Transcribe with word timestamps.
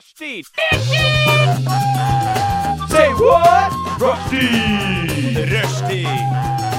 Rushdie! 0.00 0.42
Say 2.88 3.08
what? 3.20 3.72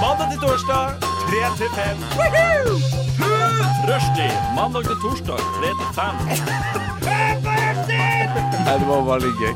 Mandag 0.01 0.27
til 0.31 0.39
torsdag, 0.41 0.85
3 1.29 1.41
til 1.57 1.69
5. 1.75 1.97
Rushdie! 3.89 4.31
Mandag 4.55 4.83
til 4.83 4.97
torsdag, 5.03 5.37
3 5.37 5.69
til 5.81 5.89
5. 5.97 6.03
Nei, 8.65 8.75
det 8.79 8.87
var 8.87 9.01
veldig 9.11 9.33
gøy. 9.41 9.53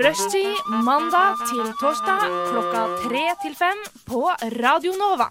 Rushtid 0.00 0.54
mandag 0.88 1.32
til 1.52 1.66
torsdag 1.80 2.26
klokka 2.50 2.82
tre 3.06 3.24
til 3.44 3.54
fem 3.62 3.78
på 4.06 4.26
Radio 4.58 4.92
Nova. 4.98 5.30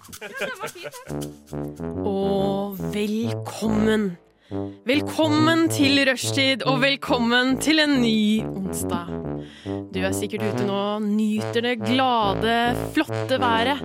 Og 2.07 2.79
velkommen. 2.95 4.28
Velkommen 4.49 5.67
til 5.69 5.99
rushtid, 6.09 6.63
og 6.65 6.79
velkommen 6.81 7.59
til 7.61 7.77
en 7.83 7.99
ny 8.01 8.41
onsdag. 8.41 9.11
Du 9.93 9.99
er 10.01 10.15
sikkert 10.17 10.41
ute 10.47 10.63
nå 10.65 10.77
og 10.95 11.03
nyter 11.05 11.67
det 11.67 11.75
glade, 11.83 12.55
flotte 12.95 13.37
været. 13.41 13.83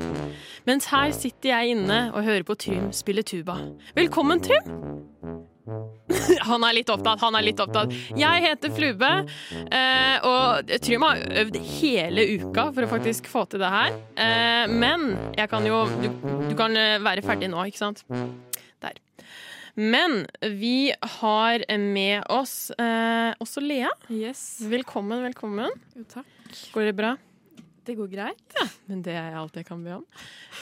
Mens 0.64 0.88
her 0.88 1.12
sitter 1.12 1.50
jeg 1.50 1.74
inne 1.74 1.98
og 2.14 2.24
hører 2.24 2.46
på 2.48 2.56
Trym 2.56 2.86
spille 2.96 3.22
tuba. 3.28 3.58
Velkommen, 3.98 4.40
Trym! 4.40 4.72
Han 6.48 6.64
er 6.64 6.78
litt 6.78 6.88
opptatt, 6.92 7.20
han 7.24 7.36
er 7.36 7.44
litt 7.44 7.60
opptatt. 7.60 7.92
Jeg 8.16 8.42
heter 8.44 8.72
Flube, 8.72 9.10
eh, 9.72 10.26
og 10.28 10.72
Trym 10.84 11.04
har 11.04 11.20
øvd 11.42 11.56
hele 11.74 12.26
uka 12.38 12.66
for 12.70 12.84
å 12.84 12.90
faktisk 12.90 13.28
få 13.32 13.44
til 13.52 13.64
det 13.64 13.72
her. 13.72 13.96
Eh, 14.16 14.72
men 14.72 15.10
jeg 15.36 15.48
kan 15.52 15.64
jo 15.68 15.84
du, 16.00 16.10
du 16.48 16.56
kan 16.56 16.76
eh, 16.76 17.00
være 17.04 17.24
ferdig 17.24 17.52
nå, 17.52 17.64
ikke 17.68 17.80
sant? 17.80 18.04
Men 19.74 20.26
vi 20.40 20.94
har 21.00 21.64
med 21.78 22.22
oss 22.30 22.70
eh, 22.78 23.34
også 23.42 23.60
Lea. 23.64 23.90
Yes. 24.08 24.60
Velkommen, 24.70 25.22
velkommen. 25.26 25.70
Jo, 25.98 26.04
takk. 26.12 26.28
Går 26.74 26.90
det 26.90 26.92
bra? 26.98 27.14
Det 27.84 27.96
går 27.98 28.08
greit. 28.12 28.54
Men 28.88 29.02
det 29.04 29.16
er 29.18 29.34
alt 29.36 29.56
jeg 29.58 29.66
kan 29.68 29.82
be 29.84 29.96
om. 29.98 30.04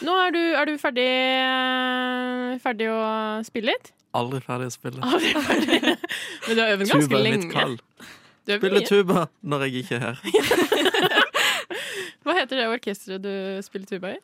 Nå 0.03 0.15
er 0.25 0.33
du, 0.35 0.41
er 0.59 0.67
du 0.67 0.73
ferdig, 0.81 1.05
eh, 1.45 2.57
ferdig 2.65 2.89
å 2.91 3.03
spille 3.47 3.75
litt? 3.75 3.93
Aldri 4.17 4.41
ferdig 4.45 4.71
å 4.71 4.75
spille. 4.75 5.05
Aldri 5.05 5.31
ferdig. 5.45 5.83
Men 6.49 6.57
du 6.59 6.63
har 6.65 6.73
øvd 6.75 6.89
ganske 6.89 7.07
Tuba 7.13 7.21
er 7.21 7.29
litt 7.29 7.47
kald. 7.53 7.85
Du 8.43 8.51
har 8.51 8.59
øvd 8.59 8.65
Spille 8.65 8.81
mye. 8.81 8.89
tuba 8.91 9.27
når 9.53 9.67
jeg 9.69 9.85
ikke 9.85 10.01
er 10.01 10.05
her. 10.09 10.17
Hva 12.25 12.35
heter 12.41 12.59
det 12.59 12.67
orkesteret 12.71 13.23
du 13.23 13.33
spiller 13.67 13.87
tuba 13.93 14.17
i? 14.17 14.21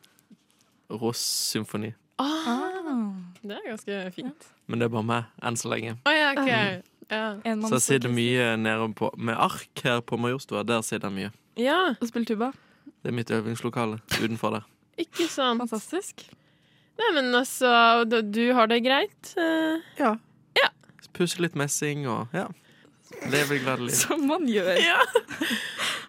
Ross 0.90 1.22
symfoni. 1.52 1.92
Ah, 2.18 3.14
det 3.42 3.56
er 3.56 3.66
ganske 3.70 3.98
fint. 4.14 4.46
Men 4.66 4.80
det 4.80 4.88
er 4.88 4.92
bare 4.94 5.06
meg, 5.06 5.28
enn 5.42 5.56
så 5.58 5.70
lenge. 5.72 5.96
Oh, 6.04 6.12
ja, 6.14 6.32
ok. 6.34 6.48
Ja. 7.08 7.22
Så 7.64 7.78
jeg 7.78 7.84
sitter 7.86 8.12
mye 8.12 8.50
nede 8.60 8.88
på 8.98 9.08
Med 9.16 9.38
ark 9.40 9.80
her 9.84 10.02
på 10.04 10.18
Majorstua, 10.20 10.60
der 10.68 10.82
sitter 10.84 11.08
jeg 11.08 11.14
mye. 11.16 11.30
ja, 11.56 11.94
Og 12.00 12.08
spiller 12.10 12.26
tuba. 12.28 12.50
Det 13.02 13.08
er 13.12 13.16
mitt 13.16 13.30
øvingslokale 13.30 14.00
utenfor 14.18 14.50
der. 14.58 14.66
ikke 14.98 15.28
sant. 15.30 15.62
Fantastisk. 15.62 16.26
Nei, 16.98 17.12
men 17.14 17.34
altså, 17.38 18.04
du, 18.10 18.18
du 18.22 18.52
har 18.52 18.66
det 18.66 18.82
greit? 18.84 19.34
eh, 19.38 19.78
Ja. 19.98 20.16
Ja. 20.58 20.68
Pusse 21.14 21.40
litt 21.40 21.54
messing 21.56 22.04
og 22.10 22.28
ja. 22.34 22.48
Leve 23.26 23.58
et 23.58 23.80
liv. 23.80 23.94
Som 23.94 24.26
man 24.28 24.46
gjør. 24.48 24.78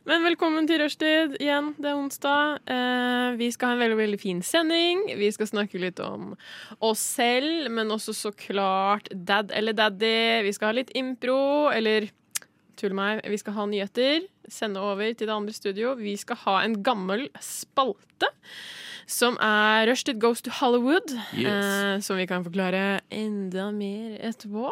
Men 0.10 0.24
velkommen 0.26 0.68
til 0.70 0.80
rushtid 0.82 1.36
igjen. 1.42 1.74
Det 1.78 1.90
er 1.90 1.98
onsdag. 1.98 2.60
Eh, 2.70 3.38
vi 3.40 3.50
skal 3.54 3.72
ha 3.72 3.76
en 3.76 3.82
veldig 3.84 3.98
veldig 4.00 4.20
fin 4.22 4.40
sending. 4.46 5.04
Vi 5.20 5.30
skal 5.34 5.50
snakke 5.50 5.82
litt 5.82 6.00
om 6.04 6.32
oss 6.86 7.02
selv, 7.18 7.68
men 7.74 7.92
også 7.94 8.16
så 8.18 8.32
klart 8.34 9.10
dad 9.14 9.54
eller 9.56 9.76
daddy. 9.78 10.46
Vi 10.48 10.54
skal 10.56 10.72
ha 10.72 10.78
litt 10.80 10.94
impro, 10.98 11.70
eller 11.74 12.10
tull 12.80 12.96
meg, 12.96 13.22
vi 13.28 13.40
skal 13.42 13.58
ha 13.58 13.66
nyheter. 13.70 14.28
Sende 14.50 14.82
over 14.82 15.12
til 15.14 15.30
det 15.30 15.36
andre 15.36 15.56
studio. 15.56 15.96
Vi 16.00 16.16
skal 16.18 16.40
ha 16.46 16.60
en 16.64 16.80
gammel 16.86 17.28
spalte. 17.44 18.32
Som 19.10 19.40
er 19.42 19.88
Rushtid 19.90 20.20
Goes 20.22 20.42
to 20.46 20.54
Hollywood. 20.54 21.12
Yes. 21.34 21.50
Eh, 21.50 21.96
som 22.06 22.18
vi 22.22 22.30
kan 22.30 22.46
forklare 22.46 23.02
enda 23.10 23.72
mer 23.74 24.20
etterpå. 24.32 24.70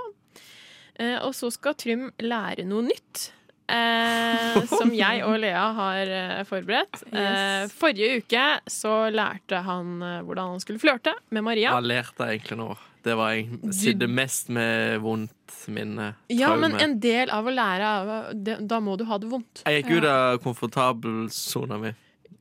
Eh, 1.00 1.18
og 1.22 1.34
så 1.38 1.52
skal 1.54 1.76
Trym 1.78 2.08
lære 2.24 2.66
noe 2.68 2.86
nytt. 2.88 3.32
Eh, 3.68 4.62
som 4.80 4.94
jeg 4.96 5.24
og 5.28 5.36
Lea 5.44 5.66
har 5.76 6.08
eh, 6.18 6.44
forberedt. 6.48 7.02
Eh, 7.12 7.66
forrige 7.76 8.22
uke 8.24 8.46
så 8.72 8.94
lærte 9.14 9.60
han 9.66 9.98
eh, 10.02 10.22
hvordan 10.24 10.54
han 10.56 10.64
skulle 10.64 10.80
flørte 10.82 11.14
med 11.36 11.44
Maria. 11.46 11.74
Hva 11.76 11.84
lærte 11.84 12.30
jeg 12.30 12.40
egentlig 12.42 12.60
nå? 12.62 12.70
Det 13.08 13.14
var 13.16 13.36
jeg 13.38 13.74
sitter 13.76 14.10
mest 14.12 14.50
med 14.52 14.98
vondt 15.04 15.60
minne. 15.72 16.10
Ja, 16.34 16.50
men 16.60 16.74
en 16.82 16.98
del 17.04 17.30
av 17.32 17.46
å 17.48 17.54
lære 17.54 17.92
av 18.02 18.10
det, 18.36 18.58
Da 18.68 18.82
må 18.84 18.98
du 19.00 19.06
ha 19.08 19.20
det 19.22 19.30
vondt. 19.32 19.62
Jeg 19.64 19.84
gikk 19.84 20.02
ut 20.02 20.08
av 20.12 20.42
komfortabelsona 20.44 21.78
mi. 21.86 21.94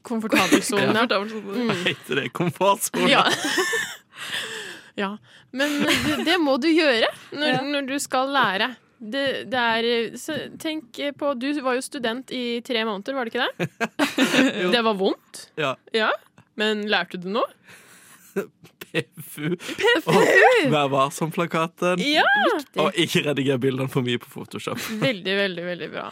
Komfortabelsona. 0.06 1.04
Hva 1.10 1.20
Mm. 1.26 1.70
heter 1.84 2.22
det? 2.22 2.28
Komfortsona? 2.34 3.10
Ja. 3.10 3.24
ja. 4.96 5.12
Men 5.52 5.78
det, 5.84 6.16
det 6.26 6.36
må 6.42 6.56
du 6.62 6.68
gjøre 6.72 7.08
når, 7.32 7.46
Ja. 7.52 7.60
når 7.64 7.88
du 7.90 7.96
skal 8.02 8.32
lære. 8.34 8.70
Det, 8.96 9.24
det 9.52 9.60
er 9.60 10.14
så 10.16 10.32
Tenk 10.56 10.96
på 11.20 11.34
Du 11.36 11.50
var 11.60 11.76
jo 11.76 11.82
student 11.84 12.30
i 12.32 12.62
tre 12.64 12.80
måneder, 12.88 13.12
var 13.12 13.28
det 13.28 13.34
ikke 13.34 13.44
det? 13.44 13.66
det 14.74 14.80
var 14.86 14.96
vondt. 14.96 15.42
Ja. 15.60 15.74
Ja. 15.92 16.08
Men 16.56 16.86
lærte 16.88 17.20
du 17.20 17.28
noe? 17.34 17.44
PFU. 18.86 19.52
Og 20.08 20.70
Vær 20.72 20.88
varsom-plakaten. 20.92 22.00
Ja! 22.04 22.24
Og 22.80 22.96
ikke 22.96 23.24
rediger 23.28 23.60
bildene 23.60 23.90
for 23.92 24.04
mye 24.06 24.20
på 24.22 24.30
Photoshop. 24.32 24.80
Veldig, 25.02 25.36
veldig, 25.42 25.64
veldig 25.66 25.90
bra. 25.92 26.06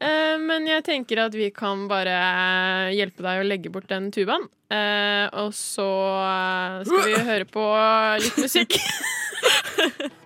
Eh, 0.00 0.36
men 0.40 0.66
jeg 0.68 0.84
tenker 0.86 1.20
at 1.26 1.34
vi 1.36 1.50
kan 1.54 1.86
bare 1.90 2.14
hjelpe 2.94 3.24
deg 3.24 3.40
å 3.40 3.46
legge 3.46 3.72
bort 3.72 3.88
den 3.90 4.10
tubaen. 4.14 4.46
Eh, 4.72 5.26
og 5.42 5.52
så 5.56 5.88
eh, 6.24 6.78
skal 6.88 7.08
vi 7.08 7.22
høre 7.30 7.48
på 7.48 7.70
litt 8.24 8.44
musikk. 8.44 8.78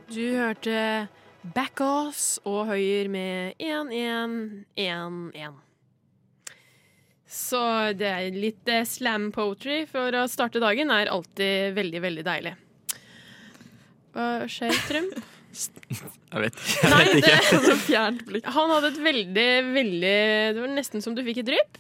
Du 0.08 0.22
hørte 0.38 1.08
Backås 1.52 2.38
og 2.48 2.70
Høyer 2.70 3.10
med 3.12 3.58
1-1-1-1. 3.60 5.58
Så 7.28 7.60
det 7.98 8.08
er 8.08 8.32
litt 8.32 8.72
slam 8.88 9.28
poetry 9.36 9.82
for 9.91 10.16
å 10.16 10.24
starte 10.32 10.62
dagen 10.64 10.88
er 10.94 11.12
alltid 11.12 11.76
veldig, 11.76 12.00
veldig 12.06 12.24
deilig. 12.24 12.54
Hva 14.16 14.30
skjer, 14.48 14.80
Trym? 14.88 15.12
Jeg 16.32 16.41
vet. 16.44 16.58
Jeg 16.82 16.91
Nei, 16.92 17.02
vet 17.04 17.20
ikke. 17.20 17.36
det, 17.36 17.60
Så 17.66 17.76
fjernt 17.86 18.24
blikk. 18.28 18.48
han 18.54 18.70
hadde 18.74 18.91
et 18.92 18.98
veldig, 19.04 19.46
veldig 19.74 20.16
Det 20.54 20.60
var 20.64 20.72
nesten 20.76 21.02
som 21.04 21.14
du 21.16 21.22
fikk 21.26 21.41
et 21.42 21.48
drypp. 21.50 21.78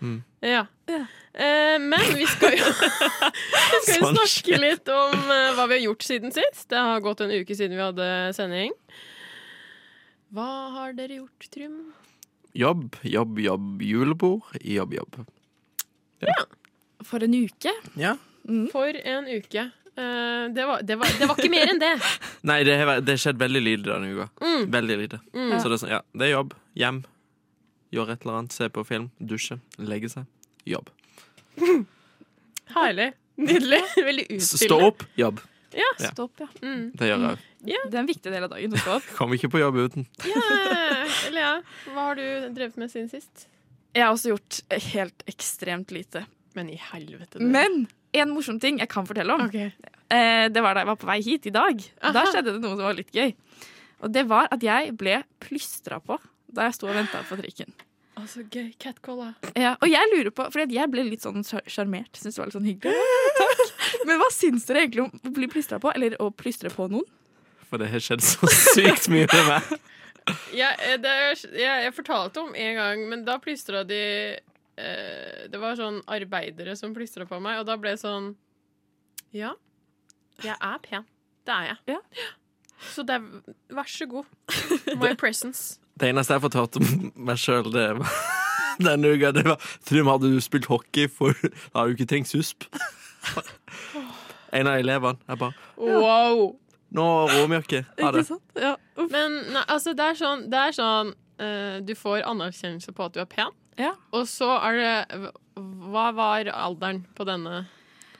Mm. 0.00 0.18
Ja. 0.46 0.62
Ja. 0.88 1.00
Eh, 1.34 1.76
men 1.82 2.06
vi 2.16 2.24
skal 2.26 2.54
jo, 2.56 2.66
vi 2.72 3.80
skal 3.84 3.98
jo 4.00 4.06
Sånn 4.08 4.16
snakke 4.16 4.56
litt 4.62 4.88
om 4.94 5.12
eh, 5.30 5.50
hva 5.58 5.66
vi 5.70 5.76
har 5.78 5.84
gjort 5.90 6.06
siden 6.06 6.32
sist. 6.34 6.64
Det 6.72 6.80
har 6.80 7.02
gått 7.04 7.20
en 7.26 7.34
uke 7.34 7.54
siden 7.58 7.76
vi 7.76 7.84
hadde 7.84 8.06
sending. 8.38 8.72
Hva 10.34 10.46
har 10.76 10.94
dere 10.98 11.20
gjort, 11.20 11.46
Trym? 11.52 11.76
Jobb, 12.56 12.96
jobb, 13.06 13.38
jobb. 13.42 13.82
Julebord. 13.82 14.56
Jobb, 14.62 14.94
jobb. 14.96 15.20
Ja, 16.24 16.40
For 17.06 17.22
en 17.24 17.34
uke. 17.34 17.72
Ja. 17.98 18.16
For 18.72 18.96
en 19.04 19.28
uke. 19.30 19.68
Eh, 19.96 20.44
det, 20.54 20.66
var, 20.66 20.82
det, 20.82 20.96
var, 20.96 21.08
det 21.18 21.28
var 21.28 21.38
ikke 21.38 21.52
mer 21.52 21.72
enn 21.72 21.80
det. 21.82 21.92
Nei, 22.50 22.60
det 22.66 22.76
har 22.80 23.00
skjedd 23.20 23.40
veldig 23.40 23.62
lite 23.62 23.88
denne 23.90 24.12
uka. 24.14 24.28
Mm. 24.42 24.66
Veldig 24.72 24.98
lite. 25.02 25.20
Mm. 25.34 25.56
Så 25.60 25.68
det 25.68 25.76
er 25.76 25.82
sånn, 25.84 25.94
ja, 25.96 26.00
det 26.14 26.28
er 26.28 26.32
jobb. 26.34 26.54
Hjem. 26.78 27.02
Gjøre 27.94 28.14
et 28.16 28.26
eller 28.26 28.40
annet. 28.40 28.56
Se 28.56 28.70
på 28.70 28.84
film. 28.86 29.10
Dusje. 29.18 29.58
Legge 29.82 30.10
seg. 30.12 30.28
Jobb. 30.68 30.90
Herlig. 32.76 33.12
Nydelig. 33.40 33.80
Veldig 34.08 34.26
utfyllende. 34.28 34.66
Stå 34.66 34.80
opp. 34.90 35.06
Jobb. 35.18 35.40
Ja. 35.74 35.86
stå 36.02 36.26
opp, 36.26 36.40
ja. 36.42 36.48
Mm. 36.66 36.90
Det 36.98 37.06
gjør 37.06 37.24
jeg. 37.28 37.42
Det 37.62 37.94
er 37.94 38.00
en 38.00 38.08
viktig 38.08 38.32
del 38.32 38.46
av 38.46 38.50
dagen 38.50 38.74
å 38.74 38.80
stå 38.80 38.96
opp. 38.98 39.08
Kommer 39.18 39.38
ikke 39.38 39.52
på 39.52 39.60
jobb 39.62 39.78
uten. 39.78 40.06
ja. 40.26 40.42
Lea, 41.30 41.52
hva 41.92 42.08
har 42.08 42.18
du 42.18 42.24
drevet 42.56 42.78
med 42.80 42.90
siden 42.90 43.06
sist? 43.12 43.46
Jeg 43.94 44.02
har 44.02 44.14
også 44.14 44.32
gjort 44.32 44.60
helt 44.90 45.22
ekstremt 45.30 45.92
lite. 45.94 46.24
Men 46.54 46.70
i 46.70 46.76
helvete. 46.76 47.38
det. 47.38 47.42
Men 47.46 47.86
en 48.12 48.30
morsom 48.34 48.58
ting 48.60 48.78
jeg 48.82 48.88
kan 48.90 49.06
fortelle 49.06 49.32
om, 49.36 49.44
Okay. 49.46 49.70
eh, 50.10 50.48
det 50.48 50.62
var 50.62 50.74
da 50.74 50.80
jeg 50.80 50.86
var 50.90 50.96
på 50.96 51.06
vei 51.06 51.20
hit 51.22 51.46
i 51.46 51.50
dag. 51.54 51.78
Da 52.02 52.24
skjedde 52.26 52.52
det 52.56 52.60
noe 52.64 52.74
som 52.76 52.84
var 52.88 52.94
litt 52.98 53.12
gøy. 53.14 53.34
Og 54.02 54.12
det 54.12 54.26
var 54.26 54.48
at 54.50 54.60
jeg 54.64 54.96
ble 54.96 55.22
plystra 55.40 56.00
på 56.00 56.18
da 56.50 56.64
jeg 56.66 56.74
sto 56.74 56.88
og 56.88 56.94
venta 56.96 57.20
på 57.28 57.36
trikken. 57.38 57.70
Altså, 58.18 58.42
gøy. 58.50 58.72
Catcalla. 58.78 59.34
Ja, 59.56 59.76
og 59.80 59.88
jeg 59.88 60.08
lurer 60.12 60.30
på, 60.34 60.44
fordi 60.52 60.74
jeg 60.74 60.90
ble 60.90 61.04
litt 61.06 61.22
sånn 61.22 61.44
sjar- 61.46 61.62
sjarmert. 61.70 62.10
Syns 62.18 62.34
det 62.34 62.42
var 62.42 62.50
litt 62.50 62.56
sånn 62.58 62.66
hyggelig. 62.66 62.96
Takk. 63.38 64.04
Men 64.08 64.18
hva 64.20 64.26
syns 64.34 64.66
dere 64.66 64.82
egentlig 64.82 65.04
om 65.06 65.30
å 65.30 65.32
bli 65.32 65.46
plystra 65.48 65.78
på, 65.80 65.92
eller 65.94 66.16
å 66.20 66.28
plystre 66.34 66.68
på 66.74 66.88
noen? 66.90 67.06
For 67.70 67.78
det 67.78 67.88
har 67.92 68.02
skjedd 68.02 68.20
så 68.26 68.50
sykt 68.50 69.06
mye 69.08 69.28
med 69.30 69.46
meg. 69.46 69.80
Ja, 70.52 70.72
eh, 70.84 70.96
det 71.00 71.08
er, 71.10 71.30
jeg, 71.54 71.84
jeg 71.86 71.94
fortalte 71.96 72.42
om 72.42 72.52
en 72.54 72.76
gang, 72.76 73.06
men 73.08 73.24
da 73.24 73.38
plystra 73.38 73.84
de 73.88 74.02
eh, 74.80 75.46
Det 75.52 75.60
var 75.60 75.76
sånn 75.78 76.00
arbeidere 76.10 76.76
som 76.78 76.94
plystra 76.96 77.26
på 77.28 77.40
meg, 77.42 77.60
og 77.60 77.68
da 77.68 77.76
ble 77.80 77.94
det 77.96 78.02
sånn 78.02 78.32
Ja, 79.36 79.52
jeg 80.42 80.56
er 80.56 80.78
pen. 80.82 81.04
Det 81.46 81.54
er 81.54 81.76
jeg. 81.88 81.98
Så 82.90 83.04
det 83.04 83.18
er, 83.18 83.54
vær 83.76 83.88
så 83.90 84.06
god. 84.08 84.28
My 85.02 85.12
presence. 85.20 85.78
Det 86.00 86.08
eneste 86.08 86.32
jeg 86.32 86.40
har 86.40 86.46
fått 86.46 86.56
hørt 86.56 86.78
om 86.80 87.10
meg 87.28 87.36
sjøl, 87.40 87.68
det 87.74 87.86
var 87.98 88.14
denne 88.86 89.10
uka, 89.12 89.32
det 89.36 89.44
var 89.44 89.60
Trym, 89.84 90.08
hadde 90.08 90.30
du 90.32 90.40
spilt 90.40 90.68
hockey 90.70 91.08
for 91.12 91.36
Da 91.44 91.82
har 91.82 91.90
du 91.90 91.98
ikke 91.98 92.08
trengt 92.14 92.30
susp. 92.32 92.64
En 94.50 94.66
av 94.66 94.80
elevene. 94.80 95.20
Jeg 95.28 95.38
bare 95.38 95.54
Wow. 95.78 96.40
Nå 96.90 97.04
råmjølke. 97.30 97.84
Ha 97.86 98.08
Ikke 98.08 98.16
det. 98.16 98.24
sant? 98.26 98.42
Ja. 98.58 98.72
Men 98.98 99.36
nei, 99.54 99.62
altså, 99.70 99.92
det 99.94 100.08
er 100.10 100.16
sånn, 100.18 100.40
det 100.50 100.58
er 100.58 100.74
sånn 100.74 101.12
uh, 101.14 101.76
Du 101.86 101.92
får 101.94 102.24
anerkjennelse 102.26 102.94
på 102.96 103.06
at 103.06 103.14
du 103.14 103.20
er 103.22 103.28
pen, 103.30 103.54
Ja. 103.78 103.94
og 104.12 104.26
så 104.28 104.48
er 104.66 104.76
det 104.80 105.30
Hva 105.56 106.10
var 106.16 106.44
alderen 106.52 107.04
på 107.16 107.24
denne? 107.28 107.66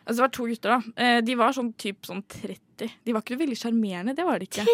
Altså, 0.06 0.16
det 0.16 0.24
var 0.24 0.32
to 0.34 0.46
gutter, 0.48 0.70
da. 0.70 0.92
Eh, 0.96 1.20
De 1.20 1.34
var 1.36 1.52
sånn 1.52 1.72
typ 1.78 2.06
sånn 2.08 2.22
30. 2.26 2.90
De 3.04 3.12
var 3.12 3.22
ikke 3.22 3.38
veldig 3.38 3.56
sjarmerende, 3.58 4.14
det 4.16 4.24
var 4.24 4.38
de 4.40 4.46
ikke. 4.48 4.64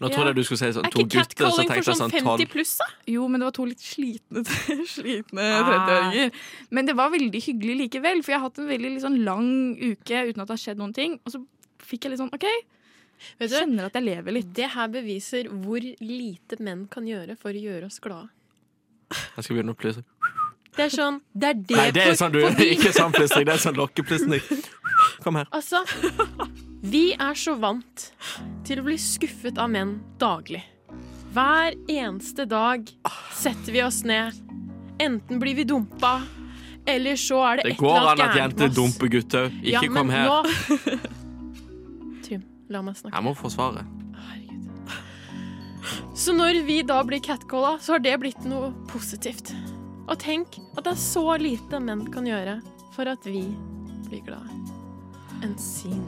Nå 0.00 0.08
trodde 0.12 0.30
jeg 0.30 0.36
du 0.38 0.42
skulle 0.46 0.58
si 0.62 0.68
sånn 0.78 0.86
to 0.94 1.02
ikke 1.02 1.18
Er 1.18 1.24
ikke 1.26 1.34
catcalling 1.34 1.70
for 1.82 1.82
sånn 1.90 2.10
sånn 2.12 2.12
50 2.38 2.46
pluss, 2.52 2.76
da? 2.78 2.86
Jo, 3.10 3.24
men 3.28 3.40
det 3.42 3.46
var 3.48 3.54
to 3.56 3.64
litt 3.66 3.82
slitne, 3.82 4.44
slitne 4.96 5.42
Ah. 5.42 5.64
30-åringer. 5.68 6.30
Men 6.70 6.86
det 6.86 6.94
var 6.96 7.10
veldig 7.10 7.40
hyggelig 7.42 7.76
likevel, 7.82 8.22
for 8.22 8.32
jeg 8.32 8.38
har 8.40 8.46
hatt 8.48 8.58
en 8.62 8.70
veldig 8.70 8.92
sånn 9.02 9.18
lang 9.26 9.50
uke 9.82 10.22
uten 10.30 10.40
at 10.44 10.46
det 10.46 10.54
har 10.54 10.62
skjedd 10.62 10.78
noen 10.78 10.94
ting. 10.94 11.18
Og 11.26 11.34
så 11.34 11.42
fikk 11.82 12.06
jeg 12.06 12.14
litt 12.14 12.22
sånn 12.22 12.32
OK, 12.32 12.46
Vet 13.38 13.50
du, 13.52 13.56
kjenner 13.58 13.86
at 13.90 13.94
jeg 13.98 14.02
lever 14.06 14.32
litt. 14.38 14.52
det 14.54 14.70
her 14.74 14.88
beviser 14.90 15.50
hvor 15.50 15.82
lite 15.82 16.58
menn 16.62 16.86
kan 16.90 17.04
gjøre 17.06 17.36
for 17.38 17.50
å 17.54 17.60
gjøre 17.66 17.86
oss 17.90 17.98
glade. 18.02 18.30
Jeg 19.36 19.44
skal 19.44 19.56
begynne 19.56 19.74
å 19.74 19.78
plystre. 19.78 20.04
Det 20.72 20.86
er 20.86 20.92
sånn 20.92 21.18
Det 21.36 21.48
er 21.50 21.56
det, 21.60 21.76
Nei, 21.76 21.88
det 21.92 22.04
er 22.08 22.14
sånn 22.16 22.32
du 22.32 22.38
Ikke 22.64 22.92
sånn 22.96 23.12
plystring, 23.12 23.44
det 23.44 23.58
er 23.58 23.60
sånn 23.60 23.76
lokkeplystring. 23.76 24.62
Kom 25.24 25.36
her. 25.36 25.48
Altså, 25.52 25.82
vi 26.82 27.12
er 27.12 27.36
så 27.38 27.54
vant 27.60 28.06
til 28.66 28.80
å 28.80 28.86
bli 28.86 28.96
skuffet 29.00 29.58
av 29.60 29.70
menn 29.74 29.98
daglig. 30.22 30.62
Hver 31.32 31.76
eneste 31.90 32.46
dag 32.48 32.88
setter 33.36 33.72
vi 33.74 33.82
oss 33.84 34.02
ned. 34.08 34.36
Enten 35.02 35.40
blir 35.42 35.56
vi 35.58 35.64
dumpa, 35.68 36.20
eller 36.86 37.16
så 37.20 37.40
er 37.48 37.60
det, 37.62 37.64
Det 37.64 37.72
et 37.74 37.82
eller 37.82 37.98
annet 38.00 38.12
at 38.12 38.18
gærent 38.18 38.40
jenter 38.42 38.62
med 38.62 38.70
oss. 38.70 38.76
dumper 38.76 39.12
gutter. 39.16 39.50
Ikke 39.62 39.86
ja, 39.86 39.94
kom 39.94 40.12
her. 40.12 40.28
Nå... 40.28 40.98
Trym, 42.26 42.44
la 42.70 42.82
meg 42.86 42.98
snakke. 43.00 43.16
Jeg 43.16 43.26
må 43.26 43.34
forsvare. 43.38 43.84
Så 46.14 46.34
når 46.36 46.62
vi 46.66 46.80
da 46.86 47.00
blir 47.06 47.22
catcalla, 47.24 47.76
så 47.82 47.96
har 47.96 48.02
det 48.04 48.14
blitt 48.22 48.44
noe 48.48 48.70
positivt. 48.90 49.52
Og 50.06 50.18
tenk 50.22 50.58
at 50.76 50.84
det 50.84 50.94
er 50.94 51.00
så 51.00 51.24
lite 51.40 51.80
menn 51.82 52.04
kan 52.12 52.26
gjøre 52.28 52.58
for 52.94 53.08
at 53.10 53.26
vi 53.26 53.46
blir 54.08 54.22
glade. 54.26 54.58
En 55.42 55.56
sin. 55.58 56.04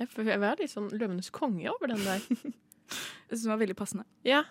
Jeg 0.00 0.08
er 0.32 0.60
litt 0.60 0.72
sånn 0.72 0.88
Løvenes 0.94 1.28
konge 1.34 1.68
over 1.72 1.92
den 1.92 2.00
der. 2.06 2.24
Det 3.30 3.38
var 3.46 3.60
veldig 3.60 3.76
passende. 3.78 4.06
Ja. 4.26 4.42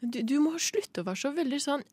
Du, 0.00 0.18
du 0.20 0.34
må 0.44 0.58
slutte 0.60 1.00
å 1.00 1.06
være 1.06 1.20
så 1.22 1.30
veldig 1.32 1.60
sånn 1.62 1.84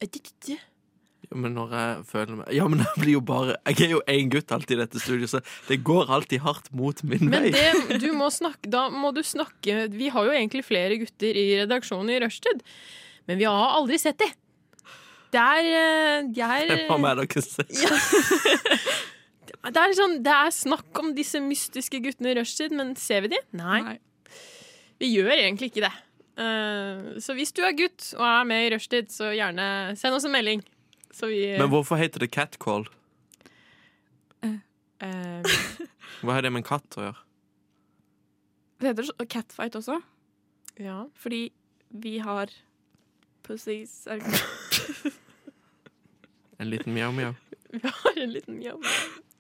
Jo, 1.30 1.40
men 1.40 1.56
når 1.56 1.74
jeg 1.78 2.04
føler 2.10 2.38
meg 2.40 2.52
Ja, 2.56 2.68
men 2.72 2.84
jeg 2.84 3.00
blir 3.00 3.14
jo 3.16 3.24
bare 3.24 3.56
Jeg 3.70 3.86
er 3.86 3.94
jo 3.96 4.02
én 4.12 4.32
gutt 4.34 4.52
alltid 4.52 4.76
i 4.76 4.82
dette 4.82 5.02
studioet, 5.02 5.32
så 5.32 5.42
det 5.70 5.80
går 5.88 6.12
alltid 6.12 6.44
hardt 6.44 6.70
mot 6.76 7.00
min 7.08 7.30
Men 7.32 7.48
vei. 7.48 7.52
Men 7.54 8.02
du 8.04 8.10
må 8.22 8.28
snakke, 8.34 8.68
da 8.72 8.90
må 8.92 9.14
du 9.16 9.24
snakke 9.26 9.88
Vi 9.94 10.12
har 10.14 10.28
jo 10.28 10.36
egentlig 10.36 10.66
flere 10.68 11.00
gutter 11.02 11.40
i 11.40 11.48
redaksjonen 11.64 12.12
i 12.12 12.20
rushtid, 12.26 12.64
men 13.30 13.40
vi 13.40 13.48
har 13.48 13.78
aldri 13.78 14.00
sett 14.02 14.20
dem. 14.20 14.34
Det 15.34 15.42
er, 15.42 15.68
eh, 15.74 16.28
de 16.30 16.44
er 16.46 16.68
Det 16.70 16.84
må 16.92 17.00
meg 17.02 17.24
dere 17.24 17.68
Ja. 17.72 17.98
Det 19.64 19.80
er, 19.80 19.94
sånn, 19.96 20.18
det 20.20 20.32
er 20.36 20.50
snakk 20.52 21.00
om 21.00 21.14
disse 21.16 21.40
mystiske 21.40 22.02
guttene 22.04 22.34
i 22.34 22.36
rushtid, 22.36 22.74
men 22.76 22.98
ser 23.00 23.24
vi 23.24 23.30
de? 23.32 23.38
Nei, 23.56 23.78
Nei. 23.86 23.94
vi 25.00 25.08
gjør 25.14 25.32
egentlig 25.38 25.70
ikke 25.72 25.86
det. 25.86 25.94
Uh, 26.36 27.16
så 27.24 27.32
hvis 27.38 27.56
du 27.56 27.62
er 27.64 27.76
gutt 27.78 28.10
og 28.18 28.26
er 28.28 28.50
med 28.50 28.66
i 28.66 28.74
rushtid, 28.74 29.08
så 29.14 29.32
gjerne 29.32 29.66
send 29.96 30.18
oss 30.18 30.28
en 30.28 30.36
melding. 30.36 30.66
Så 31.14 31.28
vi 31.30 31.40
Men 31.60 31.70
hvorfor 31.70 32.00
heter 32.02 32.24
det 32.24 32.32
catcall? 32.34 32.88
eh, 34.44 35.44
Hva 36.24 36.34
har 36.38 36.42
det 36.46 36.52
med 36.54 36.64
en 36.64 36.68
katt 36.68 36.98
å 36.98 37.06
gjøre? 37.08 37.20
Det 38.82 38.90
heter 38.92 39.08
så- 39.10 39.28
catfight 39.30 39.76
også, 39.80 40.02
Ja. 40.80 41.06
fordi 41.16 41.52
vi 41.94 42.18
har 42.20 42.50
pussies 43.46 44.08
er 44.08 44.20
det 44.20 44.34
ikke? 44.34 45.12
En 46.60 46.70
liten 46.70 46.94
mjau-mjau? 46.96 47.34
Vi 47.74 47.80
har 47.84 48.18
en 48.22 48.30
liten 48.32 48.62
jobb. 48.62 48.84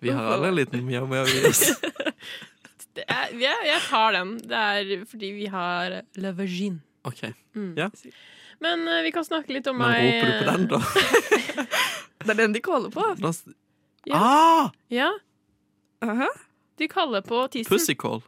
Vi 0.03 0.09
har 0.11 0.31
alle 0.33 0.47
en 0.49 0.55
liten 0.57 0.81
mjau-mjau 0.87 1.25
i 1.29 1.43
oss. 1.47 1.61
Det 2.93 3.05
er, 3.09 3.31
jeg, 3.41 3.57
jeg 3.65 3.81
tar 3.87 4.11
den. 4.13 4.31
Det 4.37 4.57
er 4.59 5.05
fordi 5.09 5.29
vi 5.33 5.45
har 5.49 5.95
la 6.21 6.31
vagine. 6.37 6.81
OK. 7.09 7.23
Mm. 7.57 7.71
Ja. 7.79 7.87
Men 8.63 8.87
eh, 8.87 9.01
vi 9.05 9.11
kan 9.15 9.25
snakke 9.27 9.51
litt 9.55 9.67
om 9.71 9.77
Men 9.81 9.91
meg. 9.91 10.01
roper 10.07 10.27
du 10.29 10.33
på 10.39 10.45
den, 10.51 10.67
da? 10.71 10.79
Det 12.23 12.31
er 12.31 12.39
den 12.39 12.53
de 12.55 12.61
kaller 12.63 12.91
på. 12.93 13.03
da 13.19 13.31
Ja. 14.07 14.15
Ah! 14.19 14.69
Ja, 14.91 15.09
Aha. 16.03 16.27
de 16.79 16.87
kaller 16.91 17.21
på 17.27 17.41
tissen. 17.51 17.67
Pussycall. 17.71 18.21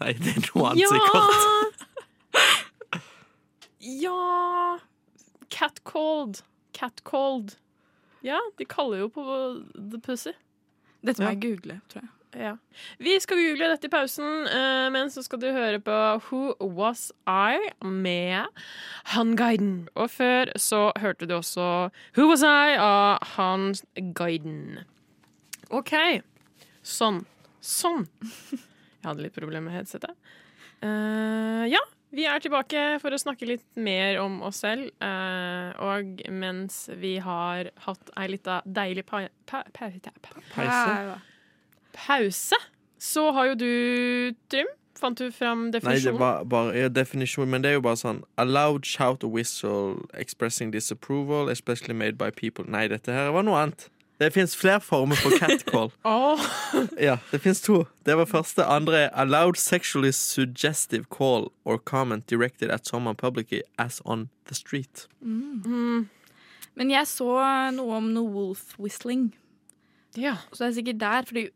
Nei, 0.00 0.14
det 0.16 0.32
er 0.32 0.46
noe 0.48 0.70
annet 0.70 0.88
sikkert. 0.88 1.84
Ja! 2.40 3.00
ja 4.06 4.78
Catcalled. 5.52 6.40
Catcalled. 6.72 7.56
Ja, 8.24 8.38
de 8.58 8.64
kaller 8.68 8.98
jo 9.04 9.08
på 9.12 9.24
the 9.74 10.00
pussy. 10.04 10.32
Dette 11.04 11.20
må 11.22 11.28
Ja. 11.30 11.34
jeg 11.36 11.42
google, 11.44 11.80
tror 11.88 12.02
jeg. 12.04 12.10
Ja. 12.38 12.54
Vi 12.98 13.16
skal 13.20 13.40
google 13.40 13.70
dette 13.72 13.88
i 13.88 13.90
pausen, 13.90 14.46
eh, 14.46 14.86
men 14.94 15.10
så 15.10 15.22
skal 15.26 15.40
du 15.42 15.48
høre 15.50 15.80
på 15.82 15.96
Who 16.28 16.54
Was 16.76 17.08
I 17.26 17.58
med 17.82 18.46
Han 19.14 19.34
Guiden. 19.36 19.88
Og 19.96 20.10
før 20.14 20.52
så 20.60 20.92
hørte 21.00 21.26
du 21.26 21.34
også 21.38 21.90
Who 22.16 22.28
Was 22.30 22.44
I 22.46 22.76
av 22.78 23.24
Han 23.36 23.74
Guiden. 24.14 24.84
OK. 25.70 25.94
Sånn. 26.82 27.24
Sånn. 27.60 28.06
Jeg 28.20 29.08
hadde 29.08 29.24
litt 29.24 29.36
problemer 29.36 29.66
med 29.70 29.80
headsetet. 29.80 30.14
Uh, 30.80 31.66
ja, 31.68 31.80
vi 32.10 32.24
er 32.26 32.40
tilbake 32.42 32.98
for 33.02 33.14
å 33.14 33.20
snakke 33.20 33.46
litt 33.46 33.66
mer 33.78 34.18
om 34.22 34.40
oss 34.46 34.62
selv. 34.64 34.90
eh, 35.00 35.70
og 35.78 36.22
mens 36.30 36.88
vi 36.98 37.18
har 37.22 37.70
hatt 37.86 38.10
ei 38.18 38.26
lita 38.32 38.62
deilig 38.66 39.06
pa 39.06 39.28
pause, 41.92 42.56
så 43.00 43.30
har 43.32 43.52
jo 43.52 43.54
du, 43.54 43.70
Trym, 44.52 44.66
fant 45.00 45.18
du 45.18 45.30
fram 45.32 45.70
definisjonen? 45.72 45.94
Nei, 45.96 46.02
det 46.04 46.20
var 46.20 46.44
bare 46.44 46.74
ja, 46.76 46.88
definisjon, 46.92 47.48
men 47.50 47.64
det 47.64 47.70
er 47.72 47.78
jo 47.78 47.86
bare 47.86 48.00
sånn 48.00 48.20
A 48.36 48.44
loud 48.44 48.84
shout 48.84 49.24
or 49.24 49.32
whistle 49.32 50.04
expressing 50.14 50.72
disapproval, 50.74 51.48
especially 51.48 51.96
made 51.96 52.18
by 52.20 52.30
people 52.30 52.66
Nei, 52.68 52.86
dette 52.92 53.12
her 53.14 53.32
var 53.34 53.46
noe 53.48 53.58
annet. 53.62 53.88
Det 54.20 54.34
fins 54.34 54.52
flere 54.56 54.82
former 54.84 55.16
for 55.16 55.32
catcall. 55.40 55.88
oh. 56.04 56.40
ja, 57.00 57.16
det 57.30 57.40
fins 57.40 57.62
to. 57.64 57.86
Det 58.04 58.18
var 58.20 58.28
første. 58.28 58.66
Andre 58.68 59.06
er 59.06 59.08
A 59.16 59.24
loud 59.24 59.56
sexually 59.56 60.12
suggestive 60.12 61.08
call 61.08 61.48
or 61.64 61.78
comment 61.78 62.28
directed 62.28 62.68
at 62.70 62.86
someone 62.86 63.16
publicly 63.16 63.62
as 63.78 64.02
on 64.04 64.28
the 64.46 64.54
street. 64.54 65.08
mm, 65.20 66.08
Men 66.74 66.90
jeg 66.90 67.06
så 67.06 67.32
noe 67.72 67.96
om 67.96 68.12
noe 68.12 68.30
wolf 68.30 68.76
whistling, 68.78 69.34
ja. 70.16 70.36
så 70.52 70.64
det 70.64 70.68
er 70.68 70.74
sikkert 70.74 71.00
der, 71.00 71.22
fordi 71.26 71.48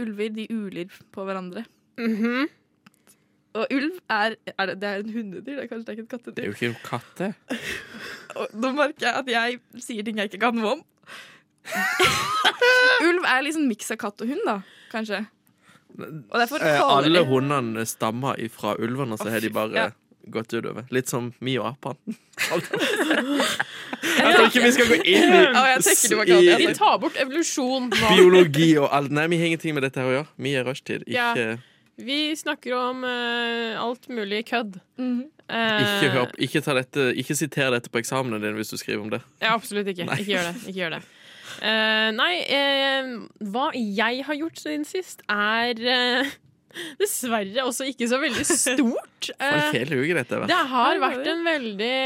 ulver 0.00 0.32
de 0.34 0.46
uler 0.54 0.96
på 1.14 1.26
hverandre. 1.28 1.64
Mhm. 1.98 2.48
Og 3.58 3.72
ulv 3.74 3.94
er, 4.12 4.36
er 4.52 4.68
det, 4.68 4.74
det 4.82 4.88
er 4.88 5.00
en 5.02 5.12
hundedyr, 5.14 5.56
det 5.56 5.62
er 5.64 5.70
kanskje 5.70 5.86
det 5.86 5.94
er 5.94 6.02
ikke 6.02 6.18
et 6.18 6.26
Det 6.36 6.42
er 6.42 6.46
jo 6.46 6.54
ikke 6.54 6.68
en 6.68 6.82
katt, 6.84 7.08
det. 7.18 7.30
Og 8.38 8.52
nå 8.60 8.70
merker 8.76 9.06
jeg 9.08 9.14
at 9.22 9.30
jeg 9.32 9.82
sier 9.82 10.06
ting 10.06 10.20
jeg 10.20 10.30
ikke 10.30 10.42
kan 10.44 10.58
noe 10.58 10.76
om. 10.76 10.84
ulv 13.08 13.24
er 13.26 13.42
liksom 13.46 13.64
miks 13.70 13.90
av 13.94 13.98
katt 14.04 14.22
og 14.22 14.30
hund, 14.30 14.44
da, 14.46 14.58
kanskje. 14.92 15.24
Og 15.98 16.36
derfor 16.38 16.62
kaller 16.62 17.08
alle 17.08 17.24
hundene 17.26 17.86
stammer 17.88 18.38
fra 18.52 18.76
ulvene, 18.78 19.18
så 19.18 19.32
har 19.32 19.42
de 19.42 19.50
bare 19.50 19.74
ja. 19.74 19.88
Gått 20.26 20.52
utover. 20.52 20.84
Litt 20.94 21.08
som 21.08 21.32
vi 21.44 21.58
og 21.60 21.70
apene. 21.72 22.16
Jeg 24.18 24.34
tror 24.34 24.46
ikke 24.48 24.62
vi 24.62 24.72
skal 24.74 24.90
gå 24.90 24.98
inn 25.00 25.32
i, 25.32 25.40
Ja, 25.40 25.62
jeg 25.72 25.82
tenker 25.86 26.12
det 26.12 26.18
var 26.18 26.28
galt, 26.28 26.46
jeg 26.46 26.60
Vi 26.60 26.74
tar 26.78 27.00
bort 27.02 27.16
evolusjon 27.22 27.88
nå. 27.90 28.12
biologi 28.12 28.68
og 28.78 28.88
alt. 28.94 29.14
Nei, 29.14 29.26
vi 29.32 29.40
har 29.40 29.50
ingenting 29.50 29.74
med 29.76 29.86
dette 29.86 30.02
her 30.02 30.10
å 30.10 30.14
gjøre. 30.18 30.30
Vi 30.46 30.54
er 30.58 30.66
rushtid. 30.68 31.04
Ja. 31.10 31.32
Ikke, 31.34 31.58
Vi 31.98 32.18
snakker 32.38 32.76
om 32.78 33.02
eh, 33.08 33.74
alt 33.80 34.08
mulig 34.12 34.44
kødd. 34.50 34.78
Mhm. 35.00 35.26
Eh, 35.48 35.78
ikke, 35.80 36.10
hør, 36.12 36.32
ikke, 36.44 36.60
ta 36.60 36.74
dette, 36.76 37.06
ikke 37.16 37.34
siter 37.38 37.70
dette 37.72 37.88
på 37.88 38.02
eksamenen 38.02 38.42
din 38.44 38.58
hvis 38.58 38.68
du 38.68 38.76
skriver 38.76 39.00
om 39.06 39.12
det. 39.14 39.22
Ja, 39.40 39.54
absolutt 39.54 39.88
ikke. 39.88 40.04
Nei. 40.10 40.18
Ikke 40.20 40.34
gjør 40.34 40.50
det. 40.50 40.56
Ikke 40.66 40.78
gjør 40.82 40.98
det. 40.98 41.00
Eh, 41.58 42.10
nei, 42.14 42.34
eh, 42.54 43.08
hva 43.48 43.70
jeg 43.74 44.26
har 44.28 44.36
gjort 44.38 44.60
siden 44.60 44.84
sist, 44.86 45.24
er 45.32 45.80
eh, 45.80 46.34
dessverre 47.00 47.64
også 47.64 47.86
ikke 47.90 48.08
så 48.10 48.20
veldig 48.22 48.44
stort. 48.48 49.04
Eh, 49.28 49.72
det 50.48 50.56
har 50.70 50.98
vært 51.02 51.26
en 51.26 51.40
veldig 51.42 51.96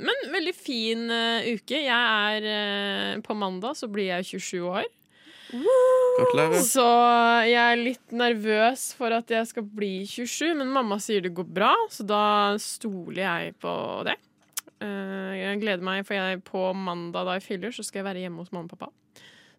Men 0.00 0.22
veldig 0.32 0.54
fin 0.56 1.02
eh, 1.12 1.50
uke. 1.52 1.82
Jeg 1.84 1.92
er 1.92 2.46
eh, 2.48 3.20
På 3.26 3.36
mandag 3.36 3.76
så 3.76 3.86
blir 3.92 4.08
jeg 4.08 4.24
27 4.40 4.64
år. 4.64 4.88
Gratulerer. 5.52 6.56
Så 6.64 6.86
jeg 7.46 7.60
er 7.60 7.78
litt 7.78 8.14
nervøs 8.16 8.88
for 8.98 9.14
at 9.14 9.30
jeg 9.30 9.46
skal 9.52 9.66
bli 9.68 9.92
27, 10.08 10.54
men 10.58 10.72
mamma 10.74 10.98
sier 11.02 11.22
det 11.22 11.34
går 11.36 11.46
bra, 11.60 11.72
så 11.92 12.06
da 12.08 12.22
stoler 12.62 13.22
jeg 13.22 13.54
på 13.62 13.74
det. 14.08 14.16
Eh, 14.80 15.32
Jeg 15.44 15.60
gleder 15.62 15.84
meg, 15.86 16.02
for 16.08 16.16
jeg 16.18 16.42
på 16.46 16.70
mandag 16.74 17.28
da 17.28 17.36
jeg 17.38 17.46
fyller, 17.46 17.76
så 17.76 17.84
skal 17.86 18.00
jeg 18.02 18.08
være 18.10 18.24
hjemme 18.26 18.42
hos 18.42 18.52
mamma 18.52 18.66
og 18.66 18.74
pappa. 18.78 18.90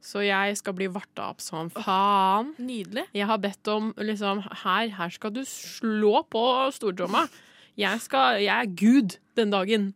Så 0.03 0.21
jeg 0.23 0.55
skal 0.59 0.75
bli 0.77 0.87
varta 0.91 1.31
opp 1.33 1.41
som 1.43 1.71
faen. 1.73 2.53
Nydelig. 2.61 3.07
Jeg 3.17 3.27
har 3.27 3.41
bedt 3.43 3.67
om 3.73 3.89
liksom 3.97 4.43
Her, 4.63 4.91
her 4.93 5.11
skal 5.13 5.33
du 5.35 5.41
slå 5.47 6.21
på 6.31 6.43
stortromma. 6.75 7.25
Jeg, 7.77 8.01
skal, 8.01 8.39
jeg 8.41 8.53
er 8.53 8.71
Gud 8.77 9.17
den 9.37 9.53
dagen. 9.53 9.91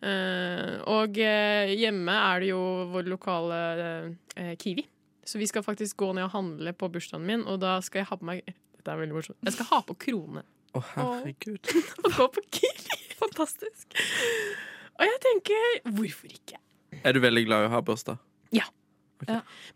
Eh, 0.00 0.80
og 0.88 1.18
uh, 1.20 1.72
hjemme 1.76 2.14
er 2.16 2.40
det 2.40 2.50
jo 2.54 2.60
vår 2.92 3.08
lokale 3.12 3.60
uh, 3.76 4.54
Kiwi. 4.60 4.86
Så 5.24 5.38
vi 5.40 5.48
skal 5.48 5.64
faktisk 5.64 6.00
gå 6.00 6.10
ned 6.16 6.26
og 6.26 6.34
handle 6.34 6.72
på 6.72 6.88
bursdagen 6.92 7.26
min, 7.28 7.44
og 7.44 7.60
da 7.62 7.76
skal 7.84 8.02
jeg 8.02 8.10
ha 8.10 8.18
på 8.18 8.28
meg 8.32 8.42
Dette 8.80 8.94
er 8.94 8.96
veldig 8.96 9.12
morsomt. 9.12 9.36
Jeg 9.44 9.52
skal 9.58 9.68
ha 9.74 9.82
på 9.84 9.96
krone 10.00 10.42
Å, 10.72 10.80
herregud. 10.94 11.72
og 12.00 12.10
gå 12.16 12.28
på 12.38 12.44
Kiwi. 12.56 12.98
Fantastisk. 13.20 14.00
Og 14.96 15.04
jeg 15.04 15.20
tenker 15.28 15.92
hvorfor 15.92 16.32
ikke? 16.32 16.60
Er 17.04 17.16
du 17.16 17.20
veldig 17.20 17.44
glad 17.44 17.66
i 17.66 17.68
å 17.68 17.74
ha 17.76 17.84
bursdag? 17.84 18.24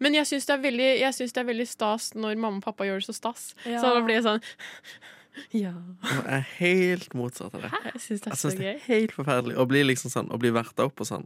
Men 0.00 0.14
jeg 0.14 0.26
syns 0.26 0.46
det, 0.46 0.60
det 0.62 1.36
er 1.42 1.44
veldig 1.50 1.66
stas 1.68 2.12
når 2.14 2.36
mamma 2.36 2.58
og 2.58 2.64
pappa 2.64 2.84
gjør 2.88 3.02
det 3.02 3.08
så 3.10 3.14
stas. 3.16 3.54
Ja. 3.66 3.80
Så 3.82 3.92
da 3.94 4.00
blir 4.06 4.14
jeg 4.20 4.24
sånn 4.26 4.42
Ja. 5.50 5.72
Jeg 6.06 6.24
er 6.30 6.44
helt 6.60 7.14
motsatt 7.18 7.54
av 7.58 7.64
det. 7.66 7.70
Jeg 7.90 8.00
syns 8.04 8.20
det 8.22 8.30
er 8.32 8.38
så 8.38 8.50
det 8.54 8.58
gøy. 8.60 8.68
er 8.70 8.82
helt 8.86 9.14
forferdelig 9.16 9.56
å 9.58 9.64
bli 9.66 9.80
liksom 9.82 10.12
sånn 10.12 10.28
Å 10.30 10.38
bli 10.38 10.52
verta 10.54 10.86
opp 10.86 11.00
og 11.02 11.08
sånn. 11.08 11.24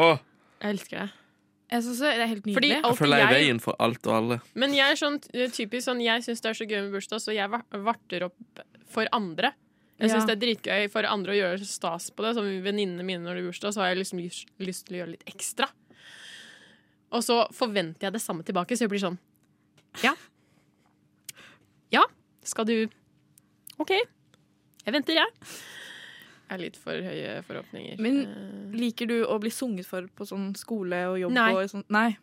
Åh, 0.00 0.16
Jeg 0.62 0.76
elsker 0.78 1.02
det. 1.02 1.08
Jeg 1.70 1.84
synes 1.86 2.00
det 2.02 2.08
er 2.10 2.26
helt 2.26 2.42
Fordi 2.48 2.54
nydelig. 2.70 2.78
alt 2.80 2.90
jeg 2.90 2.98
føler 2.98 3.20
jeg 3.20 3.26
er 3.28 3.34
veien 3.36 3.60
for 3.62 3.76
alt 3.78 4.06
og 4.08 4.14
alle. 4.16 4.38
Men 4.58 4.72
jeg 4.74 4.90
er 4.90 4.98
sånn 4.98 5.20
eh, 5.34 5.50
typisk 5.54 5.84
sånn 5.86 6.00
Jeg 6.02 6.24
syns 6.26 6.40
det 6.42 6.50
er 6.50 6.56
så 6.58 6.66
gøy 6.66 6.80
med 6.86 6.94
bursdag, 6.96 7.20
så 7.22 7.34
jeg 7.36 7.52
varter 7.52 8.24
opp 8.26 8.64
for 8.90 9.06
andre. 9.14 9.52
Jeg 10.00 10.08
syns 10.10 10.24
Ja. 10.24 10.32
det 10.32 10.36
er 10.38 10.42
dritgøy 10.46 10.88
for 10.90 11.04
andre 11.06 11.36
å 11.36 11.38
gjøre 11.38 11.68
stas 11.68 12.08
på 12.10 12.24
det. 12.24 12.32
Som 12.34 12.48
venninnene 12.64 13.04
mine 13.04 13.20
når 13.22 13.36
de 13.38 13.44
er 13.44 13.50
bursdag, 13.52 13.74
så 13.76 13.84
har 13.84 13.92
jeg 13.92 14.00
liksom 14.00 14.18
lyst, 14.24 14.48
lyst 14.58 14.86
til 14.88 14.96
å 14.96 15.00
gjøre 15.04 15.12
litt 15.18 15.24
ekstra. 15.30 15.68
Og 17.12 17.22
så 17.26 17.40
forventer 17.56 18.06
jeg 18.08 18.12
det 18.12 18.22
samme 18.22 18.44
tilbake, 18.46 18.76
så 18.76 18.86
jeg 18.86 18.90
blir 18.92 19.02
sånn 19.02 19.18
Ja. 20.04 20.14
Ja, 21.90 22.04
skal 22.46 22.64
du 22.68 22.76
OK. 23.80 23.90
Jeg 24.84 24.94
venter, 24.94 25.16
jeg. 25.16 25.28
Jeg 26.50 26.56
er 26.56 26.60
litt 26.62 26.76
for 26.78 26.92
høye 26.92 27.36
forhåpninger. 27.46 27.98
Men- 28.02 28.20
Eh, 28.26 28.76
Liker 28.78 29.06
du 29.06 29.24
å 29.26 29.38
bli 29.40 29.50
sunget 29.50 29.86
for 29.86 30.02
på 30.06 30.26
sånn 30.26 30.54
skole 30.56 30.98
og 31.10 31.18
jobb? 31.18 31.32
Nei. 31.32 31.52
Og 31.54 31.70
sånn? 31.70 31.84
Nei. 31.88 32.16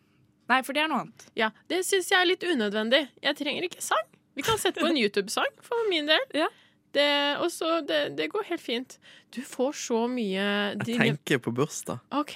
Nei, 0.50 0.62
for 0.62 0.74
det 0.74 0.84
er 0.84 0.88
noe 0.88 1.02
annet. 1.02 1.26
Ja, 1.36 1.50
Det 1.68 1.80
syns 1.86 2.10
jeg 2.10 2.20
er 2.22 2.26
litt 2.26 2.42
unødvendig. 2.44 3.10
Jeg 3.22 3.36
trenger 3.36 3.64
ikke 3.64 3.82
sang. 3.82 4.04
Vi 4.36 4.42
kan 4.44 4.58
sette 4.58 4.80
på 4.80 4.88
en 4.88 4.96
YouTube-sang 5.04 5.48
for 5.62 5.76
min 5.90 6.06
del. 6.06 6.20
Ja. 6.34 6.48
Det, 6.94 7.38
også, 7.40 7.86
det, 7.86 8.16
det 8.16 8.30
går 8.32 8.44
helt 8.46 8.62
fint. 8.62 8.98
Du 9.32 9.42
får 9.42 9.74
så 9.76 10.08
mye 10.10 10.78
Jeg 10.86 10.98
tenker 10.98 11.38
på 11.40 11.52
bursdag. 11.54 12.00
Ok. 12.12 12.36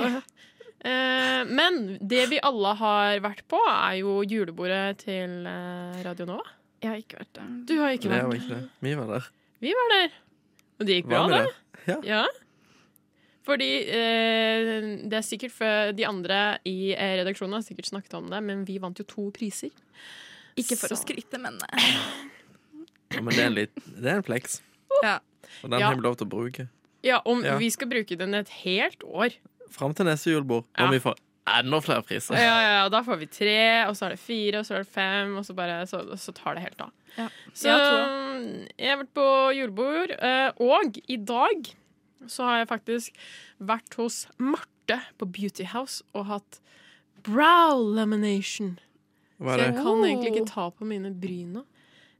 Eh, 0.83 1.43
men 1.45 1.97
det 2.01 2.23
vi 2.31 2.39
alle 2.41 2.71
har 2.79 3.19
vært 3.21 3.43
på, 3.51 3.59
er 3.69 3.99
jo 4.01 4.21
julebordet 4.25 4.97
til 5.05 5.45
eh, 5.45 6.01
Radio 6.05 6.25
Nova. 6.25 6.47
Jeg 6.81 6.89
har 6.89 6.97
ikke 7.03 7.19
vært 7.21 7.33
der. 7.37 7.49
Du 7.69 7.75
har 7.79 7.91
ikke 7.93 8.09
Det 8.09 8.13
vært 8.15 8.29
var 8.31 8.39
ikke 8.39 8.55
det. 8.55 8.69
Vi 8.81 8.93
var 8.97 9.11
der. 9.13 9.27
Vi 9.61 9.73
var 9.77 9.91
der. 9.93 10.15
Og 10.81 10.87
det 10.87 10.95
gikk 10.97 11.11
bra, 11.11 11.19
Var 11.21 11.29
vi 11.29 11.35
det. 11.37 11.43
der? 11.45 11.91
Ja. 11.91 11.97
Ja. 12.21 12.23
Fordi 13.45 13.67
eh, 13.89 14.79
det 15.09 15.17
er 15.17 15.25
sikkert 15.25 15.53
for 15.53 15.93
de 15.97 16.05
andre 16.09 16.39
i 16.69 16.91
eh, 16.93 17.15
redaksjonen 17.21 17.57
har 17.59 17.65
sikkert 17.65 17.89
snakket 17.89 18.13
om 18.17 18.29
det, 18.33 18.41
men 18.45 18.65
vi 18.65 18.79
vant 18.81 18.97
jo 19.01 19.05
to 19.09 19.27
priser. 19.33 19.69
Ikke 20.57 20.77
for 20.77 20.89
å 20.93 20.97
Så- 20.97 21.05
skryte, 21.05 21.37
men 21.41 21.57
ja 23.11 23.21
men 23.21 23.33
det 23.33 23.41
er 23.43 23.47
en, 23.49 23.55
litt, 23.57 23.75
det 23.97 24.07
er 24.07 24.17
en 24.21 24.23
flex. 24.25 24.61
Ja. 25.03 25.17
Og 25.63 25.69
den 25.71 25.79
Ja. 25.79 25.87
har 25.89 25.95
vi 25.95 26.01
lov 26.05 26.15
til 26.17 26.27
å 26.27 26.29
bruke. 26.31 26.67
Ja, 27.03 27.21
om 27.25 27.43
Ja. 27.43 27.57
vi 27.57 27.69
skal 27.69 27.87
bruke 27.89 28.17
den 28.17 28.33
et 28.35 28.49
helt 28.63 29.01
år. 29.03 29.33
Fram 29.71 29.93
til 29.97 30.05
neste 30.05 30.31
julebord. 30.33 30.65
Ja. 30.77 30.89
Vi 30.91 30.99
får 31.03 31.15
enda 31.51 31.79
flere 31.81 32.03
priser. 32.05 32.35
Ja, 32.37 32.57
ja, 32.61 32.71
ja, 32.83 32.89
Da 32.93 33.01
får 33.03 33.17
vi 33.23 33.25
tre, 33.27 33.55
og 33.89 33.95
så 33.97 34.05
er 34.05 34.15
det 34.15 34.19
fire, 34.21 34.59
og 34.61 34.65
så 34.67 34.75
er 34.77 34.83
det 34.83 34.91
fem, 34.93 35.35
og 35.39 35.45
så, 35.47 35.55
bare, 35.57 35.79
så, 35.89 36.03
så 36.19 36.33
tar 36.37 36.55
det 36.55 36.63
helt 36.67 36.81
av. 36.85 36.91
Ja. 37.17 37.27
Så 37.53 37.67
Ja, 37.67 37.77
tror 37.77 38.67
jeg 38.77 38.89
har 38.91 38.99
vært 39.01 39.13
på 39.17 39.25
julebord, 39.57 40.13
eh, 40.19 40.51
og 40.61 40.99
i 41.07 41.17
dag 41.17 41.71
så 42.27 42.45
har 42.45 42.59
jeg 42.61 42.69
faktisk 42.69 43.13
vært 43.59 43.95
hos 43.97 44.27
Marte 44.37 44.99
på 45.17 45.25
Beauty 45.33 45.65
House 45.71 46.03
og 46.13 46.27
hatt 46.29 46.59
brow 47.25 47.81
lamination. 47.95 48.77
Hva 49.41 49.55
Så 49.55 49.59
er 49.59 49.63
jeg 49.65 49.73
det? 49.75 49.83
kan 49.83 50.03
egentlig 50.05 50.31
Oh. 50.31 50.35
ikke 50.37 50.47
ta 50.53 50.69
på 50.69 50.85
mine 50.85 51.11
bryn 51.19 51.53
nå. 51.57 51.63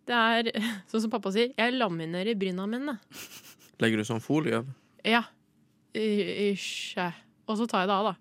Det 0.09 0.15
er 0.17 0.51
sånn 0.89 1.01
som 1.05 1.11
pappa 1.13 1.31
sier, 1.31 1.53
jeg 1.57 1.73
laminerer 1.77 2.33
bryna 2.35 2.65
mine. 2.67 2.97
Legger 3.79 3.97
du 4.01 4.03
sånn 4.03 4.21
folie 4.21 4.57
over? 4.57 4.73
Ja. 5.05 5.23
I- 5.93 6.51
Ikke. 6.53 7.11
Og 7.51 7.59
så 7.59 7.67
tar 7.69 7.85
jeg 7.85 7.91
det 7.91 7.97
av, 7.97 8.11
da. 8.11 8.15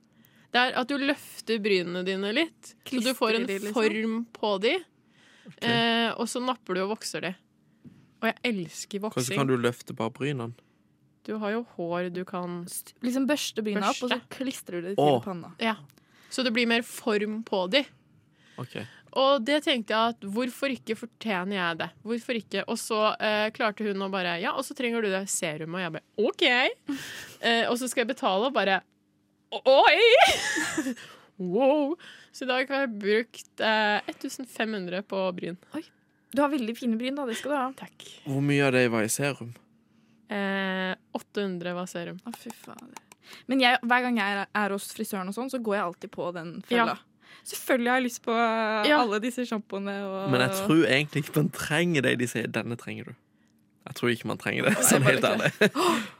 Det 0.50 0.62
er 0.62 0.78
at 0.80 0.90
du 0.90 0.96
løfter 0.99 1.60
brynene 1.62 2.02
dine 2.06 2.32
litt, 2.34 2.72
så 2.82 3.02
du 3.04 3.12
får 3.14 3.38
en 3.38 3.46
de, 3.46 3.60
liksom? 3.62 3.76
form 3.76 4.16
på 4.34 4.56
de. 4.64 4.72
Okay. 5.52 5.70
Eh, 5.70 6.08
og 6.16 6.26
så 6.30 6.42
napper 6.42 6.76
du 6.76 6.82
og 6.84 6.96
vokser 6.96 7.28
de. 7.28 7.30
Og 8.20 8.28
jeg 8.28 8.37
elsker 8.50 9.00
Hvordan 9.00 9.14
voksing. 9.14 9.38
kan 9.38 9.49
du 9.49 9.54
løfte 9.56 9.96
bare 9.96 10.12
brynene? 10.14 10.66
Du 11.26 11.37
har 11.38 11.54
jo 11.54 11.64
hår 11.76 12.08
du 12.14 12.22
kan 12.25 12.62
liksom 13.04 13.26
børste 13.28 13.62
bryna 13.62 13.92
opp, 13.92 14.02
og 14.06 14.12
så 14.12 14.20
klistrer 14.32 14.80
du 14.80 14.90
det 14.90 14.96
til 14.99 15.20
panna. 15.25 15.52
Ja. 15.62 15.76
Så 16.32 16.42
det 16.46 16.52
blir 16.54 16.68
mer 16.70 16.82
form 16.87 17.42
på 17.46 17.66
de. 17.70 17.84
Okay. 18.60 18.87
Og 19.18 19.42
det 19.42 19.62
tenkte 19.66 19.94
jeg 19.94 20.14
at 20.14 20.26
hvorfor 20.34 20.70
ikke 20.70 20.94
fortjener 20.99 21.56
jeg 21.56 21.78
det? 21.80 21.88
Hvorfor 22.06 22.38
ikke? 22.38 22.62
Og 22.70 22.78
så 22.78 23.00
eh, 23.18 23.49
klarte 23.54 23.87
hun 23.87 24.06
å 24.06 24.10
bare 24.12 24.37
Ja, 24.42 24.54
og 24.54 24.66
så 24.66 24.76
trenger 24.78 25.02
du 25.02 25.10
det 25.10 25.25
serumet. 25.32 25.80
Og 25.80 25.84
jeg 25.84 25.94
bare 25.96 26.28
OK. 26.28 26.46
Eh, 27.40 27.64
og 27.70 27.78
så 27.80 27.87
skal 27.88 28.02
jeg 28.02 28.10
betale, 28.10 28.50
og 28.50 28.52
bare 28.52 28.82
Oi! 29.50 30.95
wow. 31.37 31.97
Så 32.33 32.45
i 32.45 32.49
dag 32.50 32.69
har 32.71 32.85
jeg 32.87 32.92
brukt 33.02 33.61
eh, 33.66 33.99
1500 34.12 35.02
på 35.11 35.23
bryn. 35.35 35.57
Du 36.30 36.42
har 36.45 36.52
veldig 36.52 36.76
fine 36.78 36.99
bryn, 37.00 37.16
da. 37.19 37.25
Det 37.26 37.35
skal 37.40 37.50
du 37.50 37.57
ha. 37.59 37.69
Takk. 37.80 38.04
Hvor 38.28 38.45
mye 38.47 38.66
av 38.69 38.75
det 38.76 38.85
var 38.92 39.02
i 39.07 39.11
serum? 39.11 39.50
Eh, 40.30 40.92
800 41.19 41.73
var 41.75 41.88
serum. 41.90 42.21
Å, 42.23 42.35
fy 42.38 42.52
fader. 42.54 43.00
Men 43.50 43.62
jeg, 43.62 43.78
hver 43.83 44.04
gang 44.07 44.19
jeg 44.19 44.37
er, 44.38 44.47
er 44.62 44.75
hos 44.75 44.87
frisøren, 44.95 45.30
og 45.30 45.35
sånn, 45.37 45.50
så 45.50 45.59
går 45.62 45.76
jeg 45.80 45.85
alltid 45.88 46.12
på 46.14 46.28
den 46.37 46.52
fella. 46.69 46.95
Selvfølgelig 47.47 47.90
har 47.90 47.99
jeg 48.00 48.07
lyst 48.07 48.23
på 48.26 48.35
uh, 48.37 48.87
Ja. 48.87 49.00
alle 49.00 49.19
disse 49.23 49.42
sjampoene. 49.49 49.95
og- 50.07 50.30
Men 50.30 50.42
jeg 50.45 50.54
tror 50.61 50.85
egentlig 50.87 51.25
ikke 51.25 51.37
man 51.40 51.50
trenger 51.57 52.02
det 52.07 52.14
de 52.21 52.26
sier. 52.30 52.47
Denne 52.52 52.76
trenger 52.78 53.11
du. 53.11 53.14
Jeg 53.88 53.95
tror 53.99 54.11
ikke 54.14 54.28
man 54.30 54.38
trenger 54.38 54.69
det, 54.69 54.76
sånn 54.87 55.02
helt 55.07 55.25
ærlig. 55.25 55.50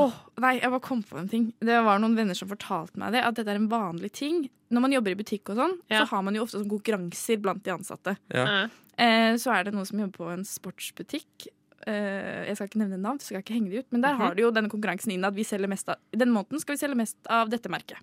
Åh, 0.00 0.12
nei, 0.40 0.54
jeg 0.60 0.70
bare 0.70 0.80
kom 0.80 1.02
på 1.02 1.18
en 1.18 1.28
ting. 1.28 1.52
Det 1.60 1.78
var 1.84 1.98
noen 2.02 2.16
venner 2.16 2.34
som 2.34 2.48
fortalte 2.48 2.96
meg 3.00 3.12
det. 3.12 3.22
At 3.24 3.34
dette 3.34 3.48
er 3.48 3.56
en 3.60 3.68
vanlig 3.68 4.10
ting. 4.12 4.48
Når 4.70 4.80
man 4.80 4.92
jobber 4.92 5.10
i 5.12 5.14
butikk 5.22 5.50
og 5.50 5.56
sånn, 5.56 5.78
Ja. 5.90 6.04
så 6.04 6.08
har 6.10 6.22
man 6.22 6.34
jo 6.34 6.42
ofte 6.44 6.58
sånn 6.58 6.68
konkurranser 6.70 7.40
blant 7.40 7.62
de 7.62 7.70
ansatte. 7.70 8.16
Ja. 8.32 8.68
Eh, 8.98 9.34
så 9.36 9.52
er 9.54 9.64
det 9.64 9.74
noen 9.74 9.86
som 9.86 9.98
jobber 9.98 10.16
på 10.18 10.32
en 10.32 10.44
sportsbutikk. 10.44 11.48
Eh, 11.86 12.46
jeg 12.48 12.56
skal 12.56 12.68
ikke 12.68 12.80
nevne 12.80 12.98
navn, 12.98 13.18
så 13.18 13.26
skal 13.28 13.42
jeg 13.42 13.44
ikke 13.44 13.54
henge 13.58 13.70
de 13.70 13.78
ut. 13.78 13.86
Men 13.92 14.00
der 14.00 14.14
Mhm. 14.14 14.18
har 14.18 14.34
de 14.34 14.42
jo 14.42 14.50
denne 14.50 14.70
konkurransen 14.70 15.12
inn 15.12 15.24
at 15.24 15.34
vi 15.34 15.42
selger 15.44 15.68
mest 15.68 15.88
av 15.88 15.96
den 16.12 16.30
måneden 16.32 16.58
skal 16.60 16.76
vi 16.76 16.86
selge 16.86 16.96
mest 16.96 17.16
av 17.28 17.48
dette 17.50 17.68
merket. 17.68 17.98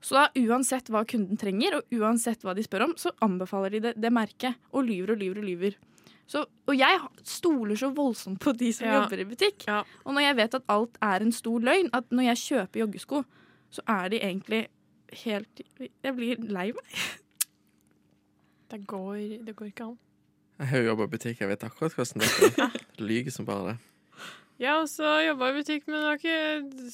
Så 0.00 0.14
da 0.14 0.28
uansett 0.34 0.88
hva 0.90 1.04
kunden 1.06 1.36
trenger, 1.38 1.76
og 1.76 1.82
uansett 1.92 2.42
hva 2.42 2.54
de 2.56 2.62
spør 2.62 2.82
om, 2.84 2.94
så 2.94 3.12
anbefaler 3.22 3.70
de 3.70 3.80
det, 3.80 4.00
det 4.00 4.12
merket. 4.12 4.54
Og 4.72 4.84
lyver 4.84 5.10
og 5.12 5.18
lyver 5.18 5.38
og 5.38 5.44
lyver. 5.44 5.74
Så, 6.32 6.44
og 6.66 6.76
jeg 6.78 7.00
stoler 7.28 7.76
så 7.76 7.90
voldsomt 7.92 8.40
på 8.40 8.54
de 8.56 8.70
som 8.72 8.86
Ja. 8.88 8.94
jobber 9.02 9.20
i 9.20 9.26
butikk. 9.28 9.66
Ja. 9.68 9.82
Og 10.06 10.14
når 10.16 10.24
jeg 10.24 10.36
vet 10.38 10.54
at 10.56 10.62
alt 10.72 10.96
er 11.04 11.20
en 11.26 11.32
stor 11.36 11.58
løgn, 11.60 11.90
at 11.92 12.08
når 12.10 12.22
jeg 12.30 12.40
kjøper 12.46 12.80
joggesko, 12.86 13.24
så 13.70 13.82
er 13.88 14.08
de 14.08 14.20
egentlig 14.22 14.62
helt 15.24 15.60
Jeg 16.04 16.14
blir 16.16 16.40
lei 16.48 16.70
meg. 16.72 17.02
det, 18.72 18.80
går, 18.86 19.16
det 19.44 19.56
går 19.56 19.66
ikke 19.72 19.84
an. 19.90 19.98
Jeg 20.58 20.68
har 20.70 20.78
jo 20.78 20.84
jobba 20.92 21.04
i 21.04 21.12
butikk, 21.16 21.40
jeg 21.42 21.48
vet 21.50 21.64
akkurat 21.66 21.94
hvordan 21.98 22.22
det 22.22 22.30
er. 22.64 22.76
Lyger 23.10 23.30
som 23.34 23.46
bare 23.48 23.72
det. 23.72 23.76
Jeg 24.62 24.70
har 24.70 24.80
også 24.84 25.12
jobba 25.26 25.50
i 25.50 25.56
butikk, 25.58 25.86
men 25.88 25.96
det 25.96 26.04
har 26.06 26.20
ikke 26.20 26.92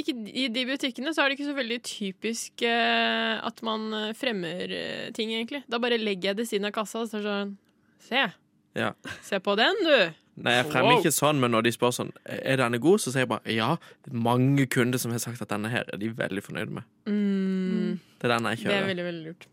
ikke 0.00 0.14
I 0.30 0.48
de 0.52 0.62
butikkene 0.68 1.12
så 1.14 1.22
er 1.24 1.30
det 1.32 1.38
ikke 1.38 1.48
så 1.50 1.56
veldig 1.56 1.78
typisk 1.86 2.62
eh, 2.66 3.36
at 3.46 3.62
man 3.66 3.88
eh, 3.96 4.12
fremmer 4.18 4.70
eh, 4.72 5.10
ting, 5.16 5.32
egentlig. 5.34 5.62
Da 5.70 5.78
bare 5.82 5.98
legger 6.00 6.30
jeg 6.32 6.40
det 6.42 6.48
siden 6.50 6.68
av 6.70 6.74
kassa, 6.76 7.02
og 7.04 7.10
så 7.10 7.18
er 7.20 7.26
det 7.26 7.34
sånn 7.34 7.56
Se. 8.00 8.22
Ja. 8.78 8.92
Se 9.26 9.36
på 9.44 9.52
den, 9.58 9.76
du. 9.84 9.96
Nei, 10.40 10.54
jeg 10.56 10.68
fremmer 10.70 10.94
Wow. 10.94 11.00
ikke 11.02 11.12
sånn, 11.12 11.40
men 11.42 11.50
når 11.52 11.66
de 11.66 11.72
spør 11.74 11.90
sånn 11.92 12.12
Er 12.24 12.56
denne 12.62 12.78
god, 12.80 13.02
så 13.02 13.10
sier 13.12 13.26
jeg 13.26 13.28
bare 13.32 13.52
ja. 13.52 13.74
Det 14.06 14.12
er 14.14 14.22
mange 14.24 14.64
kunder 14.72 14.98
som 15.02 15.12
har 15.12 15.20
sagt 15.20 15.42
at 15.44 15.50
denne 15.52 15.68
her 15.68 15.84
er 15.92 15.98
de 16.00 16.08
veldig 16.16 16.42
fornøyde 16.46 16.72
med. 16.78 16.86
Mm, 17.10 17.98
Det 18.22 18.24
er 18.30 18.32
den 18.38 18.48
jeg 18.54 18.62
kjører. 18.62 18.70
det 18.72 18.78
er 18.80 18.86
veldig, 18.88 19.04
veldig 19.10 19.26
lurt. 19.26 19.46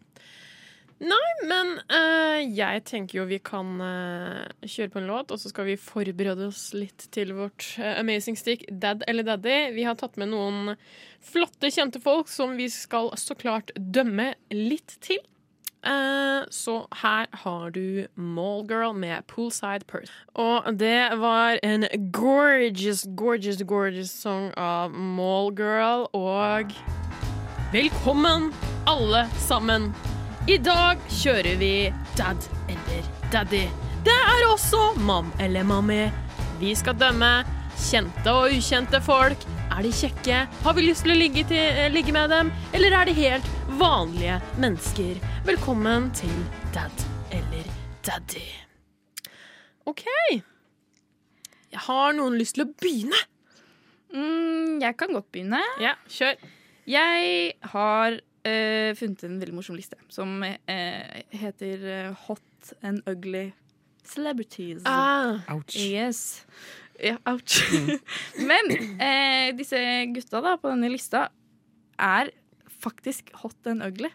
Men 1.48 1.78
uh, 1.94 2.42
jeg 2.42 2.82
tenker 2.90 3.20
jo 3.20 3.28
vi 3.30 3.40
kan 3.44 3.78
uh, 3.82 4.48
kjøre 4.66 4.92
på 4.94 5.02
en 5.02 5.10
låt, 5.10 5.32
og 5.32 5.40
så 5.40 5.52
skal 5.52 5.70
vi 5.70 5.78
forberede 5.80 6.50
oss 6.50 6.72
litt 6.76 7.08
til 7.14 7.36
vårt 7.38 7.70
uh, 7.78 8.00
amazing 8.02 8.38
stick 8.40 8.66
Dad 8.72 9.06
eller 9.08 9.28
Daddy. 9.28 9.76
Vi 9.78 9.86
har 9.88 9.98
tatt 10.00 10.18
med 10.18 10.34
noen 10.34 10.76
flotte, 11.24 11.72
kjente 11.74 12.02
folk 12.02 12.32
som 12.32 12.58
vi 12.58 12.70
skal 12.74 13.12
så 13.20 13.38
klart 13.38 13.74
dømme 13.78 14.34
litt 14.54 15.00
til. 15.06 15.22
Så 16.52 16.74
her 17.00 17.30
har 17.44 17.70
du 17.72 18.08
Mallgirl 18.20 18.98
med 18.98 19.24
Poolside 19.30 19.86
Purse. 19.88 20.12
Og 20.36 20.66
det 20.82 21.14
var 21.22 21.62
en 21.64 21.86
gorgeous, 22.12 23.06
gorgeous, 23.16 23.62
gorgeous 23.64 24.12
song 24.12 24.50
av 24.60 24.92
Mallgirl. 24.92 26.10
Og 26.18 26.76
velkommen, 27.72 28.52
alle 28.90 29.24
sammen. 29.48 29.94
I 30.48 30.56
dag 30.64 31.02
kjører 31.12 31.58
vi 31.60 31.90
Dad 32.16 32.46
eller 32.72 33.08
Daddy. 33.34 33.66
Det 34.06 34.14
er 34.16 34.46
også 34.48 34.94
Mam 35.04 35.28
eller 35.44 35.66
Mammi. 35.68 36.06
Vi 36.62 36.70
skal 36.80 36.96
dømme 36.96 37.32
kjente 37.76 38.32
og 38.32 38.54
ukjente 38.56 39.02
folk. 39.04 39.42
Er 39.76 39.84
de 39.84 39.92
kjekke? 39.92 40.38
Har 40.64 40.78
vi 40.78 40.86
lyst 40.86 41.04
til 41.04 41.12
å 41.12 41.18
ligge, 41.20 41.44
til, 41.50 41.60
eh, 41.60 41.90
ligge 41.92 42.16
med 42.16 42.32
dem? 42.32 42.52
Eller 42.72 42.96
er 42.96 43.10
de 43.10 43.16
helt 43.18 43.50
vanlige 43.68 44.38
mennesker? 44.56 45.20
Velkommen 45.44 46.08
til 46.16 46.32
Dad 46.72 46.96
eller 47.36 47.68
Daddy. 48.08 48.48
OK. 49.86 50.06
Jeg 51.76 51.84
har 51.90 52.16
noen 52.16 52.40
lyst 52.40 52.56
til 52.56 52.64
å 52.64 52.72
begynne. 52.72 53.20
Mm, 54.16 54.80
jeg 54.80 54.96
kan 54.96 55.12
godt 55.12 55.28
begynne. 55.36 55.60
Ja, 55.84 55.98
kjør. 56.08 56.40
Jeg 56.88 57.54
har 57.76 58.22
eh, 58.46 58.92
funnet 58.98 59.24
en 59.24 59.40
veldig 59.42 59.56
morsom 59.58 59.78
liste 59.80 59.98
som 60.14 60.44
eh, 60.44 61.24
heter 61.34 61.86
eh, 61.88 62.14
Hot 62.28 62.74
and 62.84 63.02
Ugly 63.10 63.52
Celebrities. 64.08 64.84
Ah, 64.86 65.40
Ouch. 65.52 65.76
Yes. 65.76 66.46
Ja, 67.04 67.18
ouch. 67.28 67.60
Men 68.50 68.72
eh, 69.04 69.52
disse 69.58 69.80
gutta 70.16 70.42
da 70.42 70.56
på 70.62 70.72
denne 70.72 70.90
lista 70.94 71.28
er 72.00 72.32
faktisk 72.80 73.34
hot 73.42 73.68
and 73.68 73.84
ugly. 73.84 74.10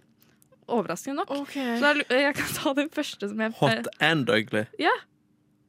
Overraskende 0.72 1.20
nok. 1.20 1.30
Okay. 1.42 1.76
Så 1.78 1.92
da, 1.98 2.18
jeg 2.22 2.34
kan 2.38 2.52
ta 2.56 2.72
den 2.78 2.88
første 2.94 3.28
som 3.28 3.40
jeg 3.42 3.54
Hot 3.58 3.88
and 4.00 4.30
ugly. 4.32 4.64
Ja. 4.80 4.94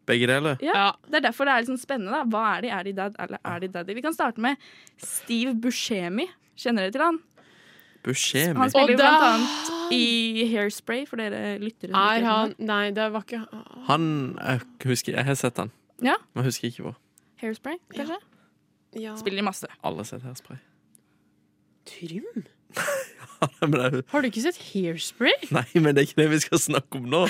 Begge 0.08 0.28
deler. 0.30 0.58
Ja, 0.64 0.74
Ja. 0.78 0.88
Det 1.08 1.20
er 1.20 1.26
derfor 1.28 1.48
det 1.48 1.54
er 1.54 1.64
litt 1.64 1.72
sånn 1.74 1.82
spennende. 1.84 2.16
da 2.16 2.24
Hva 2.32 2.58
er 2.58 2.64
de? 2.66 2.72
Er 2.76 2.84
de 2.88 2.94
dad, 2.98 3.16
eller 3.24 3.40
er 3.44 3.60
de 3.64 3.70
daddy? 3.76 3.96
Vi 4.00 4.04
kan 4.06 4.16
starte 4.16 4.42
med 4.44 4.58
Steve 5.00 5.54
Buscemi. 5.56 6.30
Kjenner 6.60 6.86
dere 6.88 6.96
til 6.96 7.04
han? 7.06 7.20
Buscemi. 8.04 8.58
Han 8.60 8.70
spiller 8.74 8.94
jo 8.94 8.98
blant 9.00 9.24
annet 9.30 9.94
i 9.96 10.48
Hairspray, 10.52 11.06
for 11.08 11.22
dere 11.22 11.58
lyttere. 11.62 11.94
Er 11.96 12.26
han. 12.28 12.54
Nei, 12.60 12.90
det 12.96 13.06
var 13.14 13.24
ikke 13.24 13.44
Han 13.88 14.06
jeg 14.40 14.62
husker, 14.90 15.14
Jeg 15.20 15.26
har 15.26 15.36
sett 15.40 15.58
han, 15.62 15.72
Ja. 16.04 16.16
men 16.36 16.44
husker 16.50 16.68
ikke 16.72 16.84
hvor. 16.90 16.98
Hairspray, 17.44 17.78
kanskje? 17.96 18.18
ja. 19.00 19.16
Spiller 19.20 19.40
i 19.40 19.46
masse. 19.46 19.68
Alle 19.84 19.98
har 20.04 20.10
sett 20.10 20.24
Hairspray. 20.24 20.58
Trym? 21.86 22.44
Har 23.44 24.22
du 24.24 24.28
ikke 24.30 24.42
sett 24.42 24.58
Hairspray? 24.72 25.34
nei, 25.52 25.66
men 25.76 25.92
det 25.94 26.04
er 26.04 26.08
ikke 26.08 26.20
det 26.22 26.28
vi 26.32 26.40
skal 26.46 26.62
snakke 26.64 26.98
om 27.02 27.10
nå. 27.12 27.26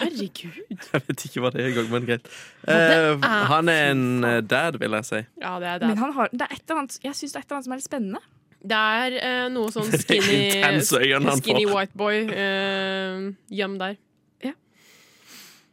Herregud. 0.00 0.58
Jeg 0.92 1.04
vet 1.06 1.24
ikke 1.28 1.42
hva 1.44 1.52
det 1.54 1.62
er 1.62 1.68
engang, 1.70 1.88
men 1.92 2.06
greit. 2.08 2.26
Eh, 2.66 3.26
han 3.52 3.70
er 3.70 3.92
en 3.92 4.02
eh, 4.26 4.40
dad, 4.42 4.78
vil 4.82 4.96
jeg 4.98 5.06
si. 5.08 5.20
Ja, 5.40 5.54
det 5.62 5.68
er 5.76 5.86
Men 5.86 5.98
han 6.02 6.12
har, 6.18 6.32
det 6.32 6.42
er 6.48 6.56
et 6.56 6.64
eller 6.66 6.82
annet, 6.82 6.98
jeg 7.04 7.14
syns 7.18 7.32
det 7.34 7.38
er 7.40 7.44
et 7.44 7.46
eller 7.52 7.60
annet 7.60 7.68
som 7.68 7.76
er 7.76 7.80
litt 7.82 7.88
spennende. 7.88 8.22
Det 8.62 8.78
er 8.78 9.16
eh, 9.18 9.46
noe 9.50 9.72
sånn 9.74 9.88
skinny 10.04 10.82
Skinny 10.86 11.64
white 11.66 11.96
boy 11.98 12.20
uh, 12.30 13.32
Gjem 13.50 13.74
der. 13.80 13.96
Ja. 14.44 14.52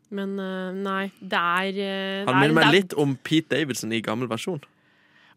Men 0.09 0.33
eh, 0.41 0.71
nei, 0.73 1.03
det 1.21 1.37
er 1.37 1.81
eh, 1.83 2.23
Han 2.25 2.33
er 2.33 2.39
minner 2.41 2.57
meg 2.57 2.73
litt 2.73 2.95
om 2.97 3.13
Pete 3.21 3.53
Davidson 3.53 3.93
i 3.93 4.01
gammel 4.05 4.29
versjon. 4.31 4.61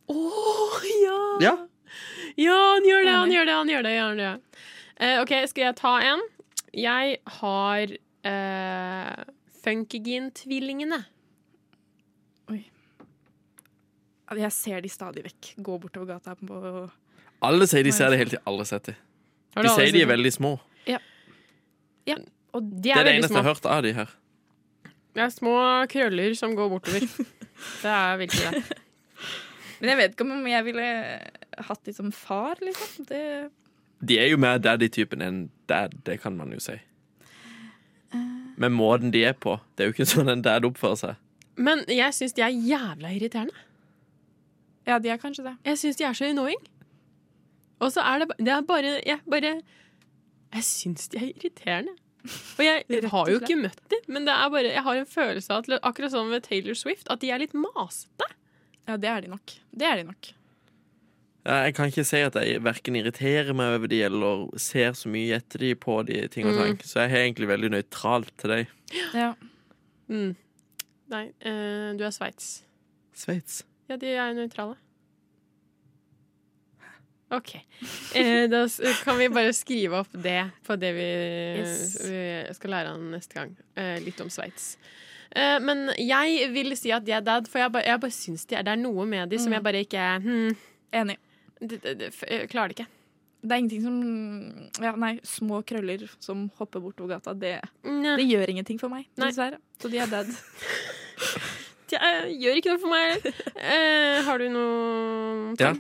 Å, 0.09 0.17
ja! 1.03 1.19
Ja. 1.45 1.55
Ja, 2.41 2.57
han 2.79 2.89
gjør 2.89 3.05
det, 3.05 3.13
han 3.13 3.33
gjør 3.35 3.45
det, 3.49 3.57
han 3.59 3.73
gjør 3.73 3.85
det. 3.85 3.93
Han 4.01 4.23
gjør 4.23 4.39
det. 4.41 4.63
Uh, 4.97 5.17
OK, 5.21 5.35
skal 5.51 5.67
jeg 5.67 5.77
ta 5.83 5.93
en? 6.09 6.25
Jeg 6.73 7.19
har 7.37 7.93
uh, 8.33 9.25
Funkygin-tvillingene. 9.63 11.03
Oi. 12.49 12.63
Jeg 14.41 14.53
ser 14.57 14.81
de 14.81 14.89
stadig 14.89 15.27
vekk 15.29 15.53
gå 15.61 15.77
bortover 15.85 16.15
gata. 16.17 16.39
På, 16.41 16.89
Alle 17.43 17.67
sier 17.71 17.85
de 17.87 17.93
ser 17.95 18.13
det 18.13 18.19
hele 18.21 18.31
tiden. 18.35 18.45
Alle 18.47 18.65
har 18.65 18.71
sett 18.71 18.91
det. 18.93 18.97
De 19.59 19.69
sier 19.69 19.93
de 19.93 20.03
er 20.05 20.11
veldig 20.11 20.33
små. 20.33 20.57
Og 22.53 22.61
de 22.69 22.83
Det 22.85 22.91
er, 22.93 22.99
er 23.01 23.05
det 23.09 23.13
eneste 23.17 23.33
små. 23.33 23.39
jeg 23.39 23.45
har 23.45 23.55
hørt 23.55 23.67
av 23.67 23.83
de 23.83 23.93
her. 23.97 24.11
Det 25.17 25.23
er 25.25 25.31
små 25.33 25.53
krøller 25.89 26.35
som 26.37 26.55
går 26.57 26.69
bortover. 26.69 27.07
det 27.83 27.93
er 27.93 28.17
virkelig 28.21 28.51
det. 28.53 28.79
Men 29.81 29.89
jeg 29.91 29.99
vet 29.99 30.13
ikke 30.13 30.27
om 30.29 30.47
jeg 30.47 30.65
ville 30.67 30.89
hatt 31.69 31.85
de 31.89 31.95
som 31.97 32.13
far, 32.13 32.61
liksom. 32.61 33.07
Det, 33.09 33.23
De 34.05 34.19
er 34.21 34.29
jo 34.31 34.37
mer 34.37 34.61
daddy-typen 34.61 35.25
enn 35.25 35.41
dad, 35.69 35.97
det 36.05 36.21
kan 36.21 36.37
man 36.37 36.53
jo 36.53 36.61
si. 36.61 36.77
Men 38.61 38.77
måten 38.77 39.11
de 39.11 39.25
er 39.25 39.33
på, 39.33 39.57
det 39.75 39.85
er 39.85 39.89
jo 39.89 39.97
ikke 39.97 40.07
sånn 40.13 40.29
en 40.29 40.45
dad 40.45 40.67
oppfører 40.69 40.99
seg. 41.01 41.17
Men 41.57 41.83
jeg 41.89 42.13
syns 42.15 42.37
de 42.37 42.45
er 42.45 42.53
jævla 42.53 43.15
irriterende. 43.17 43.57
ja, 44.87 44.99
de 44.99 45.09
er 45.09 45.17
kanskje 45.17 45.45
det. 45.49 45.57
Jeg 45.65 45.79
syns 45.79 45.97
de 45.97 46.05
er 46.05 46.13
så 46.13 46.29
annoying. 46.29 46.61
Og 47.83 47.93
så 47.95 48.05
er 48.07 48.23
det, 48.23 48.37
det 48.39 48.53
er 48.55 48.65
bare 48.67 48.95
Jeg 49.03 49.19
bare 49.27 49.57
Jeg 50.53 50.67
syns 50.69 51.09
de 51.13 51.19
er 51.19 51.31
irriterende. 51.33 51.97
Og 52.23 52.63
jeg 52.63 53.09
har 53.11 53.31
jo 53.33 53.41
ikke 53.41 53.57
møtt 53.59 53.81
dem, 53.91 54.05
men 54.15 54.29
det 54.29 54.35
er 54.37 54.51
bare, 54.55 54.69
jeg 54.71 54.85
har 54.87 55.01
en 55.01 55.09
følelse 55.11 55.51
av 55.51 55.65
at 55.65 55.81
akkurat 55.83 56.13
som 56.13 56.29
med 56.31 56.45
Taylor 56.47 56.77
Swift, 56.79 57.09
at 57.11 57.19
de 57.19 57.33
er 57.35 57.43
litt 57.43 57.57
masete. 57.59 58.29
Ja, 58.87 58.95
det 58.95 59.11
er 59.11 59.25
de 59.25 59.33
nok. 59.33 59.55
Det 59.75 59.89
er 59.89 59.99
de 59.99 60.05
nok. 60.07 60.31
Jeg 61.43 61.75
kan 61.75 61.91
ikke 61.91 62.05
si 62.07 62.21
at 62.23 62.37
jeg 62.39 62.63
verken 62.63 62.95
irriterer 63.01 63.51
meg 63.59 63.75
over 63.75 63.91
de 63.91 63.99
eller 64.07 64.45
ser 64.63 64.95
så 64.95 65.11
mye 65.11 65.41
etter 65.41 65.65
de 65.65 65.73
på 65.75 65.97
de 66.07 66.21
ting 66.31 66.47
og 66.47 66.61
tang. 66.61 66.77
Så 66.87 67.03
jeg 67.03 67.11
er 67.11 67.25
egentlig 67.25 67.51
veldig 67.51 67.73
nøytral 67.75 68.29
til 68.39 68.55
deg. 68.55 68.77
Ja. 69.17 69.33
Mm. 70.07 70.37
Nei, 71.11 71.25
eh, 71.43 71.91
du 71.99 72.07
er 72.07 72.15
Sveits. 72.15 72.61
Sveits. 73.19 73.65
Ja, 73.91 73.99
de 73.99 74.15
er 74.15 74.39
nøytrale. 74.39 74.79
OK. 77.33 77.55
Eh, 78.15 78.45
da 78.51 78.67
kan 79.05 79.17
vi 79.19 79.29
bare 79.33 79.53
skrive 79.57 80.03
opp 80.03 80.13
det 80.13 80.51
på 80.67 80.77
det 80.77 80.93
vi, 80.97 81.09
Yes. 81.63 81.97
vi 82.05 82.55
skal 82.59 82.75
lære 82.75 82.93
han 82.93 83.11
neste 83.15 83.39
gang. 83.39 83.55
Eh, 83.75 83.99
litt 84.05 84.21
om 84.21 84.29
Sveits. 84.31 84.77
Eh, 85.31 85.59
men 85.65 85.87
jeg 85.97 86.51
vil 86.53 86.77
si 86.77 86.93
at 86.93 87.05
de 87.07 87.15
er 87.17 87.25
dad, 87.25 87.49
for 87.49 87.63
jeg 87.63 87.73
bare, 87.73 87.89
jeg 87.89 88.01
bare 88.03 88.15
syns 88.15 88.45
de 88.49 88.59
er, 88.59 88.67
det 88.67 88.75
er 88.75 88.83
noe 88.83 89.07
med 89.09 89.33
de 89.33 89.39
som 89.41 89.53
jeg 89.55 89.65
bare 89.65 89.81
ikke 89.87 90.09
hmm, 90.21 90.59
Enig. 90.93 91.17
De, 91.63 91.79
de, 91.79 91.95
de, 91.97 92.11
klarer 92.53 92.73
det 92.73 92.77
ikke. 92.77 92.91
Det 93.43 93.55
er 93.55 93.63
ingenting 93.63 93.83
som 93.83 94.83
ja, 94.85 94.93
Nei, 95.01 95.15
små 95.27 95.63
krøller 95.67 96.05
som 96.23 96.45
hopper 96.59 96.83
bortover 96.85 97.17
gata, 97.17 97.33
det, 97.33 97.55
det 97.83 98.27
gjør 98.29 98.53
ingenting 98.53 98.79
for 98.83 98.93
meg, 98.93 99.07
Nei. 99.17 99.31
dessverre. 99.31 99.57
Så 99.81 99.89
de 99.91 100.03
er 100.03 100.11
dead. 100.13 100.29
det 101.95 102.03
gjør 102.43 102.61
ikke 102.61 102.75
noe 102.75 102.83
for 102.85 102.93
meg. 102.93 103.33
Eh, 103.73 104.21
har 104.27 104.43
du 104.43 104.49
noe 104.53 105.57
Ja. 105.63 105.73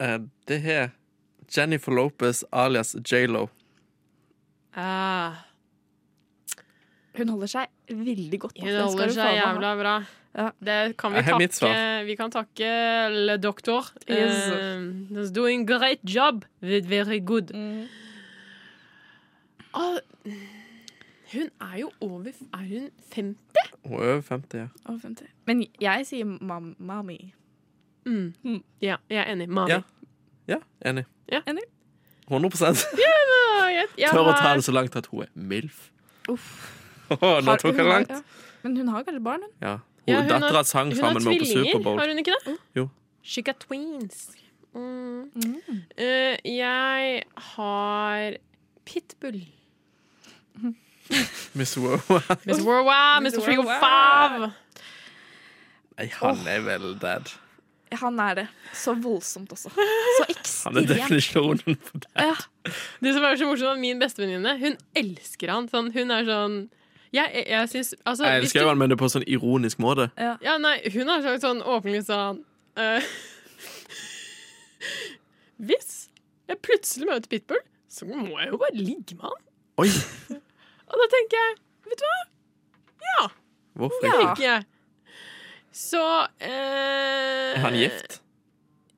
Eh, 0.00 0.18
Det 0.48 0.60
er 0.64 0.88
Jennifer 1.56 1.92
Lopez 1.92 2.44
alias 2.52 2.94
J.Lo. 3.12 3.46
Ah, 4.76 5.32
Hun 7.18 7.28
holder 7.28 7.46
seg 7.50 7.66
veldig 7.90 8.38
godt. 8.40 8.58
hun 8.62 8.68
holder 8.70 9.08
seg 9.12 9.34
jævla 9.36 9.72
bra. 9.80 9.94
Ja. 10.38 10.50
Det 10.62 10.96
kan 10.96 11.12
vi 11.12 11.22
takke 11.26 11.48
svar. 11.52 12.04
Vi 12.06 12.14
kan 12.16 12.30
takke 12.30 12.68
le 13.10 13.34
doktor. 13.42 13.88
Yes. 14.08 14.46
Uh, 14.46 15.16
he's 15.18 15.32
doing 15.34 15.66
great 15.66 15.98
job. 16.04 16.44
Very 16.62 17.18
good. 17.18 17.50
Mm. 17.52 17.88
Ah, 19.74 19.98
hun 21.32 21.50
er 21.60 21.76
jo 21.80 21.90
over 22.00 22.30
Er 22.54 22.62
hun 22.68 22.90
50? 23.12 23.36
Hun 23.84 24.00
er 24.02 24.12
over 24.14 24.20
50, 24.20 24.54
ja. 24.58 24.66
Over 24.86 24.98
50. 24.98 25.26
Men 25.46 25.66
jeg 25.80 26.06
sier 26.06 26.24
mam 26.24 26.74
mami. 26.78 27.34
Mm. 28.06 28.34
Mm. 28.44 28.62
Ja, 28.82 28.96
jeg 29.10 29.18
er 29.26 29.32
enig. 29.34 29.48
Mari. 29.48 29.70
Ja. 29.70 29.80
Ja, 30.48 30.56
enig. 30.86 31.04
Ja. 31.32 31.40
Enig. 31.46 31.62
100 32.30 32.50
Ah, 32.62 33.68
jeg, 33.72 33.86
jeg 33.98 34.10
Tør 34.10 34.28
å 34.30 34.34
ta 34.38 34.54
det 34.54 34.64
så 34.64 34.72
langt 34.72 34.96
at 34.96 35.06
hun 35.10 35.22
er 35.22 35.28
MILF. 35.34 35.90
Uff. 36.28 36.46
Nå 37.10 37.56
tok 37.58 37.76
har- 37.76 37.84
langt. 37.88 38.10
ja. 38.10 38.20
Men 38.62 38.76
hun 38.76 38.88
har 38.88 39.02
kanskje 39.04 39.22
barn, 39.24 39.42
hun. 39.42 39.50
Ja. 39.60 39.76
Hun, 39.76 40.14
Ja, 40.14 40.20
hun 40.22 40.30
har- 40.30 40.40
Dattera 40.40 40.62
sang 40.64 40.86
Hun 40.92 40.96
sammen 40.96 41.22
med 41.24 41.32
henne 41.32 41.40
på 41.40 41.46
Superbowl. 41.50 41.98
har 41.98 42.08
hun 42.08 42.18
ikke 42.18 42.34
det? 42.46 42.56
Jo. 42.76 42.88
She 43.22 43.42
got 43.42 43.58
twins. 43.60 44.30
Mm. 44.74 45.30
Mm. 45.34 45.82
Uh, 45.98 46.36
jeg 46.44 47.22
har 47.36 48.36
Pitbull. 48.86 49.40
Miss 51.54 51.76
Wawa. 51.76 52.22
Miss 52.46 52.60
Wawa, 52.62 53.20
Mr. 53.20 53.40
Freego. 53.42 53.62
305. 53.66 54.52
Nei, 55.98 56.06
han 56.20 56.46
er 56.48 56.60
vel 56.64 56.94
dad. 57.02 57.32
Han 57.98 58.20
er 58.22 58.34
det. 58.38 58.44
Så 58.72 58.94
voldsomt 59.02 59.50
også. 59.52 59.70
Så 59.74 59.74
Han 59.74 60.28
er 60.28 60.34
ekstremt. 60.36 60.88
definisjonen 60.88 61.76
på 61.88 61.98
det. 62.04 62.10
Ja. 62.16 62.34
Det 63.02 63.14
som 63.16 63.24
er 63.26 63.34
så 63.40 63.46
morsomt, 63.48 63.72
er 63.74 63.80
min 63.82 63.98
bestevenninne 63.98 64.52
hun 64.60 64.76
elsker 64.94 65.50
han. 65.50 65.66
Sånn, 65.72 65.90
hun 65.96 66.10
er 66.14 66.24
sånn 66.28 66.60
Jeg, 67.12 67.26
jeg, 67.34 67.46
jeg 67.50 67.68
syns 67.72 67.94
altså, 68.06 68.24
Jeg 68.28 68.42
elsker 68.44 68.60
du- 68.62 68.68
han, 68.68 68.78
men 68.78 68.88
det 68.88 68.94
er 68.94 69.00
på 69.02 69.08
en 69.08 69.14
sånn 69.16 69.26
ironisk 69.26 69.78
måte. 69.82 70.10
Ja. 70.16 70.36
Ja, 70.40 70.58
nei, 70.62 70.76
hun 70.94 71.08
har 71.10 71.22
sagt 71.26 71.42
sånn 71.42 71.62
åpenlig 71.66 72.04
sånn 72.06 72.44
uh, 72.78 73.00
Hvis 75.60 76.08
jeg 76.48 76.58
plutselig 76.64 77.06
møter 77.10 77.28
Pitbull, 77.30 77.60
så 77.90 78.06
må 78.08 78.38
jeg 78.40 78.48
jo 78.52 78.58
bare 78.62 78.74
ligge 78.78 79.16
med 79.18 79.26
han. 79.28 79.42
Oi! 79.82 79.88
Og 80.90 81.02
da 81.02 81.06
tenker 81.12 81.36
jeg, 81.42 81.56
vet 81.90 82.00
du 82.00 82.06
hva? 82.06 82.20
Ja, 83.10 83.26
Hvorfor 83.80 84.06
Ja. 84.08 84.14
ikke? 84.30 84.42
jeg. 84.46 84.64
Så 85.72 86.00
eh, 86.40 87.54
Er 87.54 87.62
han 87.62 87.76
gift? 87.78 88.20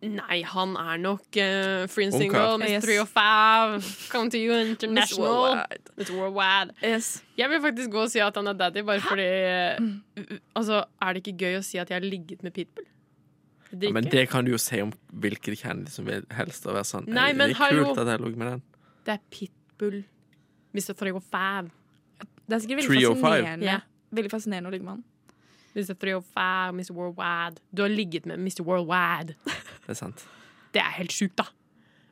Nei, 0.02 0.40
han 0.42 0.72
er 0.74 0.96
nok 0.98 1.28
uh, 1.38 1.84
free 1.86 2.08
and 2.08 2.14
single, 2.16 2.40
single, 2.40 2.58
Miss 2.58 2.72
Yes. 2.72 2.86
305, 2.88 4.08
come 4.10 4.30
to 4.34 4.38
you 4.40 4.56
international. 4.66 5.60
It's 5.96 6.10
Worldwide. 6.10 6.72
Yes. 6.82 7.22
Jeg 7.38 7.46
vil 7.52 7.60
faktisk 7.62 7.92
gå 7.92 8.00
og 8.02 8.10
si 8.10 8.18
at 8.18 8.34
han 8.40 8.50
er 8.50 8.56
daddy, 8.58 8.82
bare 8.88 8.98
fordi 9.04 9.28
uh, 10.18 10.40
Altså, 10.58 10.80
er 11.02 11.12
det 11.14 11.22
ikke 11.22 11.36
gøy 11.44 11.60
å 11.60 11.62
si 11.62 11.78
at 11.78 11.92
jeg 11.92 12.00
har 12.00 12.06
ligget 12.08 12.42
med 12.42 12.50
Pitbull? 12.56 12.88
Det 13.70 13.86
Ja, 13.86 13.92
er 13.92 13.94
men 14.00 14.10
det 14.10 14.24
kan 14.28 14.44
du 14.44 14.50
jo 14.56 14.58
si 14.60 14.80
om 14.82 14.90
hvilken 15.22 15.54
kjendis 15.56 15.94
som 16.00 16.08
vil 16.10 16.26
helst 16.34 16.66
å 16.66 16.74
være 16.74 16.88
sånn. 16.88 17.06
Nei, 17.06 17.28
«Eh, 17.30 17.36
men 17.38 17.52
det 17.52 17.54
er 17.54 17.62
hallo. 17.62 17.86
kult 17.92 18.02
at 18.02 18.10
jeg 18.10 18.20
lå 18.26 18.32
med 18.42 18.50
den. 18.56 18.64
Det 19.06 19.14
er 19.14 19.22
Pitbull. 19.32 20.02
Mr. 20.74 20.92
305. 20.98 21.70
Det 22.48 22.58
er 22.58 22.64
sikkert 22.66 22.82
veldig 22.90 23.06
fascinerende. 23.22 23.70
Yeah. 23.70 23.86
Veldig 24.18 24.34
fascinerende 24.34 24.68
å 24.68 24.74
ligge 24.74 24.84
med 24.90 24.96
han. 24.98 25.04
Mr. 25.74 25.94
305, 25.94 26.74
Mr. 26.76 26.92
Worldwide. 26.92 27.60
Du 27.76 27.82
har 27.82 27.88
ligget 27.92 28.26
med 28.26 28.38
Mr. 28.38 28.62
Worldwide. 28.66 29.34
Det 29.44 29.94
er 29.94 29.98
sant. 29.98 30.24
Det 30.74 30.80
er 30.80 30.96
helt 30.98 31.12
sjukt, 31.12 31.38
da. 31.38 31.48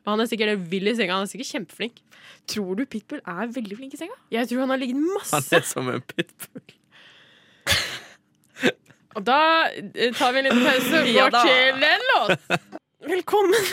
Men 0.01 0.15
han 0.15 0.23
er 0.23 0.29
sikkert 0.31 0.59
vill 0.71 0.89
i 0.89 0.95
senga. 0.97 1.13
Han 1.13 1.27
er 1.27 1.29
sikkert 1.29 1.51
kjempeflink. 1.53 2.01
Tror 2.49 2.75
du 2.75 2.85
Pitbull 2.85 3.21
er 3.21 3.51
veldig 3.53 3.77
flink 3.77 3.93
i 3.93 3.99
senga? 4.01 4.17
Jeg 4.33 4.49
tror 4.49 4.63
han 4.65 4.73
har 4.73 4.81
ligget 4.81 4.97
masse. 4.97 5.35
Han 5.35 5.59
er 5.59 5.65
som 5.67 5.89
en 5.91 6.01
pitbull. 6.01 6.77
Og 9.15 9.25
da 9.27 9.39
eh, 9.75 10.13
tar 10.15 10.31
vi 10.31 10.39
en 10.39 10.47
liten 10.47 10.63
pause 10.63 11.01
og 11.01 11.09
går 11.17 11.29
til 11.35 11.83
en 11.85 12.05
låt. 12.11 12.45
Velkommen 13.11 13.65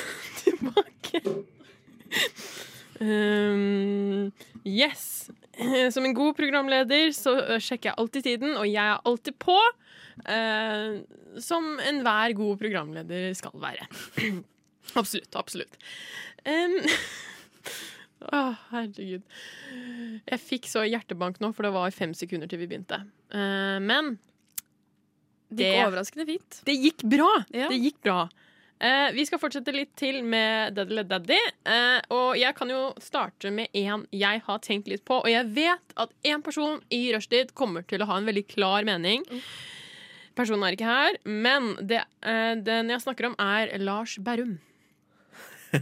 tilbake. 0.42 1.22
Um, 3.00 4.32
yes. 4.66 5.30
Som 5.94 6.04
en 6.06 6.14
god 6.16 6.36
programleder 6.38 7.10
så 7.16 7.32
sjekker 7.58 7.90
jeg 7.90 7.98
alltid 7.98 8.26
tiden, 8.28 8.52
og 8.56 8.66
jeg 8.68 8.84
er 8.84 9.00
alltid 9.08 9.38
på. 9.42 9.56
eh, 10.26 10.98
som 11.42 11.66
enhver 11.86 12.32
god 12.38 12.58
programleder 12.58 13.28
skal 13.38 13.52
være. 13.62 13.86
absolutt. 15.00 15.34
Absolutt. 15.38 15.76
Um, 16.46 16.78
Å, 18.34 18.38
herregud. 18.72 19.22
Jeg 20.26 20.40
fikk 20.42 20.66
så 20.66 20.82
hjertebank 20.88 21.38
nå, 21.42 21.52
for 21.54 21.68
det 21.68 21.74
var 21.76 21.92
fem 21.94 22.14
sekunder 22.18 22.50
til 22.50 22.58
vi 22.62 22.66
begynte. 22.72 22.98
Eh, 23.30 23.76
men 23.84 24.16
Det 25.54 25.68
gikk 25.70 25.84
overraskende 25.86 26.26
fint. 26.26 26.58
det 26.66 26.74
gikk 26.82 27.04
bra. 27.06 27.28
Ja. 27.54 27.68
Det 27.70 27.78
gikk 27.78 28.00
bra. 28.02 28.24
Eh, 28.80 29.12
vi 29.12 29.24
skal 29.26 29.40
fortsette 29.42 29.72
litt 29.74 29.90
til 29.98 30.20
med 30.22 30.76
Daddle 30.76 31.02
Daddy. 31.08 31.38
Eh, 31.66 31.98
og 32.14 32.36
jeg 32.38 32.54
kan 32.54 32.70
jo 32.70 32.82
starte 33.02 33.50
med 33.54 33.74
en 33.74 34.04
jeg 34.14 34.42
har 34.46 34.60
tenkt 34.62 34.90
litt 34.90 35.02
på. 35.08 35.18
Og 35.24 35.30
jeg 35.32 35.50
vet 35.56 35.96
at 35.98 36.14
en 36.30 36.44
person 36.46 36.78
i 36.94 37.08
rushtid 37.14 37.50
kommer 37.58 37.82
til 37.90 38.04
å 38.04 38.08
ha 38.10 38.20
en 38.20 38.28
veldig 38.28 38.44
klar 38.52 38.86
mening. 38.86 39.26
Personen 40.38 40.62
er 40.68 40.76
ikke 40.76 40.86
her, 40.86 41.18
men 41.26 41.72
det, 41.82 42.04
eh, 42.22 42.54
den 42.54 42.94
jeg 42.94 43.02
snakker 43.02 43.32
om, 43.32 43.34
er 43.42 43.74
Lars 43.82 44.18
Berrum. 44.22 44.60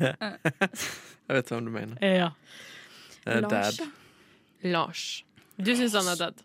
Jeg 1.26 1.34
vet 1.34 1.48
hvem 1.50 1.64
du 1.66 1.70
mener. 1.74 1.98
Ja. 2.06 2.28
Det 3.24 3.32
er 3.34 3.40
Lars, 3.42 3.78
dad. 3.80 3.88
Lars. 4.62 5.02
Du 5.58 5.72
syns 5.74 5.96
han 5.98 6.06
er 6.12 6.20
dead. 6.20 6.42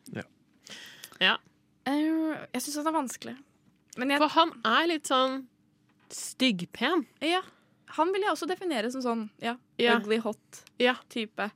ja. 1.21 1.35
jeg 1.85 2.63
syns 2.63 2.79
han 2.79 2.89
er 2.89 2.95
vanskelig. 2.95 3.35
Men 4.01 4.13
jeg, 4.13 4.21
For 4.23 4.33
han 4.33 4.55
er 4.65 4.89
litt 4.89 5.11
sånn 5.11 5.43
styggpen. 6.13 7.06
ja, 7.21 7.41
han 7.97 8.12
vil 8.13 8.21
jeg 8.24 8.32
også 8.32 8.47
definere 8.47 8.91
som 8.91 9.02
sånn 9.04 9.26
ja, 9.41 9.58
Ja. 9.78 9.97
ugly 10.00 10.17
hot 10.24 10.63
Ja. 10.80 10.95
type. 11.10 11.52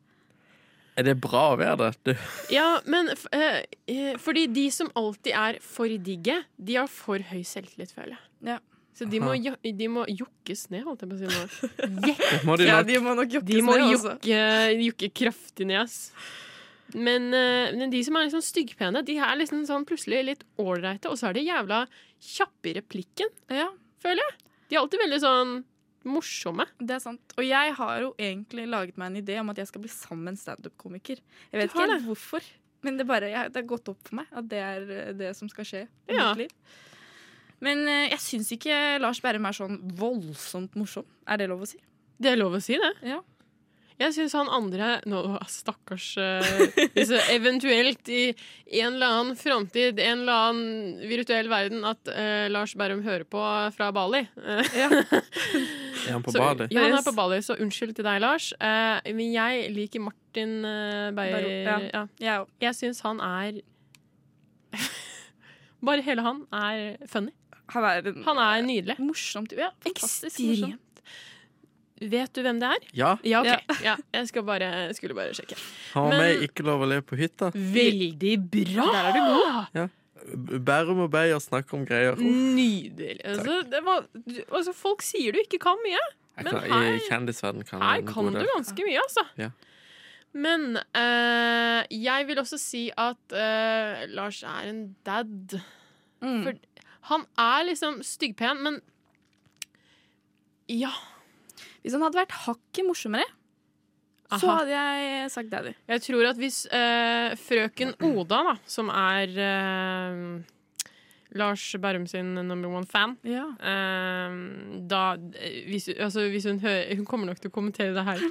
Er 0.97 1.03
det 1.03 1.17
bra 1.19 1.55
å 1.55 1.57
være 1.59 1.77
det? 1.77 1.91
Du, 2.03 2.53
Ja, 2.55 2.79
men 2.87 3.09
f 3.09 3.25
eh, 3.33 3.63
eh, 3.87 4.15
fordi 4.17 4.45
de 4.53 4.69
som 4.71 4.87
alltid 4.95 5.33
er 5.35 5.59
for 5.61 5.87
digge, 5.87 6.45
de 6.57 6.75
har 6.75 6.87
for 6.87 7.19
høy 7.19 7.43
selvtillit, 7.43 7.91
føler 7.93 8.15
jeg. 8.15 8.19
Ja. 8.53 8.59
Så 8.95 9.03
de 9.11 9.19
må, 9.19 9.33
de 9.35 9.87
må 9.91 10.05
jokkes 10.07 10.69
ned, 10.71 10.85
holdt 10.87 11.01
jeg 11.03 11.09
på 11.09 11.15
å 11.15 11.19
si 11.19 11.27
nå. 11.27 12.43
Må 12.47 12.55
de 12.57 12.63
Ja, 12.69 12.77
de 12.81 12.95
må 13.03 13.11
nok 13.17 13.27
jokkes 13.27 13.49
De 13.51 13.61
må 13.61 13.73
ned, 13.75 13.91
altså. 13.91 14.13
jokke, 14.23 14.85
jokke 14.85 15.09
kraftig 15.13 15.67
ned, 15.67 15.81
ass. 15.81 16.11
Men, 16.95 17.27
eh, 17.33 17.73
men 17.75 17.89
de 17.91 17.99
som 18.07 18.15
er 18.15 18.29
liksom 18.29 18.39
styggpene, 18.45 19.01
de 19.03 19.17
er 19.19 19.35
liksom 19.35 19.65
sånn 19.67 19.83
plutselig 19.89 20.21
litt 20.29 20.43
ålreite, 20.57 21.09
og 21.11 21.17
så 21.19 21.27
er 21.27 21.33
de 21.33 21.43
jævla 21.43 21.81
kjappe 22.23 22.71
i 22.71 22.75
replikken, 22.79 23.27
Ja, 23.51 23.67
føler 23.99 24.23
jeg. 24.23 24.37
De 24.69 24.75
er 24.75 24.81
alltid 24.81 25.01
veldig 25.03 25.19
sånn 25.23 25.55
morsomme. 26.05 26.65
det 26.79 26.95
er 26.95 27.01
sant. 27.01 27.33
Og 27.37 27.43
jeg 27.47 27.73
har 27.79 28.01
jo 28.03 28.11
egentlig 28.21 28.67
laget 28.69 28.97
meg 29.01 29.07
en 29.11 29.19
idé 29.23 29.39
om 29.41 29.49
at 29.49 29.57
jeg 29.57 29.67
skal 29.71 29.81
bli 29.81 29.89
sammen 29.89 30.23
med 30.27 30.35
en 30.35 30.41
standup-komiker. 30.43 31.21
Jeg 31.51 31.61
vet 31.61 31.71
ikke 31.73 31.87
helt 31.89 32.05
hvorfor, 32.05 32.41
men 32.85 32.97
det, 32.99 33.07
bare, 33.09 33.29
jeg, 33.31 33.51
det 33.53 33.61
har 33.63 33.69
gått 33.71 33.89
opp 33.89 34.01
for 34.05 34.19
meg 34.21 34.27
at 34.31 34.49
det 34.51 34.59
er 34.61 34.89
eh, 34.93 35.13
det 35.17 35.31
som 35.37 35.49
skal 35.49 35.65
skje. 35.65 35.87
i 36.09 36.13
Ja. 36.13 36.33
mitt 36.35 36.45
liv. 36.45 36.81
Men 37.65 37.87
eh, 37.87 38.09
jeg 38.11 38.19
syns 38.21 38.51
ikke 38.53 38.99
Lars 39.01 39.21
Berrum 39.23 39.45
er 39.49 39.57
sånn 39.57 39.79
voldsomt 39.97 40.75
morsom. 40.77 41.05
Er 41.25 41.37
det 41.41 41.47
lov 41.49 41.63
å 41.65 41.69
si? 41.69 41.79
Det 42.21 42.31
er 42.33 42.37
lov 42.37 42.53
å 42.53 42.61
si, 42.61 42.77
det. 42.77 42.91
Ja. 43.01 43.21
Jeg 43.95 44.11
syns 44.11 44.33
han 44.35 44.49
andre 44.51 44.97
nå, 45.07 45.21
Stakkars 45.47 46.09
eh, 46.19 46.47
Hvis 46.97 47.13
uh, 47.15 47.29
eventuelt 47.31 48.09
i 48.11 48.25
en 48.81 48.97
eller 48.97 49.07
annen 49.07 49.37
framtid, 49.39 50.01
en 50.03 50.25
eller 50.25 50.49
annen 50.49 50.97
virtuell 51.07 51.47
verden, 51.51 51.85
at 51.87 52.11
uh, 52.11 52.47
Lars 52.51 52.75
Berrum 52.75 53.05
hører 53.05 53.23
på 53.23 53.43
fra 53.77 53.91
Bali 53.95 54.25
Ja. 54.75 54.89
Er 56.05 56.11
han 56.11 56.25
på 56.25 56.35
så, 56.35 56.41
Bali? 56.43 56.67
Ja, 56.75 56.83
han 56.85 56.99
er 56.99 57.05
på 57.05 57.15
Bali, 57.17 57.39
så 57.41 57.55
unnskyld 57.57 57.95
til 57.97 58.05
deg, 58.05 58.19
Lars. 58.21 58.51
Uh, 58.59 58.99
men 59.15 59.31
jeg 59.33 59.71
liker 59.73 60.03
Martin 60.03 60.59
uh, 60.61 61.09
Beyer. 61.17 61.47
Ja. 61.65 61.77
Ja. 61.87 62.03
Jeg 62.21 62.43
òg. 62.43 62.51
Jeg 62.61 62.77
syns 62.77 63.01
han 63.01 63.23
er 63.25 63.57
Bare 65.87 66.05
hele 66.05 66.21
han 66.25 66.43
er 66.53 66.99
funny. 67.09 67.33
Han 67.73 67.87
er 67.89 68.11
en 68.11 68.23
Han 68.27 68.41
er 68.43 68.61
nydelig. 68.67 68.99
Morsomt. 69.01 69.55
Ja, 69.57 69.71
fantastisk 69.81 70.43
morsom. 70.45 70.75
Vet 72.01 72.33
du 72.35 72.41
hvem 72.43 72.57
det 72.59 72.69
er? 72.75 72.87
Ja. 72.93 73.11
Ja, 73.23 73.39
okay. 73.41 73.59
Ja. 73.69 73.75
Ja, 73.89 73.95
jeg 74.17 74.27
skal 74.27 74.43
bare, 74.47 74.69
skulle 74.97 75.15
bare 75.15 75.35
sjekke. 75.37 75.55
Han 75.93 76.09
var 76.09 76.17
med 76.19 76.41
i 76.41 76.47
Ikke 76.49 76.65
lov 76.67 76.83
å 76.83 76.89
le 76.91 76.97
på 77.05 77.15
hytta. 77.19 77.51
Veldig 77.55 78.33
bra! 78.51 78.87
Der 78.91 79.07
er 79.09 79.15
du 79.15 79.21
god. 79.29 79.93
Bærum 80.65 81.03
og 81.05 81.11
Beyer 81.13 81.39
snakker 81.39 81.77
om 81.77 81.85
greier. 81.85 82.17
Nydelig. 82.17 83.19
Altså, 83.23 83.59
det 83.69 83.81
var, 83.85 84.07
altså, 84.49 84.73
folk 84.73 85.03
sier 85.05 85.35
du 85.35 85.39
ikke 85.43 85.59
kan 85.61 85.79
mye. 85.85 86.01
Jeg 86.35 86.47
Men 86.47 86.51
kan, 86.51 86.65
her- 86.71 86.95
I 86.97 87.03
kjendisverden 87.05 87.63
kan 87.67 87.81
Her 87.85 88.01
kan 88.09 88.31
du 88.33 88.41
ganske 88.43 88.87
mye, 88.89 88.99
altså. 89.03 89.23
Ja. 89.39 89.49
Men 90.35 90.75
eh, 90.97 91.85
jeg 91.95 92.27
vil 92.27 92.41
også 92.41 92.57
si 92.59 92.89
at 92.91 93.31
eh, 93.31 94.03
Lars 94.11 94.41
er 94.43 94.67
en 94.67 94.81
dad. 95.07 95.61
Mm. 96.19 96.41
For 96.43 96.57
han 97.13 97.23
er 97.39 97.69
liksom 97.69 98.01
styggpen, 98.03 98.63
men 98.65 98.81
ja. 100.67 100.91
Hvis 101.85 101.93
han 101.93 102.01
hadde 102.01 102.17
vært 102.17 102.33
hakket 102.47 102.87
morsommere, 102.87 103.27
så 104.41 104.49
hadde 104.49 104.73
jeg 104.73 105.29
sagt 105.29 105.51
daddy. 105.53 105.75
Jeg 105.85 106.01
tror 106.01 106.25
at 106.31 106.39
hvis 106.41 106.63
eh, 106.73 107.35
frøken 107.37 107.91
Oda, 108.09 108.39
da, 108.47 108.53
som 108.65 108.89
er 108.89 109.29
eh, 109.37 110.23
Lars 111.37 111.65
Berrum 111.83 112.07
sin 112.09 112.31
number 112.33 112.71
one 112.73 112.87
fan 112.89 113.13
Ja. 113.27 113.43
eh, 113.59 114.37
da, 114.89 115.03
hvis, 115.69 115.89
altså, 115.93 116.25
hvis 116.33 116.47
hun 116.49 116.57
hører 116.63 116.95
Hun 116.97 117.05
kommer 117.05 117.29
nok 117.29 117.41
til 117.43 117.51
å 117.51 117.55
kommentere 117.59 117.93
det 117.93 118.05
her 118.07 118.23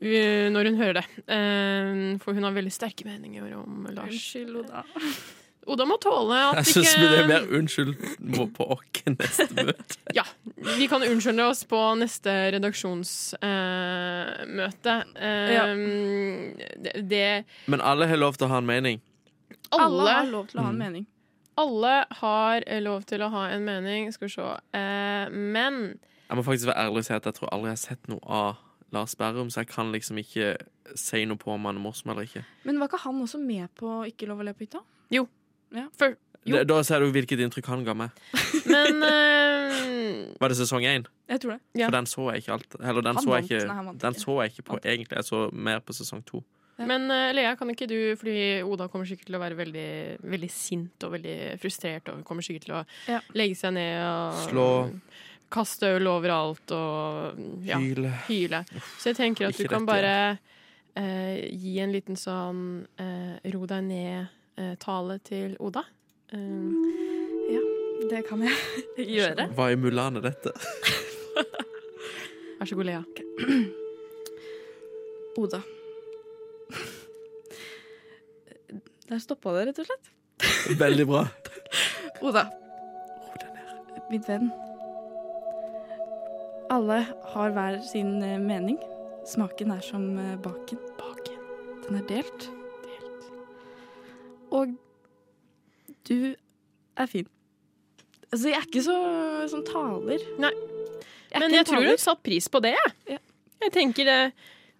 eh, 0.00 0.48
når 0.54 0.70
hun 0.72 0.80
hører 0.80 1.00
det. 1.02 1.06
Eh, 1.28 2.02
for 2.24 2.32
hun 2.38 2.48
har 2.48 2.56
veldig 2.56 2.72
sterke 2.72 3.04
meninger 3.08 3.52
om 3.60 3.84
Lars. 3.92 4.08
Unnskyld, 4.16 4.62
Oda. 4.64 4.86
Oda 5.66 5.84
må 5.84 5.96
tåle 6.00 6.36
at 6.50 6.56
Jeg 6.62 6.66
syns 6.78 6.94
ikke 6.94 7.08
det 7.10 7.18
er 7.18 7.26
mer 7.28 7.42
unnskyld 7.58 7.94
må 8.36 8.46
på 8.56 8.64
oss 8.72 9.02
neste 9.08 9.64
møte. 9.66 9.96
Ja, 10.18 10.24
vi 10.78 10.86
kan 10.88 11.02
unnskylde 11.04 11.44
oss 11.50 11.64
på 11.68 11.80
neste 12.00 12.30
redaksjonsmøte. 12.54 14.94
Ja. 15.52 15.64
det, 16.84 16.92
det 17.10 17.44
Men 17.66 17.80
alle 17.84 18.06
har 18.08 18.16
lov 18.20 18.32
til 18.38 18.46
å 18.48 18.50
ha 18.54 18.58
en 18.62 18.66
mening. 18.68 19.00
Alle 19.70 19.84
alle, 19.84 20.10
har 20.22 20.26
lov 20.32 20.46
til 20.48 20.58
å 20.60 20.62
ha 20.64 20.68
en 20.70 20.74
Mm. 20.78 20.84
mening. 20.86 21.06
alle 21.58 22.04
har 22.20 22.60
lov 22.80 23.02
til 23.04 23.20
å 23.20 23.28
ha 23.30 23.48
en 23.52 23.64
mening. 23.64 24.12
Skal 24.12 24.28
vi 24.28 24.32
se. 24.34 24.42
Uh, 24.42 25.28
men 25.30 25.98
Jeg 26.28 26.36
må 26.36 26.42
faktisk 26.44 26.66
være 26.70 26.78
ærlig 26.86 26.98
og 26.98 27.04
si 27.04 27.12
at 27.14 27.24
jeg 27.24 27.34
tror 27.34 27.48
aldri 27.52 27.68
jeg 27.72 27.76
har 27.76 27.96
sett 27.96 28.08
noe 28.08 28.20
av 28.24 28.56
Lars 28.92 29.14
Berrum, 29.16 29.50
så 29.50 29.56
jeg 29.60 29.68
kan 29.68 29.92
liksom 29.92 30.16
ikke 30.22 30.56
si 30.96 31.24
noe 31.28 31.36
på 31.36 31.50
om 31.52 31.64
han 31.68 31.76
er 31.76 31.80
morsom 31.84 32.10
eller 32.12 32.22
ikke. 32.24 32.44
Men 32.64 32.78
var 32.80 32.86
ikke 32.88 33.02
han 33.04 33.20
også 33.20 33.38
med 33.40 33.68
på 33.76 34.06
Ikke 34.08 34.26
lov 34.28 34.38
å 34.40 34.44
le 34.48 34.52
på 34.54 34.60
hytta? 34.64 34.80
For, 35.98 36.16
Da, 36.48 36.62
da 36.64 36.78
ser 36.86 37.02
du 37.04 37.10
hvilket 37.12 37.40
inntrykk 37.44 37.66
han 37.68 37.82
ga 37.84 37.94
meg. 37.98 38.10
Men 38.70 39.02
uh, 39.04 40.36
Var 40.40 40.48
det 40.52 40.56
sesong 40.60 40.84
én? 40.88 41.04
Jeg 41.28 41.42
tror 41.42 41.56
det. 41.56 41.60
Ja. 41.76 41.88
For 41.90 41.96
den 41.98 42.06
så 42.08 42.28
jeg 42.32 42.42
ikke 42.44 42.54
alt. 42.56 42.76
Eller 42.80 43.04
den 43.04 43.18
så 43.20 43.34
jeg 43.36 43.48
ikke, 43.48 43.64
Nei, 43.68 43.96
den 44.04 44.14
så 44.22 44.36
jeg 44.42 44.52
ikke 44.54 44.64
på 44.70 44.78
egentlig. 44.80 45.16
Jeg 45.18 45.26
så 45.28 45.40
mer 45.52 45.82
på 45.84 45.96
sesong 45.98 46.22
to. 46.28 46.40
Men 46.78 47.08
uh, 47.10 47.32
Lea, 47.34 47.56
kan 47.58 47.68
ikke 47.72 47.88
du, 47.90 47.96
fordi 48.20 48.62
Oda 48.62 48.86
kommer 48.88 49.08
sikkert 49.10 49.26
til 49.26 49.36
å 49.36 49.40
være 49.42 49.56
veldig, 49.58 49.88
veldig 50.30 50.50
sint 50.54 51.02
og 51.08 51.16
veldig 51.16 51.34
frustrert, 51.58 52.06
og 52.12 52.20
kommer 52.28 52.46
sikkert 52.46 52.68
til 52.68 52.76
å 52.78 52.84
Ja. 53.10 53.18
legge 53.34 53.58
seg 53.58 53.74
ned 53.74 53.98
og 54.06 54.38
Slå. 54.46 54.66
kaste 55.50 55.90
øl 55.98 56.06
overalt 56.06 56.70
og 56.76 57.42
ja, 57.66 57.80
Hyle. 57.82 58.12
hyle. 58.28 58.62
Så 59.00 59.10
jeg 59.10 59.18
tenker 59.18 59.48
at 59.50 59.58
du 59.58 59.66
kan 59.66 59.82
dette, 59.84 59.90
bare 59.90 60.38
uh, 60.94 61.34
gi 61.50 61.74
en 61.82 61.92
liten 61.98 62.16
sånn 62.20 62.62
uh, 63.02 63.34
ro 63.52 63.66
deg 63.74 63.82
ned-tale 64.58 65.18
til 65.24 65.54
Oda. 65.62 65.84
ja, 66.32 67.60
Det 68.10 68.20
kan 68.28 68.42
jeg 68.42 68.52
gjøre. 69.16 69.48
Hva 69.56 69.70
i 69.72 69.76
Mulan 69.80 70.16
er 70.20 70.26
dette? 70.28 70.52
vær 72.58 72.66
så 72.66 72.74
god, 72.78 72.88
Lea. 72.90 73.02
Oda. 75.38 75.60
Der 79.08 79.18
stoppa 79.22 79.54
det, 79.56 79.68
rett 79.70 79.78
og 79.80 79.86
slett. 79.88 80.10
Veldig 80.82 81.06
bra. 81.08 81.22
Oda. 82.20 82.44
Min 84.10 84.24
venn. 84.26 84.50
Alle 86.72 86.98
har 87.32 87.54
hver 87.56 87.78
sin 87.88 88.18
eh, 88.24 88.36
mening. 88.40 88.76
Smaken 89.28 89.72
er 89.72 89.80
som 89.84 90.10
eh, 90.20 90.34
baken. 90.44 90.80
Baken. 91.00 91.40
Den 91.86 92.00
er 92.02 92.06
delt. 92.10 92.48
Og 94.54 94.74
du 96.08 96.34
er 96.98 97.06
fin. 97.10 97.26
Altså, 98.32 98.48
jeg 98.50 98.58
er 98.58 98.66
ikke 98.68 98.82
så 98.84 98.96
sånn 99.52 99.64
taler. 99.68 100.24
Nei. 100.40 100.52
Jeg 101.32 101.40
Men 101.42 101.52
jeg 101.58 101.66
tror 101.68 101.84
hun 101.84 101.98
satte 102.00 102.24
pris 102.24 102.48
på 102.48 102.60
det. 102.64 102.74
jeg. 102.76 102.92
Ja. 103.16 103.18
Jeg 103.64 103.72
tenker 103.74 104.04
det, 104.08 104.18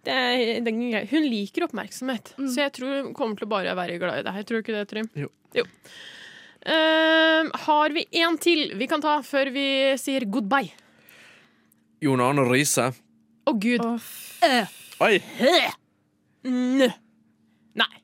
det 0.07 0.13
er, 0.15 0.61
det 0.65 0.73
er. 0.73 1.05
Hun 1.11 1.25
liker 1.29 1.65
oppmerksomhet, 1.67 2.33
Mm. 2.37 2.47
så 2.49 2.61
jeg 2.63 2.71
tror 2.73 3.03
hun 3.03 3.13
kommer 3.13 3.35
til 3.37 3.45
å 3.45 3.49
bare 3.51 3.75
være 3.77 3.99
glad 3.99 4.19
i 4.21 4.23
deg. 4.25 4.45
Tror 4.47 4.61
du 4.61 4.63
ikke 4.63 4.77
det, 4.77 4.87
Trym? 4.89 5.09
Jo. 5.13 5.27
Ehm, 6.69 7.51
har 7.65 7.89
vi 7.95 8.05
en 8.21 8.37
til 8.37 8.73
vi 8.77 8.87
kan 8.87 9.01
ta 9.01 9.19
før 9.25 9.51
vi 9.53 9.65
sier 9.97 10.25
goodbye? 10.29 10.71
Jon 12.01 12.21
Arne 12.23 12.45
Riise. 12.49 12.89
Å, 13.47 13.53
gud. 13.59 13.81
Oh. 13.83 13.99
Uh. 14.43 14.65
Oi! 15.01 15.19
Nei. 16.43 16.89
Nei, 17.75 18.01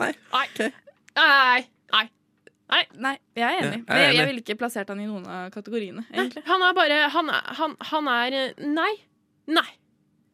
Nei. 0.00 0.12
ok. 0.32 0.72
Nei. 1.16 1.64
Nei. 2.66 2.82
Nei, 2.98 3.12
jeg 3.38 3.46
er 3.46 3.60
enig. 3.62 3.76
Jeg 3.78 3.84
Men 3.86 4.00
jeg, 4.02 4.14
jeg 4.16 4.26
ville 4.26 4.40
ikke 4.42 4.56
plassert 4.58 4.88
han 4.90 4.98
i 5.00 5.04
noen 5.06 5.26
av 5.30 5.50
kategoriene, 5.54 6.02
egentlig. 6.10 6.42
Han 6.48 6.62
er 6.66 6.72
bare 6.74 6.96
Han 7.14 7.28
er, 7.30 7.42
han, 7.60 7.76
han 7.92 8.08
er 8.10 8.34
eh, 8.40 8.64
Nei. 8.66 8.92
Nei. 9.46 9.68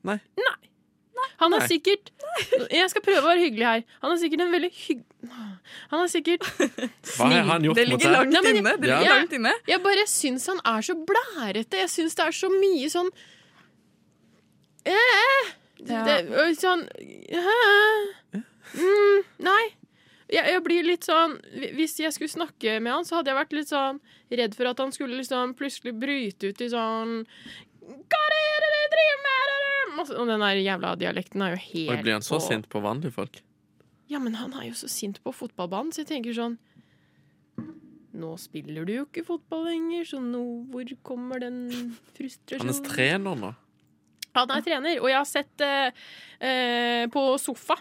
Nei. 0.09 0.17
Nei. 0.41 1.27
Han 1.43 1.53
er 1.53 1.61
Nei. 1.61 1.67
sikkert 1.69 2.09
Jeg 2.73 2.89
skal 2.91 3.03
prøve 3.05 3.21
å 3.21 3.27
være 3.29 3.43
hyggelig 3.45 3.67
her. 3.69 3.83
Han 4.01 4.15
er 4.15 4.17
sikkert 4.23 4.41
en 4.47 4.55
veldig 4.57 4.71
hygg... 4.73 5.03
Han 5.93 6.01
er 6.01 6.09
sikkert 6.11 6.49
Hva 7.19 7.29
har 7.35 7.45
han 7.53 7.67
gjort 7.69 7.77
Det 7.79 7.85
mot 7.85 7.93
ligger 7.93 8.09
deg? 8.09 8.17
langt 8.17 8.33
Nei, 8.33 8.43
men- 8.49 8.61
inne. 8.63 8.73
Det 8.81 8.89
Ja. 8.89 8.97
ligger 9.03 9.15
langt 9.21 9.37
inne. 9.39 9.53
Jeg 9.69 9.83
bare 9.85 10.07
syns 10.11 10.49
han 10.51 10.63
er 10.73 10.81
så 10.89 10.97
blærete. 11.13 11.83
Jeg 11.85 11.93
syns 11.93 12.17
det 12.17 12.25
er 12.31 12.39
så 12.41 12.49
mye 12.57 12.89
sånn 12.97 13.13
eh, 14.89 15.53
Ja. 15.85 16.03
det, 16.09 16.17
og 16.33 16.57
sånn 16.59 16.87
eh, 16.97 18.41
mm, 18.81 19.23
Nei. 19.45 19.63
Jeg, 20.33 20.47
jeg 20.49 20.63
blir 20.65 20.87
litt 20.87 21.05
sånn 21.05 21.35
Hvis 21.77 21.99
jeg 22.01 22.13
skulle 22.17 22.33
snakke 22.33 22.79
med 22.81 22.93
han, 22.95 23.05
så 23.05 23.19
hadde 23.19 23.33
jeg 23.33 23.37
vært 23.37 23.53
litt 23.57 23.69
sånn 23.69 23.99
redd 24.33 24.55
for 24.57 24.71
at 24.71 24.79
han 24.81 24.93
skulle 24.95 25.19
liksom 25.21 25.53
plutselig 25.59 25.93
bryte 26.01 26.49
ut 26.53 26.63
i 26.65 26.69
sånn 26.73 27.15
Hva 27.83 28.21
er 28.25 28.65
det 28.65 28.73
du 28.73 28.83
driver 28.97 29.23
med? 29.27 29.53
dere?» 29.53 30.19
Og 30.23 30.27
den 30.33 30.41
der 30.43 30.59
jævla 30.65 30.95
dialekten 30.99 31.43
er 31.45 31.57
jo 31.57 31.63
helt 31.67 31.93
Og 31.99 32.05
blir 32.07 32.17
han 32.17 32.25
så 32.27 32.39
på- 32.39 32.47
sint 32.49 32.69
på 32.73 32.81
vanlige 32.83 33.13
folk? 33.19 33.43
Ja, 34.09 34.19
men 34.21 34.35
han 34.41 34.53
er 34.59 34.67
jo 34.71 34.75
så 34.77 34.89
sint 34.93 35.21
på 35.25 35.33
fotballbanen, 35.37 35.93
så 35.93 36.03
jeg 36.03 36.09
tenker 36.15 36.35
sånn 36.37 36.57
Nå 38.13 38.35
spiller 38.41 38.85
du 38.85 38.93
jo 38.93 39.05
ikke 39.07 39.23
fotball 39.25 39.65
lenger, 39.71 40.05
så 40.05 40.19
nå 40.21 40.43
hvor 40.73 40.85
kommer 41.07 41.41
den 41.41 41.63
frustrasjonen? 42.13 42.69
Han 42.69 42.83
er 42.85 42.89
trener 42.91 43.39
nå. 43.41 43.53
Han 44.37 44.53
er 44.53 44.65
trener, 44.67 44.99
og 45.01 45.09
jeg 45.09 45.17
har 45.17 45.29
sett 45.29 45.65
eh, 45.65 46.03
eh, 46.45 47.07
på 47.13 47.23
Sofa, 47.41 47.79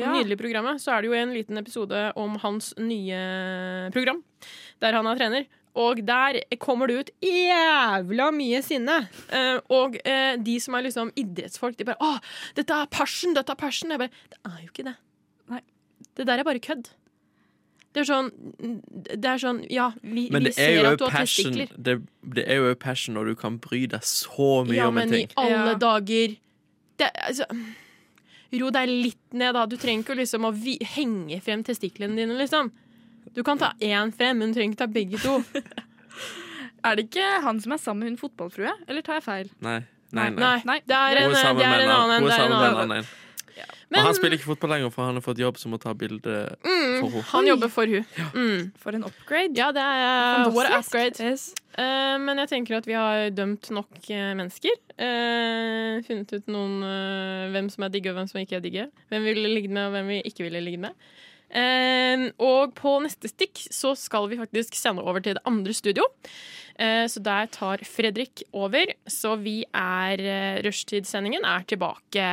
Ja. 0.00 0.12
nydelig 0.12 0.38
programmet, 0.40 0.80
så 0.82 0.92
er 0.96 1.02
det 1.02 1.10
jo 1.10 1.14
en 1.18 1.34
liten 1.34 1.58
episode 1.60 2.12
om 2.16 2.36
hans 2.42 2.72
nye 2.78 3.90
program, 3.94 4.22
der 4.80 4.92
han 4.98 5.06
er 5.06 5.16
trener. 5.20 5.46
Og 5.74 5.98
der 6.06 6.36
kommer 6.62 6.86
det 6.86 6.96
ut 7.00 7.10
jævla 7.20 8.28
mye 8.30 8.60
sinne. 8.62 9.08
Eh, 9.34 9.58
og 9.74 9.96
eh, 10.06 10.36
de 10.38 10.58
som 10.62 10.74
er 10.78 10.84
liksom 10.86 11.10
idrettsfolk, 11.18 11.76
de 11.76 11.84
bare 11.88 11.98
'Å, 11.98 12.20
dette 12.54 12.70
er 12.70 12.86
passion! 12.86 13.34
Dette 13.34 13.50
er 13.50 13.56
passion!' 13.58 13.90
Jeg 13.90 13.98
bare 13.98 14.10
Det 14.30 14.38
er 14.46 14.60
jo 14.62 14.68
ikke 14.70 14.84
det. 14.84 14.94
Nei. 15.50 15.60
Det 16.16 16.26
der 16.26 16.38
er 16.38 16.44
bare 16.44 16.60
kødd. 16.62 16.90
Det 17.94 18.00
er 18.02 18.06
sånn 18.10 18.30
Det 19.06 19.24
er 19.24 19.38
sånn 19.38 19.64
Ja, 19.70 19.92
vi, 20.02 20.28
vi 20.28 20.46
er 20.48 20.52
ser 20.52 20.86
at 20.92 20.98
du 20.98 21.04
har 21.04 21.10
passion 21.10 21.52
testikler. 21.54 21.68
det, 21.78 22.02
det 22.34 22.44
er 22.50 22.56
jo 22.62 22.74
passion 22.74 23.14
når 23.14 23.24
du 23.26 23.34
kan 23.34 23.58
bry 23.58 23.86
deg 23.86 24.02
så 24.02 24.64
mye 24.66 24.74
Ja, 24.78 24.88
om 24.88 24.98
en 24.98 25.08
ting. 25.10 25.28
Ja, 25.36 25.42
men 25.42 25.50
i 25.50 25.54
alle 25.54 25.70
Ja. 25.70 25.78
dager 25.78 26.36
det, 26.98 27.10
altså, 27.28 27.44
Ro 28.60 28.70
deg 28.74 28.88
litt 28.90 29.34
ned, 29.36 29.54
da. 29.56 29.64
Du 29.66 29.76
trenger 29.80 30.04
ikke 30.04 30.16
liksom 30.18 30.46
å 30.48 30.52
vi 30.54 30.76
henge 30.94 31.40
frem 31.44 31.64
testiklene 31.66 32.16
dine, 32.18 32.36
liksom. 32.38 32.70
Du 33.34 33.42
kan 33.46 33.58
ta 33.58 33.72
én 33.82 34.12
frem, 34.14 34.38
men 34.38 34.52
du 34.52 34.58
trenger 34.58 34.74
ikke 34.76 34.82
ta 34.84 34.90
begge 34.92 35.18
to. 35.22 35.38
Er 36.84 36.98
det 36.98 37.06
ikke 37.08 37.24
han 37.40 37.60
som 37.64 37.72
er 37.72 37.80
sammen 37.80 38.04
med 38.04 38.12
hun 38.12 38.20
fotballfrue? 38.20 38.72
Eller 38.86 39.04
tar 39.06 39.16
jeg 39.16 39.24
feil? 39.24 39.52
Nei, 39.64 39.78
nei, 40.12 40.26
nei. 40.28 40.40
Nei, 40.42 40.56
Nei. 40.68 40.78
det 40.84 40.96
er 40.98 41.20
en, 41.22 41.32
det 41.32 41.40
er 41.40 41.48
en 41.48 41.84
en 41.86 41.92
annen. 41.94 42.26
hun 42.26 42.28
er 42.28 42.36
sammen 42.36 42.58
med 42.60 42.66
en 42.68 42.82
annen. 42.82 43.12
Men 43.88 44.00
Og 44.00 44.08
han 44.08 44.16
spiller 44.18 44.38
ikke 44.38 44.50
fotball 44.50 44.74
lenger, 44.74 44.92
for 44.94 45.06
han 45.06 45.18
har 45.18 45.24
fått 45.24 45.42
jobb 45.42 45.58
som 45.60 45.76
å 45.76 45.80
ta 45.80 45.92
bilde 45.98 46.38
mm, 46.64 47.00
for 47.00 47.10
henne. 47.10 47.24
han 47.30 47.50
jobber 47.50 47.72
for 47.72 47.90
hun. 47.90 48.06
Mm. 48.34 48.70
For 48.80 48.98
en 48.98 49.06
upgrade. 49.08 49.54
Ja, 49.58 49.70
det 49.74 49.84
er 49.84 50.48
what 50.54 50.70
a 50.70 50.80
upgrade. 50.80 51.20
Yes. 51.22 51.52
Uh, 51.74 52.16
men 52.22 52.38
jeg 52.42 52.52
tenker 52.52 52.78
at 52.78 52.88
vi 52.88 52.96
har 52.98 53.28
dømt 53.34 53.70
nok 53.74 53.92
uh, 54.08 54.32
mennesker. 54.38 54.78
Uh, 54.94 56.00
funnet 56.06 56.34
ut 56.34 56.50
noen 56.54 56.80
hvem 57.54 57.70
som 57.72 57.86
er 57.86 57.94
digge 57.94 58.12
og 58.12 58.18
hvem 58.18 58.30
som 58.30 58.42
ikke 58.42 58.58
er 58.58 58.64
digge. 58.64 58.88
Hvem 59.10 59.26
vi 59.26 59.36
ville 59.36 59.54
ligget 59.54 59.74
med 59.74 59.88
og 59.88 59.96
hvem 59.96 60.10
vi 60.16 60.24
ikke 60.30 60.46
ville 60.48 60.64
ligget 60.64 60.88
med. 60.88 61.06
Eh, 61.54 62.24
og 62.42 62.74
på 62.78 62.96
neste 63.04 63.30
stikk 63.30 63.60
så 63.70 63.92
skal 63.98 64.26
vi 64.30 64.40
faktisk 64.40 64.74
sende 64.78 65.04
over 65.04 65.22
til 65.22 65.36
det 65.38 65.44
andre 65.46 65.74
studio. 65.76 66.06
Eh, 66.74 67.06
så 67.06 67.22
der 67.22 67.46
tar 67.54 67.84
Fredrik 67.86 68.42
over. 68.52 68.90
Så 69.06 69.36
vi 69.42 69.62
er 69.70 70.62
Rushtidssendingen 70.66 71.46
er 71.46 71.66
tilbake 71.68 72.28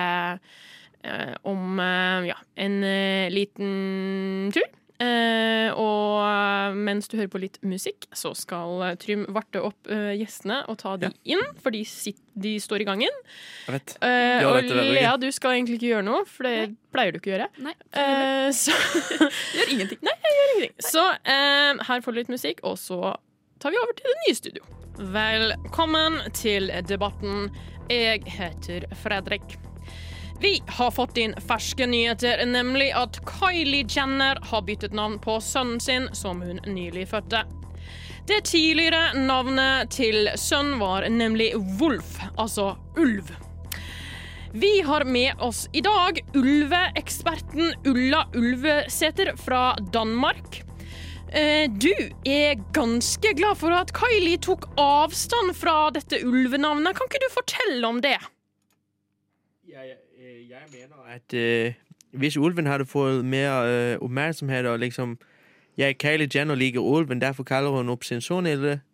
om 1.48 1.80
eh, 1.80 2.30
ja, 2.32 2.38
en 2.56 2.84
eh, 2.84 3.32
liten 3.34 4.52
tur. 4.54 4.68
Eh, 5.02 5.72
og 5.82 6.20
eh, 6.22 6.76
mens 6.78 7.08
du 7.10 7.16
hører 7.18 7.32
på 7.34 7.40
litt 7.42 7.56
musikk, 7.66 8.06
så 8.14 8.36
skal 8.38 8.84
eh, 8.86 8.98
Trym 9.02 9.24
varte 9.34 9.64
opp 9.66 9.90
eh, 9.90 10.12
gjestene 10.20 10.60
og 10.70 10.78
ta 10.84 10.94
de 11.02 11.10
inn, 11.26 11.42
for 11.64 11.74
de, 11.74 11.82
sitt, 11.90 12.20
de 12.38 12.52
står 12.62 12.84
i 12.84 12.88
gangen. 12.92 13.18
Jeg 13.66 13.80
vet. 13.80 13.96
Eh, 14.06 14.46
og 14.46 14.60
Lea, 14.70 15.16
du 15.18 15.26
skal 15.34 15.56
egentlig 15.58 15.80
ikke 15.80 15.90
gjøre 15.96 16.06
noe, 16.06 16.22
for 16.30 16.46
det 16.46 16.76
pleier 16.94 17.16
du 17.16 17.18
ikke 17.22 17.32
å 17.32 17.34
gjøre. 17.34 17.50
Nei. 17.66 17.74
Eh, 17.98 18.52
så 18.54 18.78
Gjør 19.58 19.74
ingenting. 19.74 20.04
Nei, 20.06 20.16
jeg 20.28 20.38
gjør 20.38 20.54
ingenting. 20.54 20.78
Så 20.92 21.08
eh, 21.18 21.84
her 21.90 22.06
får 22.06 22.14
du 22.14 22.22
litt 22.22 22.34
musikk, 22.36 22.62
og 22.68 22.78
så 22.82 23.16
tar 23.64 23.74
vi 23.74 23.82
over 23.82 23.98
til 23.98 24.06
det 24.12 24.20
nye 24.28 24.38
studio. 24.38 24.70
Velkommen 25.18 26.22
til 26.38 26.70
debatten. 26.86 27.50
Jeg 27.90 28.22
heter 28.38 28.86
Fredrik. 29.02 29.58
Vi 30.42 30.64
har 30.68 30.92
fått 30.92 31.18
inn 31.22 31.36
ferske 31.48 31.86
nyheter, 31.86 32.46
nemlig 32.50 32.88
at 32.98 33.20
Kylie 33.30 33.86
Jenner 33.90 34.40
har 34.50 34.62
byttet 34.66 34.94
navn 34.98 35.20
på 35.22 35.36
sønnen 35.42 35.80
sin, 35.80 36.08
som 36.18 36.42
hun 36.42 36.58
nylig 36.66 37.08
fødte. 37.12 37.44
Det 38.28 38.40
tidligere 38.50 39.14
navnet 39.22 39.92
til 39.94 40.32
sønnen 40.42 40.80
var 40.82 41.06
nemlig 41.14 41.52
Wolf, 41.78 42.18
altså 42.42 42.72
ulv. 42.98 43.30
Vi 44.54 44.82
har 44.82 45.06
med 45.06 45.38
oss 45.40 45.68
i 45.78 45.82
dag 45.86 46.18
ulveeksperten 46.36 47.74
Ulla 47.88 48.26
Ulvesæter 48.36 49.36
fra 49.38 49.76
Danmark. 49.94 50.64
Eh, 51.32 51.70
Du 51.70 51.94
er 52.26 52.58
ganske 52.74 53.34
glad 53.38 53.62
for 53.62 53.72
at 53.78 53.94
Kylie 53.96 54.42
tok 54.42 54.66
avstand 54.82 55.54
fra 55.56 55.90
dette 55.94 56.20
ulvenavnet. 56.26 56.98
Kan 56.98 57.08
ikke 57.08 57.24
du 57.24 57.30
fortelle 57.32 57.88
om 57.88 58.02
det? 58.02 58.18
Jeg, 59.72 59.96
jeg 60.50 60.66
mener 60.72 60.96
at 61.10 61.34
øh, 61.34 61.74
hvis 62.12 62.38
ulven 62.38 62.66
hadde 62.66 62.86
fått 62.86 63.26
mer 63.26 63.62
øh, 63.62 63.98
oppmerksomhet 64.02 64.66
og 64.66 64.80
liksom 64.80 65.18
Jeg, 65.78 65.98
Kylie 65.98 66.30
Jenner 66.36 66.56
liker 66.56 66.80
ulven, 66.80 67.22
derfor 67.22 67.44
kaller 67.44 67.70
hun 67.70 67.90
opp 67.90 68.04
sin 68.04 68.22
sønn 68.22 68.46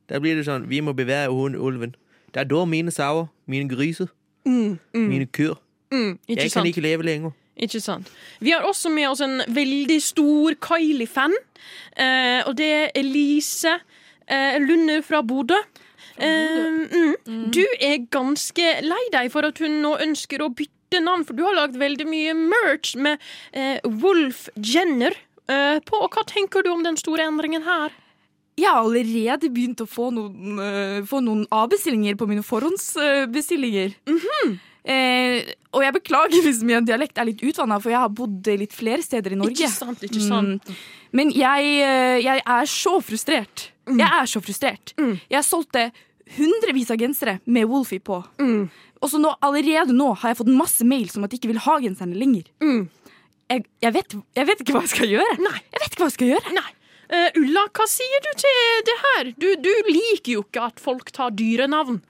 Da 0.09 0.19
blir 0.19 0.35
det 0.35 0.45
sånn 0.45 0.69
Vi 0.69 0.79
må 0.79 0.93
bevære 0.93 1.31
ulven. 1.31 1.95
Det 2.33 2.39
er 2.39 2.43
da 2.43 2.65
mine 2.65 2.91
sauer, 2.91 3.25
mine 3.45 3.69
griser, 3.69 4.07
Mm, 4.47 4.79
mm, 4.93 5.01
mine 5.01 5.25
kyr 5.25 5.53
mm, 5.91 6.19
Jeg 6.29 6.51
kan 6.51 6.65
ikke 6.65 6.81
leve 6.81 7.03
lenger. 7.03 7.31
Ikke 7.57 7.79
sant. 7.79 8.07
Vi 8.39 8.49
har 8.49 8.59
også 8.59 8.89
med 8.89 9.07
oss 9.07 9.21
en 9.21 9.41
veldig 9.47 10.01
stor 10.01 10.53
Kylie-fan. 10.61 11.33
Eh, 11.99 12.43
og 12.45 12.57
det 12.57 12.65
er 12.73 12.87
Elise 12.95 13.73
eh, 14.29 14.61
Lunde 14.61 15.01
fra 15.03 15.21
Bodø. 15.21 15.57
Eh, 16.21 16.71
mm. 17.25 17.51
Du 17.53 17.63
er 17.81 18.05
ganske 18.11 18.67
lei 18.81 19.03
deg 19.13 19.31
for 19.31 19.41
at 19.41 19.59
hun 19.59 19.81
nå 19.81 19.97
ønsker 20.05 20.41
å 20.45 20.51
bytte 20.53 20.76
navn, 20.95 21.25
for 21.27 21.35
du 21.37 21.43
har 21.43 21.55
lagd 21.57 21.77
veldig 21.77 22.07
mye 22.07 22.33
merch 22.37 22.95
med 22.95 23.19
eh, 23.51 23.79
Wolf 23.83 24.47
Jenner 24.55 25.15
eh, 25.49 25.79
på. 25.83 25.99
Og 25.99 26.15
hva 26.15 26.23
tenker 26.27 26.63
du 26.63 26.71
om 26.71 26.83
den 26.85 26.97
store 26.99 27.27
endringen 27.27 27.65
her? 27.67 27.91
Jeg 28.57 28.71
har 28.73 28.81
allerede 28.81 29.51
begynt 29.53 29.83
å 29.83 29.89
få 29.89 30.09
noen, 30.15 30.57
øh, 30.63 31.01
få 31.05 31.21
noen 31.21 31.43
avbestillinger 31.53 32.17
på 32.17 32.25
mine 32.29 32.41
forhåndsbestillinger. 32.45 33.93
eh, 34.87 35.53
og 35.75 35.83
jeg 35.83 35.93
beklager 35.99 36.41
hvis 36.47 36.63
min 36.65 36.87
dialekt 36.87 37.19
er 37.21 37.29
litt 37.29 37.43
utvanna, 37.45 37.77
for 37.83 37.93
jeg 37.93 38.01
har 38.01 38.09
bodd 38.09 38.49
litt 38.57 38.73
flere 38.73 39.03
steder 39.05 39.35
i 39.35 39.37
Norge. 39.37 39.53
Ikke 39.53 39.69
sant, 39.69 40.01
ikke 40.07 40.23
sant. 40.23 40.65
Mm. 40.65 40.81
Men 41.19 41.31
jeg, 41.35 41.69
øh, 41.85 42.17
jeg 42.23 42.41
er 42.41 42.65
så 42.71 42.97
frustrert. 43.03 43.69
Mm. 43.87 44.01
Jeg 44.01 44.09
er 44.09 44.25
så 44.33 44.41
frustrert. 44.43 44.93
Jeg 45.29 45.45
solgte 45.47 45.91
hundrevis 46.35 46.89
av 46.91 46.99
gensere 46.99 47.37
med 47.45 47.69
Wolfie 47.69 48.01
på. 48.03 48.19
Mm. 48.41 48.69
Og 49.01 49.11
så 49.11 49.19
nå, 49.21 49.33
allerede 49.45 49.95
nå 49.95 50.11
har 50.21 50.33
jeg 50.33 50.39
fått 50.41 50.53
masse 50.53 50.85
mail 50.87 51.09
om 51.17 51.27
at 51.27 51.33
de 51.33 51.39
ikke 51.39 51.51
vil 51.51 51.61
ha 51.67 51.77
genserne 51.83 52.17
lenger. 52.17 52.49
Mm. 52.63 52.87
Jeg, 53.47 53.63
jeg, 53.83 53.93
vet, 53.95 54.15
jeg 54.35 54.49
vet 54.49 54.63
ikke 54.63 54.75
hva 54.75 54.83
jeg 54.83 54.93
skal 54.95 55.11
gjøre. 55.13 55.37
Nei. 55.43 55.55
Jeg 55.61 55.83
vet 55.83 55.91
ikke 55.91 56.03
hva 56.03 56.09
jeg 56.09 56.17
skal 56.17 56.31
gjøre. 56.33 56.53
Nei. 56.57 56.69
Uh, 57.07 57.29
Ulla, 57.39 57.63
hva 57.71 57.85
sier 57.87 58.23
du 58.25 58.31
til 58.35 58.79
det 58.87 58.95
her? 59.03 59.29
Du, 59.39 59.47
du 59.63 59.71
liker 59.87 60.33
jo 60.33 60.41
ikke 60.43 60.65
at 60.73 60.81
folk 60.83 61.11
tar 61.15 61.35
dyrenavn. 61.37 62.01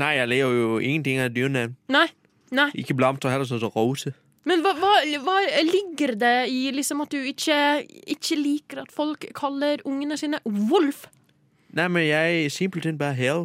Nei, 0.00 0.10
jeg 0.18 0.30
ler 0.30 0.42
jo 0.58 0.74
ingenting 0.78 1.22
av 1.22 1.30
dyrenavn. 1.34 1.78
Nei. 1.92 2.08
Nei. 2.54 2.68
Ikke 2.82 2.96
blomster 2.98 3.32
heller, 3.32 3.48
sånn 3.48 3.62
som 3.62 3.72
rose. 3.72 4.12
Men 4.48 4.62
hva, 4.64 4.72
hva, 4.80 4.92
hva 5.22 5.36
ligger 5.66 6.14
det 6.18 6.36
i 6.50 6.60
liksom 6.74 7.02
at 7.04 7.12
du 7.12 7.20
ikke, 7.28 7.56
ikke 8.10 8.38
liker 8.40 8.82
at 8.84 8.92
folk 8.94 9.26
kaller 9.36 9.82
ungene 9.88 10.16
sine 10.20 10.40
Wolf? 10.44 11.04
Nei, 11.76 11.86
men 11.92 12.06
jeg 12.08 12.44
er 12.44 12.52
simpelthen 12.52 12.98
bare 13.00 13.16
hell. 13.18 13.44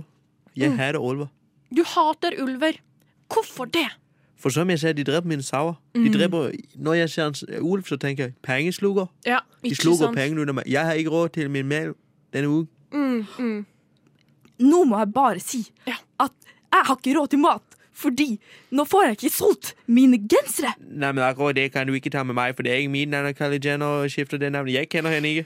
Jeg 0.55 0.73
hater 0.79 1.01
ulver. 1.03 1.29
Du 1.73 1.83
hater 1.83 2.35
ulver. 2.43 2.77
Hvorfor 3.31 3.65
det? 3.65 3.87
For 4.37 4.49
som 4.53 4.69
jeg 4.69 4.79
sa, 4.79 4.91
de 4.93 5.03
dreper 5.07 5.27
mine 5.27 5.43
sauer. 5.43 5.77
De 5.95 6.09
dreper, 6.13 6.51
når 6.75 6.93
jeg 6.99 7.09
ser 7.09 7.25
en 7.31 7.63
ulv, 7.65 7.85
så 7.87 7.97
tenker 7.97 8.23
jeg 8.27 8.33
pengesluker. 8.45 9.07
Ja, 9.25 9.39
De 9.63 9.71
sluker 9.75 10.11
pengene 10.13 10.41
under 10.43 10.53
meg. 10.59 10.67
Jeg 10.69 10.85
har 10.85 10.93
ikke 10.99 11.09
råd 11.09 11.29
til 11.39 11.49
min 11.49 11.65
mel 11.67 11.93
denne 12.35 12.47
uken. 12.51 12.67
Mm, 12.93 13.23
mm. 13.39 13.65
Nå 14.59 14.83
må 14.87 14.99
jeg 15.01 15.13
bare 15.13 15.39
si 15.39 15.65
Ja. 15.87 15.95
at 16.19 16.31
jeg 16.71 16.85
har 16.85 16.95
ikke 16.95 17.15
råd 17.19 17.27
til 17.33 17.39
mat. 17.39 17.61
Fordi 17.95 18.39
nå 18.75 18.83
får 18.83 19.03
jeg 19.05 19.11
ikke 19.15 19.29
solgt 19.31 19.73
mine 19.87 20.17
gensere. 20.27 20.73
Nei, 20.83 21.11
men 21.15 21.23
akkurat 21.23 21.55
det 21.55 21.69
kan 21.71 21.87
du 21.87 21.93
ikke 21.95 22.11
ta 22.11 22.23
med 22.27 22.35
meg, 22.35 22.55
for 22.55 22.63
det 22.67 22.73
er 22.73 22.81
ikke 22.83 22.91
min 22.91 23.13
Anna 23.15 23.31
Kylie 23.31 23.59
Jenner 23.63 24.07
skifter 24.11 24.37
det 24.37 24.51
navnet. 24.51 24.73
Jeg 24.75 24.89
kjenner 24.91 25.15
henne 25.15 25.31
ikke. 25.31 25.45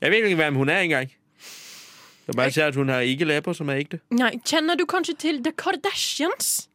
Jeg 0.00 0.10
vet 0.10 0.24
ikke 0.24 0.36
hvem 0.40 0.54
hun 0.56 0.68
er 0.72 0.80
engang. 0.86 1.10
Jeg 2.26 2.36
bare 2.38 2.52
ser 2.54 2.68
at 2.70 2.76
hun 2.78 2.88
har 2.92 3.02
ikke 3.06 3.26
lepper 3.26 3.56
som 3.56 3.70
er 3.72 3.80
ekte. 3.82 3.98
Nei, 4.14 4.30
kjenner 4.46 4.78
du 4.78 4.84
kanskje 4.88 5.16
til 5.18 5.40
The 5.42 5.52
Kardashians? 5.58 6.68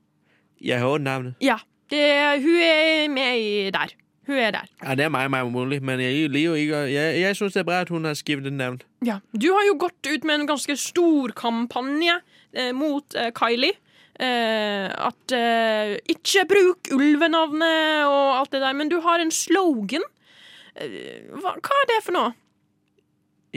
Jeg 0.62 0.82
har 0.82 1.00
navnet. 1.00 1.38
Ja, 1.44 1.60
det, 1.92 2.04
hun 2.44 2.60
er 2.60 3.08
med 3.14 3.40
i 3.40 3.72
der. 3.72 3.94
Hun 4.28 4.36
er 4.44 4.52
der. 4.52 4.68
Ja, 4.84 4.96
det 5.00 5.06
er 5.06 5.12
meg, 5.14 5.30
meg 5.32 5.48
umulig, 5.48 5.80
men 5.88 6.02
jeg 6.04 6.28
liker 6.34 6.58
ikke 6.60 6.80
Jeg, 6.92 7.20
jeg 7.22 7.38
syns 7.40 7.56
det 7.56 7.62
er 7.62 7.68
bra 7.70 7.78
at 7.86 7.92
hun 7.94 8.04
har 8.10 8.18
skiftet 8.20 8.52
navn. 8.54 8.82
Ja. 9.08 9.22
Du 9.32 9.48
har 9.56 9.64
jo 9.70 9.78
gått 9.80 10.10
ut 10.10 10.26
med 10.28 10.42
en 10.42 10.50
ganske 10.50 10.76
stor 10.82 11.32
kampanje 11.38 12.18
eh, 12.52 12.74
mot 12.76 13.16
eh, 13.16 13.32
Kylie. 13.38 13.78
Eh, 14.20 14.90
at 14.92 15.32
eh, 15.38 15.94
ikke 16.12 16.44
bruk 16.50 16.92
ulvenavnet 16.92 18.04
og 18.10 18.42
alt 18.42 18.52
det 18.52 18.64
der, 18.66 18.76
men 18.76 18.90
du 18.92 18.98
har 19.06 19.24
en 19.24 19.32
slogan. 19.32 20.04
Eh, 20.76 21.24
hva, 21.38 21.56
hva 21.56 21.80
er 21.84 21.90
det 21.94 22.02
for 22.04 22.18
noe? 22.18 22.34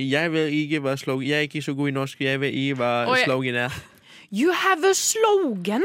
Jeg 0.08 0.32
vet 0.32 0.48
ikke 0.52 0.80
hva 0.80 0.96
slogan 0.96 1.28
Jeg 1.28 1.36
er 1.36 1.40
ikke 1.40 1.62
så 1.62 1.74
god 1.74 1.88
i 1.88 1.90
norsk. 1.90 2.20
Jeg 2.20 2.40
vet 2.40 2.52
ikke 2.54 2.74
hva 2.74 3.08
Oi. 3.10 3.18
slogan 3.24 3.54
er. 3.54 3.70
You 4.32 4.52
have 4.52 4.84
a 4.90 4.92
slogan. 4.94 5.82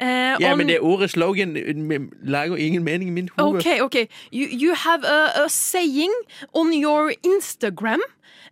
Uh, 0.00 0.06
Ja, 0.40 0.52
on- 0.52 0.58
men 0.58 0.68
det 0.68 0.80
ordet 0.80 1.10
slogan 1.10 1.56
eh, 1.56 2.00
lager 2.24 2.56
ingen 2.56 2.84
mening 2.84 3.08
i 3.10 3.12
min 3.12 3.28
hode. 3.38 3.56
OK, 3.58 3.66
OK. 3.80 3.94
You, 4.32 4.46
you 4.62 4.74
have 4.74 5.04
a, 5.04 5.44
a 5.44 5.48
saying 5.48 6.10
on 6.54 6.72
your 6.84 7.12
Instagram 7.26 8.00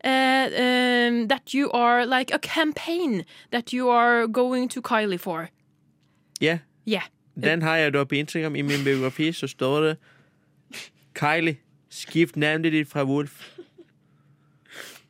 uh, 0.04 0.10
um, 0.10 1.28
that 1.28 1.54
you 1.54 1.70
are 1.72 2.06
like 2.06 2.30
a 2.34 2.38
campaign 2.38 3.22
that 3.52 3.72
you 3.72 3.88
are 3.90 4.28
going 4.28 4.70
to 4.70 4.80
Kylie 4.80 5.18
for. 5.18 5.48
Ja, 6.40 6.58
Yeah. 6.86 7.02
den 7.42 7.62
har 7.62 7.76
jeg 7.76 7.92
da 7.94 8.04
på 8.04 8.14
Instagram. 8.14 8.54
I 8.56 8.62
min 8.62 8.84
biografi 8.84 9.32
så 9.32 9.46
står 9.46 9.80
det 9.80 9.96
Kylie, 11.14 11.56
skift 11.90 12.36
navnet 12.36 12.72
ditt 12.72 12.88
fra 12.90 13.04
Wolf. 13.04 13.48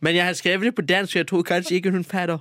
Men 0.01 0.17
jeg 0.17 0.25
har 0.27 0.33
skrevet 0.33 0.65
det 0.65 0.75
på 0.75 0.83
dansk, 0.83 1.13
så 1.13 1.19
jeg 1.19 1.27
tror 1.27 1.43
kanskje 1.43 1.75
ikke 1.75 1.91
hun 1.91 2.05
fatter. 2.05 2.39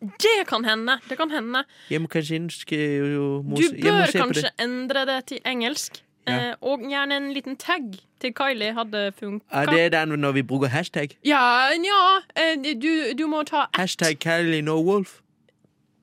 Det 0.00 0.46
kan 0.48 0.64
hende. 0.64 0.98
Det 1.08 1.16
kan 1.18 1.30
hende. 1.30 1.64
Jeg 1.90 2.00
må 2.00 2.06
kanskje 2.12 2.34
innske 2.36 2.76
jo 2.96 3.42
må, 3.42 3.56
Du 3.56 3.62
bør 3.82 4.06
kanskje 4.12 4.42
det. 4.42 4.50
endre 4.60 5.06
det 5.06 5.24
til 5.26 5.38
engelsk. 5.46 6.02
Ja. 6.28 6.48
Eh, 6.48 6.54
og 6.60 6.80
gjerne 6.90 7.16
en 7.16 7.32
liten 7.32 7.56
tag 7.56 7.82
til 8.20 8.32
Kylie 8.34 8.72
hadde 8.74 9.12
funka. 9.20 9.46
Ja, 9.52 9.64
det 9.66 9.80
er 9.84 9.88
den 10.04 10.18
når 10.20 10.32
vi 10.32 10.42
bruker 10.42 10.68
hashtag. 10.68 11.14
Ja, 11.24 11.68
ja 11.70 12.00
eh, 12.36 12.56
du, 12.82 12.90
du 13.18 13.26
må 13.26 13.42
ta 13.42 13.66
Hashtag 13.74 14.18
Kylie 14.20 14.62
no 14.62 14.80
wolf. 14.82 15.20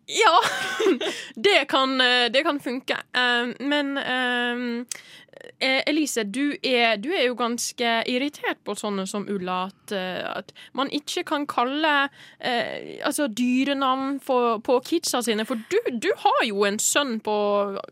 Ja! 0.09 0.35
Det 1.43 1.67
kan, 1.69 2.01
eh, 2.01 2.29
det 2.33 2.43
kan 2.45 2.59
funke. 2.59 2.95
Eh, 3.15 3.53
Men 3.59 3.97
eh, 3.97 4.85
Elise, 5.63 6.23
du 6.23 6.55
er, 6.63 6.97
du 7.01 7.09
er 7.13 7.25
jo 7.27 7.35
ganske 7.39 7.91
irritert 8.11 8.59
på 8.65 8.75
sånne 8.77 9.05
som 9.09 9.25
Ulla. 9.31 9.69
At, 9.71 9.93
eh, 9.95 10.21
at 10.27 10.53
man 10.77 10.91
ikke 10.93 11.23
kan 11.27 11.47
kalle 11.49 11.93
eh, 12.39 12.99
altså 13.05 13.29
dyrenavn 13.31 14.19
for, 14.23 14.59
på 14.65 14.79
kidsa 14.87 15.23
sine. 15.25 15.45
For 15.47 15.59
du, 15.71 15.79
du 16.03 16.09
har 16.23 16.41
jo 16.47 16.65
en 16.67 16.79
sønn 16.81 17.19
på 17.23 17.35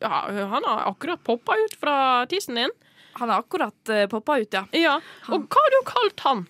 ja, 0.04 0.24
Han 0.54 0.68
har 0.68 0.88
akkurat 0.92 1.24
poppa 1.24 1.58
ut 1.64 1.78
fra 1.80 1.98
tissen 2.32 2.60
din. 2.60 2.76
Han 3.20 3.30
har 3.30 3.44
akkurat 3.44 3.90
uh, 3.92 4.06
poppa 4.08 4.38
ut, 4.40 4.54
ja. 4.56 4.64
Ja. 4.72 4.94
Og 5.28 5.48
hva 5.52 5.64
har 5.66 5.74
du 5.74 5.80
kalt 5.88 6.24
han? 6.24 6.46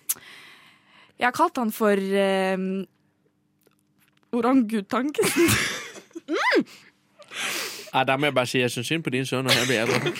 Jeg 1.18 1.26
har 1.26 1.34
kalt 1.34 1.58
han 1.58 1.72
for 1.74 1.98
uh, 1.98 2.84
orangutangen. 4.32 5.32
Nei, 7.92 8.04
der 8.08 8.16
må 8.16 8.30
jeg 8.30 8.34
bare 8.36 8.48
si 8.48 8.62
jeg 8.62 8.72
syns 8.72 8.88
synd 8.88 9.04
på 9.04 9.12
din 9.12 9.26
sønn 9.28 9.50
han 9.50 9.66
blir 9.66 9.82
eldre. 9.84 10.14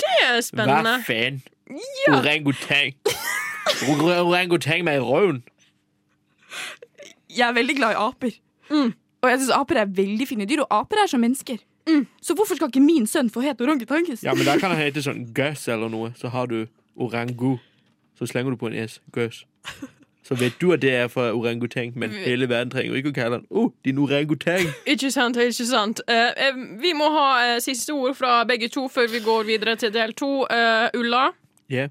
Det 0.00 0.16
er 0.26 0.40
spennende. 0.44 0.96
Hva 0.96 1.06
faen? 1.06 1.40
Orangutang. 2.16 2.94
Or- 3.88 4.24
Orangutang 4.26 4.84
med 4.84 5.00
røven. 5.06 5.42
Jeg 7.30 7.48
er 7.48 7.52
veldig 7.54 7.76
glad 7.78 7.94
i 7.94 7.98
aper. 7.98 8.30
Mm. 8.70 8.92
Og 9.22 9.30
jeg 9.30 9.38
syns 9.42 9.52
aper 9.54 9.76
er 9.82 9.90
veldig 9.94 10.26
fine 10.28 10.46
dyr, 10.48 10.62
og 10.64 10.72
aper 10.80 11.02
er 11.04 11.10
som 11.12 11.20
mennesker. 11.22 11.58
Så 12.22 12.34
hvorfor 12.38 12.54
skal 12.54 12.68
ikke 12.70 12.80
min 12.84 13.06
sønn 13.10 13.30
få 13.34 13.40
hete 13.42 13.64
orangutangus? 13.66 14.20
Ja, 14.22 14.34
men 14.34 14.46
da 14.46 14.52
kan 14.60 14.70
han 14.70 14.78
hete 14.78 15.02
sånn 15.02 15.24
Gøs 15.34 15.64
eller 15.68 15.90
noe. 15.90 16.12
Så 16.14 16.30
har 16.30 16.46
du 16.46 16.66
orangu. 16.94 17.56
Så 18.18 18.28
slenger 18.30 18.54
du 18.54 18.58
på 18.60 18.68
en 18.70 18.76
S. 18.86 19.00
Gøs. 19.12 19.40
Så 20.30 20.36
vet 20.38 20.60
du 20.60 20.72
at 20.72 20.82
det 20.82 20.94
er 20.94 21.08
fra 21.08 21.32
orangutang, 21.32 21.98
men 21.98 22.10
hele 22.10 22.48
verden 22.48 22.70
trenger 22.70 22.94
ikke 22.94 23.10
å 23.10 23.14
kalle 23.16 23.38
den 23.40 23.46
oh, 23.50 23.72
din 23.84 23.98
orangutang. 23.98 24.68
Ikke 24.86 25.10
sant, 25.10 25.36
ikke 25.36 25.66
sant. 25.66 26.02
Eh, 26.06 26.52
vi 26.78 26.92
må 26.94 27.08
ha 27.10 27.56
uh, 27.56 27.58
siste 27.58 27.90
ord 27.90 28.14
fra 28.14 28.44
begge 28.46 28.68
to 28.70 28.84
før 28.88 29.08
vi 29.10 29.18
går 29.24 29.42
videre 29.48 29.74
til 29.76 29.90
del 29.94 30.14
to. 30.14 30.44
Uh, 30.46 30.86
Ulla, 30.94 31.32
Ja. 31.70 31.88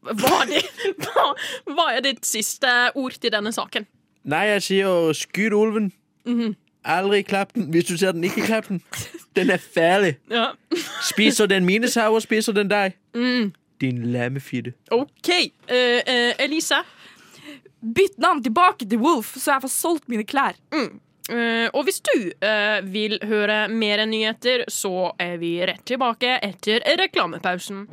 hva 0.00 0.32
er, 0.46 0.48
det, 0.54 0.62
hva, 1.04 1.26
hva 1.74 1.86
er 1.92 2.00
ditt 2.08 2.24
siste 2.26 2.72
ord 2.94 3.20
til 3.20 3.36
denne 3.36 3.52
saken? 3.52 3.84
Nei, 4.24 4.46
jeg 4.54 4.62
sier 4.62 5.12
skyt 5.12 5.52
ulven. 5.52 5.92
Aldri 6.88 7.20
klapp 7.22 7.52
den. 7.54 7.68
Hvis 7.68 7.84
du 7.92 7.96
ser 8.00 8.12
den, 8.16 8.24
ikke 8.24 8.46
klapp 8.48 8.68
den. 8.72 8.80
Den 9.36 9.50
er 9.50 9.60
ferdig. 9.60 10.16
Ja. 10.32 10.54
Spiser 11.04 11.46
den 11.46 11.68
mine 11.68 11.88
sauer, 11.88 12.20
spiser 12.24 12.56
den 12.56 12.70
deg. 12.72 12.96
Din 13.80 14.02
lammefitte. 14.12 14.72
OK. 14.90 15.28
Elise. 15.68 16.80
Bytt 17.80 18.18
navn 18.18 18.42
tilbake 18.42 18.88
til 18.88 18.98
Wolf, 19.02 19.36
så 19.38 19.54
jeg 19.54 19.64
får 19.66 19.74
solgt 19.74 20.08
mine 20.10 20.26
klær. 20.26 20.58
Eh, 21.28 21.68
og 21.76 21.84
hvis 21.84 22.00
du 22.00 22.30
uh, 22.40 22.78
vil 22.88 23.18
høre 23.28 23.66
mer 23.68 24.00
nyheter, 24.08 24.64
så 24.72 25.12
er 25.20 25.36
vi 25.42 25.58
rett 25.68 25.84
tilbake 25.88 26.38
etter 26.44 26.84
reklamepausen. 27.00 27.84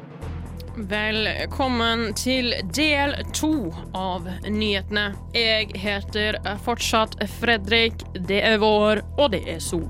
Velkommen 0.76 2.10
til 2.20 2.54
del 2.76 3.16
to 3.36 3.72
av 3.96 4.28
nyhetene. 4.48 5.10
Jeg 5.36 5.70
heter 5.80 6.40
fortsatt 6.66 7.16
Fredrik. 7.38 8.04
Det 8.28 8.42
er 8.44 8.60
vår, 8.64 9.04
og 9.20 9.32
det 9.36 9.44
er 9.52 9.62
sol. 9.64 9.88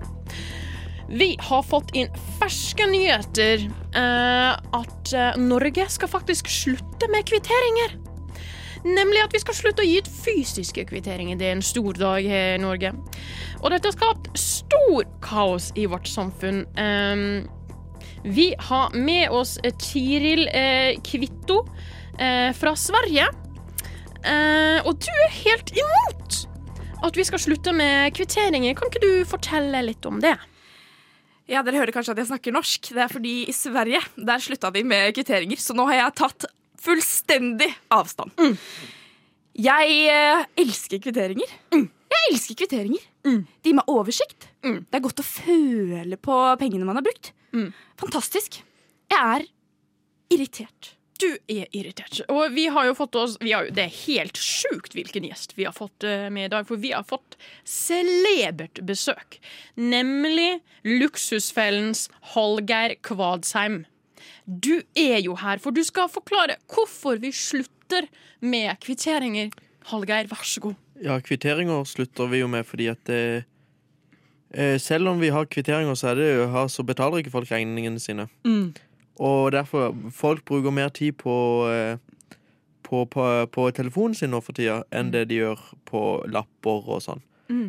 Vi 1.05 1.35
har 1.47 1.65
fått 1.65 1.93
inn 1.97 2.09
ferske 2.41 2.89
nyheter. 2.89 3.67
Uh, 3.93 4.57
at 4.77 5.13
Norge 5.37 5.85
skal 5.93 6.09
faktisk 6.09 6.49
slutte 6.49 7.09
med 7.13 7.29
kvitteringer. 7.29 7.97
Nemlig 8.85 9.23
at 9.23 9.33
vi 9.33 9.41
skal 9.41 9.57
slutte 9.57 9.81
å 9.81 9.87
gi 9.87 9.97
ut 9.97 10.09
fysiske 10.09 10.83
kvitteringer. 10.91 11.39
Det 11.39 11.47
er 11.49 11.55
en 11.57 11.65
stor 11.65 11.97
dag 11.97 12.25
her 12.29 12.55
i 12.55 12.61
Norge. 12.61 12.91
Og 13.63 13.71
dette 13.73 13.89
har 13.89 13.95
skapt 13.95 14.29
stor 14.37 15.07
kaos 15.25 15.71
i 15.75 15.87
vårt 15.89 16.09
samfunn. 16.09 16.65
Ehm, 16.77 17.47
Vi 18.25 18.55
har 18.57 18.89
med 18.97 19.29
oss 19.29 19.59
Tiril 19.77 20.47
eh, 20.49 20.97
Kvitto 21.05 21.59
eh, 22.17 22.51
fra 22.57 22.73
Sverige. 22.73 23.27
Eh, 24.25 24.79
og 24.81 24.97
du 24.97 25.11
er 25.13 25.35
helt 25.43 25.69
imot 25.69 26.39
at 27.05 27.17
vi 27.17 27.25
skal 27.27 27.39
slutte 27.39 27.73
med 27.73 28.15
kvitteringer. 28.17 28.73
Kan 28.73 28.89
ikke 28.89 29.03
du 29.03 29.25
fortelle 29.29 29.83
litt 29.85 30.05
om 30.09 30.17
det? 30.23 30.33
Ja, 31.45 31.61
Dere 31.61 31.77
hører 31.83 31.93
kanskje 31.93 32.15
at 32.15 32.23
jeg 32.23 32.31
snakker 32.31 32.55
norsk. 32.55 32.89
Det 32.97 33.03
er 33.05 33.13
fordi 33.13 33.35
i 33.45 33.53
Sverige 33.53 34.01
der 34.17 34.41
slutta 34.41 34.71
de 34.73 34.81
med 34.81 35.13
kvitteringer, 35.13 35.61
så 35.61 35.77
nå 35.77 35.85
har 35.91 35.99
jeg 35.99 36.17
tatt 36.17 36.47
fullstendig 36.85 37.71
avstand. 37.93 38.35
Jeg 39.55 39.97
eh, 40.11 40.45
elsker 40.61 41.01
kvitteringer. 41.03 41.55
Jeg 41.71 42.31
elsker 42.31 42.59
kvitteringer. 42.63 43.03
De 43.25 43.71
gir 43.71 43.77
meg 43.77 43.89
oversikt. 43.91 44.49
Det 44.61 44.97
er 44.99 45.03
godt 45.03 45.23
å 45.23 45.25
føle 45.25 46.19
på 46.21 46.37
pengene 46.61 46.87
man 46.87 46.99
har 46.99 47.05
brukt. 47.05 47.31
Mm. 47.55 47.71
Fantastisk. 48.01 48.59
Jeg 49.11 49.19
er 49.21 49.47
irritert. 50.33 50.95
Du 51.15 51.29
er 51.47 51.69
irritert. 51.71 52.19
Og 52.27 52.51
vi 52.55 52.65
har 52.67 52.89
jo 52.89 52.95
fått 52.97 53.15
oss 53.15 53.37
har, 53.39 53.69
Det 53.71 53.85
er 53.85 53.99
helt 54.05 54.35
sjukt 54.35 54.95
hvilken 54.97 55.23
gjest 55.29 55.55
vi 55.55 55.67
har 55.67 55.75
fått 55.75 56.03
eh, 56.03 56.27
med 56.33 56.49
i 56.49 56.51
dag, 56.51 56.67
for 56.67 56.81
vi 56.81 56.91
har 56.91 57.05
fått 57.07 57.37
celebert 57.63 58.81
besøk. 58.83 59.39
Nemlig 59.79 60.59
Luksusfellens 60.83 62.09
Hallgeir 62.35 62.97
Kvadsheim. 63.05 63.85
Du 64.47 64.81
er 64.95 65.19
jo 65.25 65.35
her, 65.41 65.57
for 65.57 65.71
du 65.73 65.81
skal 65.83 66.09
forklare 66.11 66.55
hvorfor 66.69 67.17
vi 67.21 67.31
slutter 67.33 68.07
med 68.41 68.75
kvitteringer. 68.83 69.49
Hallgeir, 69.89 70.27
vær 70.29 70.43
så 70.45 70.61
god. 70.61 70.75
Ja, 71.01 71.17
kvitteringer 71.19 71.83
slutter 71.89 72.29
vi 72.31 72.39
jo 72.43 72.47
med 72.47 72.65
fordi 72.65 72.87
at 72.87 73.01
det 73.09 73.43
eh, 74.53 74.77
Selv 74.79 75.07
om 75.11 75.19
vi 75.19 75.29
har 75.33 75.45
kvitteringer, 75.45 75.93
så, 75.97 76.13
det 76.15 76.29
så 76.71 76.83
betaler 76.87 77.17
ikke 77.23 77.31
folk 77.33 77.51
regningene 77.51 77.99
sine. 77.99 78.27
Og 79.19 79.51
derfor 79.51 79.93
folk 80.11 80.45
bruker 80.45 80.71
mer 80.75 80.89
tid 80.89 81.13
på, 81.17 81.35
eh, 81.71 81.97
på, 82.83 83.05
på, 83.05 83.27
på 83.51 83.67
telefonen 83.71 84.15
sin 84.15 84.29
nå 84.33 84.41
for 84.43 84.53
tida 84.57 84.81
enn 84.91 85.11
det 85.13 85.27
de 85.29 85.41
gjør 85.41 85.61
på 85.89 86.01
lapper 86.31 86.89
og 86.95 87.01
sånn. 87.05 87.21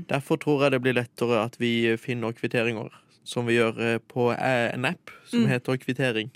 Derfor 0.08 0.38
tror 0.40 0.62
jeg 0.64 0.72
det 0.72 0.80
blir 0.82 0.96
lettere 0.96 1.42
at 1.44 1.58
vi 1.60 1.96
finner 2.00 2.32
kvitteringer, 2.32 2.88
som 3.28 3.44
vi 3.46 3.58
gjør 3.58 3.78
eh, 3.84 3.98
på 4.08 4.30
eh, 4.32 4.72
en 4.74 4.84
app 4.88 5.12
som 5.28 5.42
Mm. 5.44 5.48
heter 5.52 5.76
Kvittering. 5.82 6.30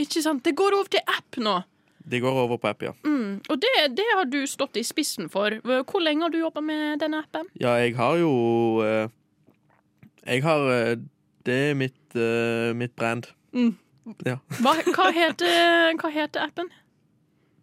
Ikke 0.00 0.22
sant? 0.24 0.44
Det 0.44 0.54
går 0.56 0.76
over 0.78 0.90
til 0.92 1.02
app 1.10 1.38
nå. 1.42 1.58
De 2.02 2.18
går 2.20 2.38
over 2.44 2.58
på 2.58 2.70
app, 2.70 2.82
ja. 2.82 2.92
Mm. 3.06 3.40
Og 3.48 3.60
det, 3.62 3.72
det 3.96 4.06
har 4.16 4.26
du 4.26 4.40
stått 4.50 4.78
i 4.80 4.84
spissen 4.86 5.28
for. 5.30 5.54
Hvor 5.62 6.02
lenge 6.02 6.26
har 6.26 6.32
du 6.34 6.40
jobba 6.40 6.62
med 6.64 6.98
denne 7.02 7.20
appen? 7.22 7.46
Ja, 7.60 7.76
jeg 7.78 7.94
har 7.98 8.18
jo 8.18 8.32
eh, 8.82 9.06
Jeg 10.26 10.42
har 10.42 10.66
eh, 10.72 10.96
Det 11.46 11.58
er 11.70 11.78
mitt, 11.78 12.16
eh, 12.16 12.72
mitt 12.74 12.94
brand. 12.96 13.30
Mm. 13.52 13.76
Ja. 14.26 14.38
Hva, 14.58 14.74
hva, 14.96 15.08
heter, 15.20 15.94
hva 16.00 16.10
heter 16.10 16.48
appen? 16.48 16.72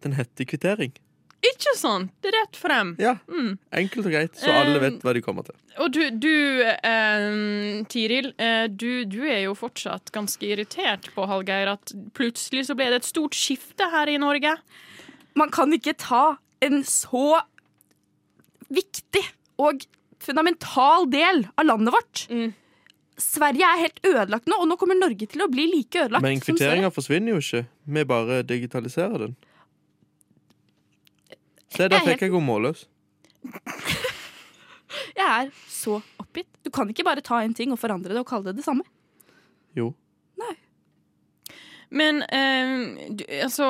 Den 0.00 0.16
heter 0.16 0.48
Kvittering. 0.48 0.94
Ikke 1.40 1.72
sant? 1.78 2.10
Det 2.20 2.28
er 2.28 2.36
rett 2.42 2.56
frem. 2.60 2.90
Ja, 3.00 3.14
Mm. 3.28 3.54
Enkelt 3.72 4.06
og 4.06 4.12
greit, 4.12 4.34
så 4.36 4.50
alle 4.52 4.76
Um, 4.76 4.82
vet 4.82 5.04
hva 5.06 5.14
de 5.16 5.22
kommer 5.24 5.46
til. 5.46 5.54
Og 5.80 5.92
du, 5.94 6.02
du 6.10 6.60
eh, 6.60 7.84
Tiril, 7.88 8.34
eh, 8.36 8.66
du, 8.68 9.04
du 9.08 9.22
er 9.24 9.46
jo 9.46 9.54
fortsatt 9.56 10.12
ganske 10.12 10.44
irritert 10.44 11.08
på 11.14 11.24
Hallgeir 11.30 11.72
at 11.72 11.94
plutselig 12.12 12.66
så 12.68 12.76
ble 12.76 12.90
det 12.92 13.00
et 13.00 13.08
stort 13.08 13.34
skifte 13.38 13.88
her 13.90 14.10
i 14.12 14.18
Norge. 14.20 14.52
Man 15.34 15.50
kan 15.54 15.72
ikke 15.72 15.96
ta 15.96 16.36
en 16.60 16.82
så 16.84 17.40
viktig 18.68 19.24
og 19.60 19.84
fundamental 20.20 21.08
del 21.10 21.46
av 21.56 21.64
landet 21.66 21.94
vårt. 21.94 22.26
Mm. 22.30 22.50
Sverige 23.20 23.68
er 23.68 23.82
helt 23.84 24.00
ødelagt 24.06 24.48
nå, 24.48 24.56
og 24.60 24.68
nå 24.68 24.76
kommer 24.80 24.96
Norge 24.96 25.26
til 25.28 25.42
å 25.44 25.48
bli 25.52 25.66
like 25.72 26.04
ødelagt. 26.06 26.24
Men 26.24 26.40
kvitteringa 26.40 26.90
forsvinner 26.92 27.34
jo 27.34 27.40
ikke. 27.42 27.64
Vi 27.96 28.04
bare 28.08 28.42
digitaliserer 28.48 29.26
den. 29.26 29.34
Se, 31.70 31.86
der 31.86 32.00
er 32.00 32.06
fikk 32.06 32.26
jeg 32.26 32.34
god 32.34 32.46
målløs. 32.46 32.86
Jeg 35.14 35.26
er 35.26 35.50
så 35.70 36.00
oppgitt. 36.18 36.48
Du 36.66 36.70
kan 36.74 36.88
ikke 36.90 37.06
bare 37.06 37.22
ta 37.24 37.40
en 37.44 37.54
ting 37.54 37.70
og 37.70 37.78
forandre 37.78 38.10
det 38.14 38.22
og 38.22 38.28
kalle 38.28 38.50
det 38.50 38.58
det 38.58 38.66
samme. 38.66 38.82
Jo. 39.78 39.92
Nei. 40.40 40.54
Men 41.94 42.22
eh, 42.26 43.06
du, 43.10 43.24
altså 43.42 43.66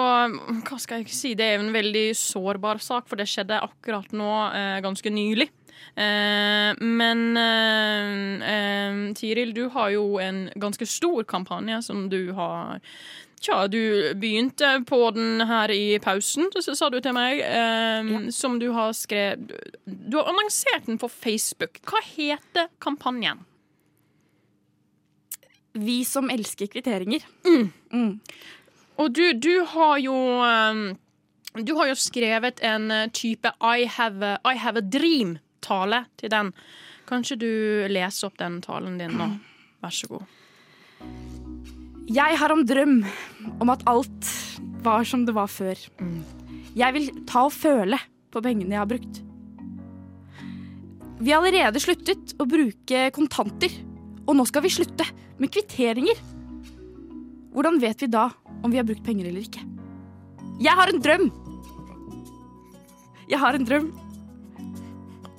Hva 0.67 0.79
skal 0.81 1.03
jeg 1.03 1.13
si? 1.13 1.35
Det 1.37 1.47
er 1.47 1.61
en 1.61 1.73
veldig 1.73 2.11
sårbar 2.17 2.81
sak, 2.85 3.09
for 3.09 3.21
det 3.21 3.29
skjedde 3.31 3.61
akkurat 3.65 4.13
nå, 4.17 4.33
eh, 4.57 4.79
ganske 4.85 5.13
nylig. 5.13 5.51
Eh, 5.97 6.73
men 6.81 7.25
eh, 7.41 8.51
eh, 8.55 9.01
Tiril, 9.17 9.55
du 9.57 9.67
har 9.75 9.93
jo 9.97 10.05
en 10.23 10.47
ganske 10.61 10.87
stor 10.89 11.25
kampanje 11.29 11.83
som 11.89 12.09
du 12.13 12.33
har 12.37 12.81
Tja, 13.41 13.69
du 13.69 14.15
begynte 14.21 14.85
på 14.85 14.99
den 15.17 15.41
her 15.49 15.73
i 15.73 15.99
pausen, 16.03 16.51
så 16.61 16.75
sa 16.77 16.91
du 16.93 16.99
til 17.01 17.15
meg, 17.17 17.41
eh, 17.41 18.29
som 18.37 18.59
du 18.61 18.69
har 18.77 18.93
skrevet 18.93 19.55
Du 19.87 20.19
har 20.19 20.29
annonsert 20.29 20.85
den 20.87 21.01
på 21.01 21.09
Facebook. 21.09 21.81
Hva 21.89 22.03
heter 22.05 22.69
kampanjen? 22.79 23.47
Vi 25.73 26.05
som 26.05 26.29
elsker 26.31 26.69
kvitteringer. 26.69 27.25
Mm. 27.47 28.21
Og 29.01 29.13
du, 29.17 29.33
du 29.33 29.65
har 29.73 29.99
jo 30.03 30.15
um, 30.45 30.99
Du 31.57 31.75
har 31.79 31.89
jo 31.89 31.97
skrevet 31.99 32.61
en 32.61 32.91
uh, 32.91 33.07
type 33.09 33.49
I 33.61 33.87
have 33.89 34.37
I 34.45 34.55
have 34.61 34.79
a 34.79 34.85
dream-tale 34.85 36.05
til 36.21 36.31
den. 36.31 36.53
Kanskje 37.09 37.41
du 37.41 37.53
leser 37.89 38.29
opp 38.29 38.39
den 38.39 38.61
talen 38.63 39.01
din 39.01 39.17
nå? 39.17 39.33
Vær 39.81 39.95
så 39.95 40.13
god. 40.13 41.40
Jeg 42.11 42.39
har 42.41 42.51
en 42.51 42.65
drøm 42.67 42.95
om 43.63 43.71
at 43.71 43.85
alt 43.87 44.29
var 44.83 45.05
som 45.07 45.23
det 45.29 45.35
var 45.37 45.47
før. 45.47 45.79
Jeg 46.75 46.95
vil 46.97 47.05
ta 47.29 47.45
og 47.47 47.55
føle 47.55 48.01
på 48.35 48.43
pengene 48.43 48.75
jeg 48.75 48.81
har 48.81 48.89
brukt. 48.91 49.21
Vi 51.21 51.31
har 51.31 51.39
allerede 51.39 51.83
sluttet 51.83 52.35
å 52.41 52.49
bruke 52.51 53.05
kontanter, 53.15 53.77
og 54.27 54.35
nå 54.35 54.47
skal 54.49 54.65
vi 54.65 54.73
slutte 54.75 55.07
med 55.39 55.53
kvitteringer. 55.55 56.19
Hvordan 57.55 57.79
vet 57.79 58.03
vi 58.03 58.11
da 58.11 58.27
om 58.59 58.73
vi 58.73 58.81
har 58.81 58.89
brukt 58.89 59.07
penger 59.07 59.31
eller 59.31 59.47
ikke? 59.47 59.63
Jeg 60.67 60.75
har 60.83 60.91
en 60.91 61.05
drøm! 61.07 61.31
Jeg 63.31 63.39
har 63.39 63.55
en 63.55 63.71
drøm 63.71 63.93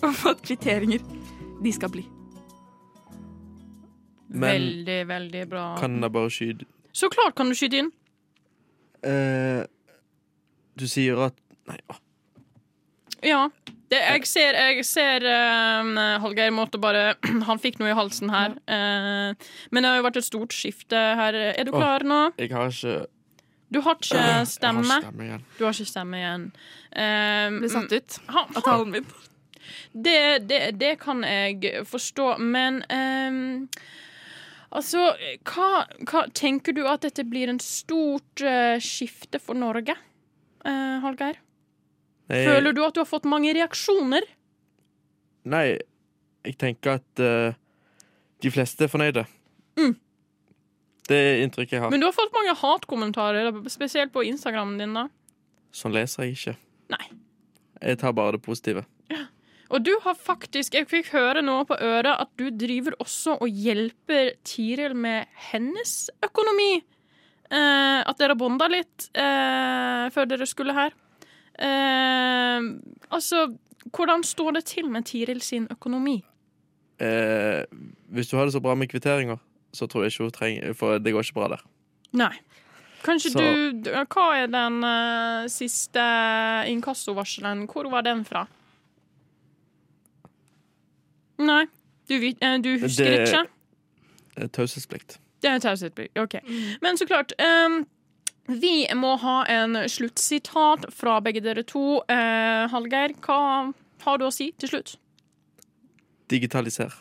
om 0.08 0.16
at 0.32 0.40
kvitteringer, 0.48 1.04
de 1.62 1.76
skal 1.76 1.92
bli. 1.92 2.08
Men 4.32 4.50
veldig, 4.56 5.00
veldig 5.10 5.44
bra. 5.52 5.66
kan 5.80 6.00
jeg 6.02 6.12
bare 6.16 6.30
skyte 6.32 6.66
Så 6.96 7.10
klart 7.12 7.36
kan 7.36 7.50
du 7.52 7.56
skyte 7.56 7.82
inn. 7.84 7.92
eh, 9.04 9.64
Du 10.78 10.88
sier 10.88 11.20
at 11.28 11.36
Nei, 11.68 11.78
å, 11.92 11.96
Ja. 13.24 13.50
Det, 13.92 14.00
jeg 14.00 14.26
ser, 14.26 14.56
jeg 14.56 14.86
ser 14.88 15.26
um, 15.84 15.98
Hallgeir 16.24 16.52
måtte 16.56 16.80
bare 16.80 17.16
Han 17.50 17.60
fikk 17.60 17.78
noe 17.82 17.92
i 17.92 17.96
halsen 17.98 18.32
her. 18.32 18.54
Eh, 18.72 19.34
men 19.72 19.84
det 19.84 19.90
har 19.92 19.98
jo 20.00 20.06
vært 20.08 20.20
et 20.22 20.28
stort 20.30 20.56
skifte 20.56 20.96
her. 21.20 21.36
Er 21.52 21.68
du 21.68 21.74
Åh. 21.74 21.78
klar 21.82 22.06
nå? 22.08 22.22
jeg 22.40 22.54
har 22.56 22.72
ikke 22.72 22.96
Du 23.72 23.82
har 23.84 23.96
ikke 24.00 24.16
Jeg 24.16 24.32
har 24.38 24.46
stemme. 24.48 25.02
stemme 25.04 25.28
igjen. 25.28 25.44
Du 25.60 25.66
har 25.68 25.76
ikke 25.76 25.90
stemme 25.92 26.22
igjen. 26.24 26.48
Um, 26.96 27.60
Ble 27.66 27.70
satt 27.76 27.92
ut 28.00 28.18
ha, 28.32 28.46
av 28.56 28.64
talen 28.64 28.96
min. 28.96 29.06
Det, 29.92 30.18
det, 30.48 30.62
det 30.80 30.96
kan 31.00 31.22
jeg 31.24 31.84
forstå, 31.88 32.38
men 32.44 32.82
ehm, 32.92 33.68
Altså, 34.72 35.12
hva, 35.48 35.86
hva 36.08 36.26
Tenker 36.38 36.76
du 36.76 36.86
at 36.88 37.04
dette 37.04 37.26
blir 37.28 37.52
en 37.52 37.60
stort 37.64 38.44
uh, 38.46 38.78
skifte 38.80 39.42
for 39.44 39.58
Norge, 39.60 39.96
uh, 40.64 40.98
Hallgeir? 41.04 41.42
Føler 42.32 42.72
du 42.72 42.80
at 42.86 42.96
du 42.96 43.02
har 43.02 43.10
fått 43.10 43.28
mange 43.28 43.52
reaksjoner? 43.58 44.24
Nei, 45.52 45.66
jeg 46.48 46.56
tenker 46.62 47.02
at 47.02 47.24
uh, 47.24 47.58
de 48.42 48.52
fleste 48.54 48.88
er 48.88 48.92
fornøyde. 48.94 49.26
Mm. 49.80 49.98
Det 51.10 51.18
er 51.18 51.42
inntrykket 51.44 51.76
jeg 51.76 51.84
har. 51.84 51.92
Men 51.92 52.00
du 52.00 52.08
har 52.08 52.16
fått 52.16 52.32
mange 52.36 52.56
hatkommentarer, 52.56 53.52
spesielt 53.74 54.14
på 54.16 54.24
Instagramen 54.30 54.80
din. 54.80 54.96
da 54.96 55.10
Sånn 55.76 55.96
leser 55.96 56.28
jeg 56.28 56.38
ikke. 56.38 56.56
Nei. 56.94 57.04
Jeg 57.82 58.00
tar 58.00 58.16
bare 58.16 58.38
det 58.38 58.44
positive. 58.46 58.86
Og 59.72 59.84
du 59.88 59.92
har 60.04 60.18
faktisk, 60.20 60.74
jeg 60.76 60.88
fikk 60.92 61.12
høre 61.14 61.42
nå 61.46 61.62
på 61.70 61.78
øret 61.80 62.12
at 62.20 62.32
du 62.40 62.50
driver 62.52 62.96
også 63.00 63.38
og 63.42 63.48
hjelper 63.48 64.34
Tiril 64.44 64.96
med 65.00 65.30
hennes 65.52 66.10
økonomi. 66.28 66.82
Eh, 67.52 68.02
at 68.08 68.20
dere 68.20 68.36
bonda 68.40 68.68
litt 68.72 69.08
eh, 69.16 70.10
før 70.12 70.28
dere 70.28 70.48
skulle 70.48 70.76
her. 70.76 70.92
Eh, 71.56 72.68
altså, 73.16 73.46
hvordan 73.96 74.24
står 74.28 74.58
det 74.60 74.66
til 74.74 74.92
med 74.92 75.08
Tiril 75.08 75.42
sin 75.44 75.68
økonomi? 75.72 76.18
Eh, 77.02 77.64
hvis 78.14 78.30
du 78.32 78.38
har 78.38 78.46
det 78.48 78.54
så 78.56 78.62
bra 78.64 78.76
med 78.78 78.92
kvitteringer, 78.92 79.40
så 79.74 79.88
tror 79.88 80.04
jeg 80.04 80.12
ikke 80.14 80.26
hun 80.28 80.34
trenger 80.36 80.74
For 80.76 81.00
det 81.00 81.14
går 81.16 81.24
ikke 81.26 81.40
bra 81.40 81.48
der. 81.56 81.62
Nei. 82.20 82.34
Kanskje 83.06 83.32
Så- 83.32 83.40
du 83.40 83.72
du- 83.88 83.92
Hva 84.12 84.26
er 84.44 84.48
den 84.52 84.84
uh, 84.84 85.48
siste 85.50 86.04
inkassovarselen? 86.68 87.64
Hvor 87.72 87.90
var 87.90 88.04
den 88.04 88.24
fra? 88.28 88.46
Nei, 91.42 91.66
du, 92.10 92.16
vet- 92.22 92.38
eh, 92.44 92.58
du 92.62 92.70
husker 92.80 93.04
Det- 93.06 93.28
ikke? 93.28 93.46
Eh, 94.38 94.48
Taushetsplikt. 94.48 95.18
Det 95.42 95.50
er 95.50 95.60
taushetsplikt. 95.64 96.18
OK. 96.22 96.36
Men 96.82 96.98
så 96.98 97.08
klart 97.10 97.34
Um, 97.42 97.86
Vi 98.48 98.88
må 98.98 99.16
ha 99.22 99.44
en 99.48 99.76
sluttsitat 99.90 100.86
fra 100.94 101.20
begge 101.22 101.42
dere 101.42 101.64
to. 101.64 102.02
Uh, 102.10 102.68
Hallgeir, 102.72 103.14
hva 103.22 103.72
har 104.04 104.18
du 104.18 104.26
å 104.26 104.32
si 104.34 104.52
til 104.60 104.70
slutt? 104.70 104.96
Digitaliser. 106.30 106.92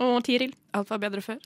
Og 0.00 0.22
Tiril? 0.24 0.54
Alt 0.72 0.90
var 0.92 1.00
bedre 1.02 1.20
før. 1.24 1.38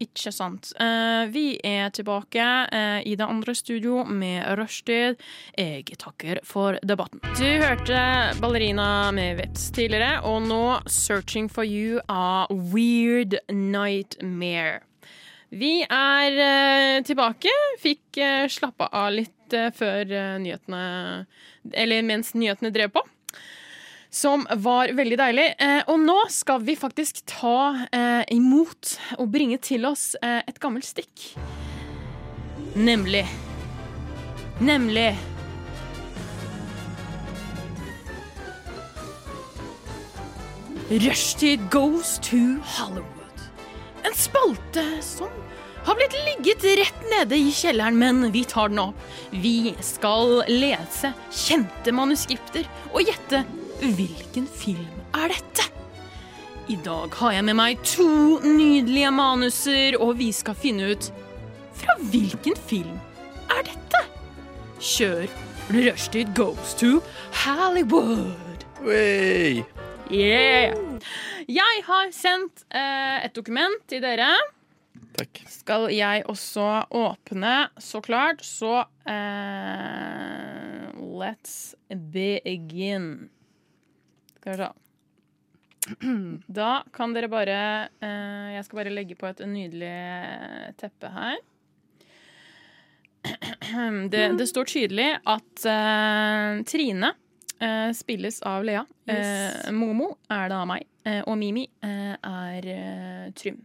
Ikke 0.00 0.30
sant. 0.32 0.70
Eh, 0.80 1.28
vi 1.34 1.58
er 1.66 1.90
tilbake 1.92 2.44
eh, 2.72 3.00
i 3.04 3.16
det 3.18 3.26
andre 3.26 3.54
studio 3.58 4.04
med 4.06 4.46
Rushtid. 4.58 5.18
Jeg 5.58 5.98
takker 6.00 6.40
for 6.46 6.78
debatten. 6.86 7.20
Du 7.36 7.44
hørte 7.44 7.98
Ballerina 8.40 9.10
med 9.12 9.42
Veps 9.42 9.68
tidligere, 9.76 10.22
og 10.24 10.46
nå 10.46 10.62
Searching 10.88 11.50
for 11.52 11.68
you 11.68 12.00
av 12.08 12.48
Weird 12.72 13.36
Nightmare. 13.52 14.80
Vi 15.52 15.82
er 15.84 16.40
eh, 16.46 17.02
tilbake. 17.04 17.52
Fikk 17.82 18.22
slappa 18.52 18.88
av 18.92 19.12
litt 19.16 19.34
før 19.48 20.10
nyhetene 20.42 20.80
Eller 21.72 22.02
mens 22.04 22.34
nyhetene 22.36 22.68
drev 22.68 22.90
på 22.92 23.00
som 24.10 24.46
var 24.56 24.92
veldig 24.96 25.18
deilig. 25.20 25.48
Eh, 25.58 25.80
og 25.88 26.00
nå 26.00 26.18
skal 26.32 26.62
vi 26.64 26.76
faktisk 26.78 27.24
ta 27.28 27.88
eh, 27.92 28.22
imot 28.34 28.94
og 29.18 29.28
bringe 29.32 29.58
til 29.62 29.86
oss 29.88 30.14
eh, 30.22 30.40
et 30.48 30.60
gammelt 30.62 30.88
stikk. 30.88 31.32
Nemlig 32.78 33.26
Nemlig 34.58 35.12
Rushtid 40.88 41.60
goes 41.70 42.18
to 42.18 42.58
Hollywood. 42.64 43.42
En 44.02 44.14
spalte 44.16 44.82
som 45.04 45.28
har 45.84 45.94
blitt 45.94 46.16
ligget 46.24 46.64
rett 46.80 47.04
nede 47.12 47.36
i 47.36 47.52
kjelleren, 47.52 47.98
men 48.00 48.32
vi 48.32 48.42
tar 48.48 48.72
den 48.72 48.80
opp. 48.82 48.96
Vi 49.30 49.74
skal 49.84 50.42
lese 50.48 51.12
kjente 51.28 51.92
manuskripter 51.92 52.66
og 52.90 53.04
gjette 53.04 53.44
hvilken 53.82 54.46
film 54.46 55.02
er 55.14 55.32
dette? 55.32 55.66
I 56.68 56.76
dag 56.84 57.14
har 57.16 57.32
jeg 57.32 57.44
med 57.48 57.56
meg 57.56 57.80
to 57.86 58.08
nydelige 58.44 59.10
manuser, 59.14 59.96
og 60.02 60.18
vi 60.18 60.28
skal 60.36 60.56
finne 60.58 60.90
ut 60.92 61.08
fra 61.78 61.94
hvilken 62.10 62.58
film 62.68 62.98
er 63.54 63.64
dette? 63.70 64.02
Kjør 64.78 65.30
Rushtid 65.72 66.34
Goes 66.36 66.74
to 66.80 66.98
Hollywood. 67.44 68.66
Hey. 68.84 69.62
Yeah! 70.12 70.76
Jeg 71.48 71.82
har 71.86 72.12
sendt 72.12 72.66
eh, 72.68 73.24
et 73.24 73.34
dokument 73.36 73.80
til 73.88 74.04
dere. 74.04 74.28
Takk. 75.18 75.40
Skal 75.48 75.88
jeg 75.92 76.22
også 76.28 76.84
åpne, 76.94 77.56
så 77.80 78.00
klart, 78.04 78.44
så 78.44 78.84
eh, 79.08 80.92
Let's 81.18 81.74
begin. 81.88 83.28
Skal 84.38 84.54
vi 84.54 84.58
se. 84.62 84.70
Da 86.60 86.82
kan 86.92 87.14
dere 87.16 87.30
bare 87.32 87.58
eh, 88.04 88.48
Jeg 88.56 88.64
skal 88.66 88.80
bare 88.82 88.92
legge 88.92 89.16
på 89.16 89.28
et 89.30 89.40
nydelig 89.48 89.94
teppe 90.80 91.08
her. 91.14 91.38
Det, 94.12 94.24
det 94.38 94.46
står 94.48 94.68
tydelig 94.68 95.08
at 95.28 95.64
eh, 95.68 96.60
Trine 96.68 97.10
eh, 97.60 97.90
spilles 97.96 98.40
av 98.46 98.64
Lea. 98.64 98.84
Yes. 99.08 99.64
Eh, 99.66 99.72
Momo 99.76 100.12
er 100.32 100.48
da 100.52 100.62
meg, 100.68 100.86
eh, 101.04 101.22
og 101.24 101.36
Mimi 101.40 101.66
eh, 101.84 102.14
er 102.16 103.32
Trym. 103.38 103.58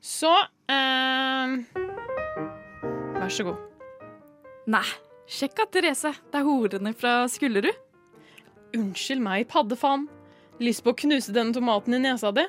Så 0.00 0.32
Vær 3.16 3.32
så 3.32 3.46
god. 3.48 3.58
Nei, 4.70 4.84
sjekk 5.30 5.64
at 5.64 5.72
Therese. 5.74 6.12
Det 6.30 6.38
er 6.40 6.46
horene 6.46 6.92
fra 6.94 7.18
Skullerud. 7.30 7.85
Unnskyld 8.76 9.24
meg, 9.24 9.46
paddefaen. 9.48 10.06
Lyst 10.60 10.84
på 10.84 10.92
å 10.92 10.98
knuse 11.00 11.32
denne 11.32 11.54
tomaten 11.56 11.96
i 11.96 12.00
nesa 12.02 12.32
di? 12.34 12.44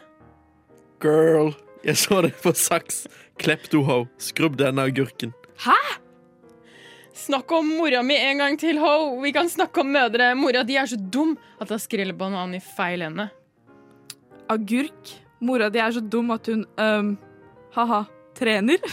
Girl, 1.04 1.54
jeg 1.86 2.00
så 2.02 2.22
deg 2.26 2.36
på 2.44 2.52
saks. 2.56 3.06
Kleptoho. 3.40 4.06
Skrubb 4.20 4.58
denne 4.60 4.88
agurken. 4.90 5.34
Hæ? 5.64 5.78
Snakk 7.18 7.52
om 7.52 7.70
mora 7.80 8.04
mi 8.06 8.18
en 8.18 8.42
gang 8.44 8.58
til, 8.62 8.78
ho! 8.82 9.18
Vi 9.24 9.32
kan 9.34 9.50
snakke 9.50 9.82
om 9.82 9.90
mødre. 9.94 10.30
Mora 10.38 10.64
di 10.68 10.78
er 10.78 10.90
så 10.90 10.98
dum 11.00 11.36
at 11.62 11.72
hun 11.74 11.82
skreller 11.82 12.18
banan 12.18 12.56
i 12.58 12.62
feil 12.62 13.06
ende. 13.08 13.30
Agurk. 14.52 15.14
Mora 15.42 15.70
di 15.74 15.82
er 15.82 15.96
så 15.96 16.02
dum 16.02 16.32
at 16.34 16.50
hun 16.50 16.66
um, 16.82 17.14
ha-ha, 17.76 18.04
trener. 18.38 18.84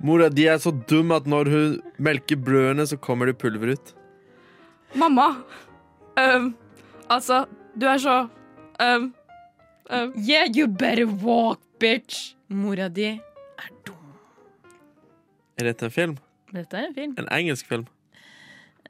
Mora 0.00 0.30
di 0.32 0.46
er 0.48 0.60
så 0.60 0.72
dum 0.72 1.12
at 1.16 1.28
når 1.28 1.52
hun 1.52 1.74
melker 2.00 2.40
brødene, 2.40 2.86
så 2.88 2.96
kommer 2.96 3.28
det 3.28 3.38
pulver 3.40 3.74
ut. 3.76 3.92
Mamma. 4.96 5.34
Øhm, 6.20 6.54
altså, 7.10 7.44
du 7.80 7.86
er 7.86 7.96
så 7.98 8.16
um, 8.82 9.14
um. 9.90 10.12
Yeah, 10.28 10.46
you 10.56 10.66
better 10.68 11.06
walk, 11.06 11.60
bitch! 11.80 12.34
Mora 12.48 12.88
di 12.88 13.04
er 13.04 13.70
dum. 13.86 13.94
Er 15.58 15.64
dette 15.64 15.84
en 15.86 15.90
film? 15.90 16.16
Dette 16.52 16.76
er 16.76 16.88
en 16.88 16.94
film. 16.94 17.14
En 17.18 17.28
engelsk 17.32 17.66
film? 17.68 17.86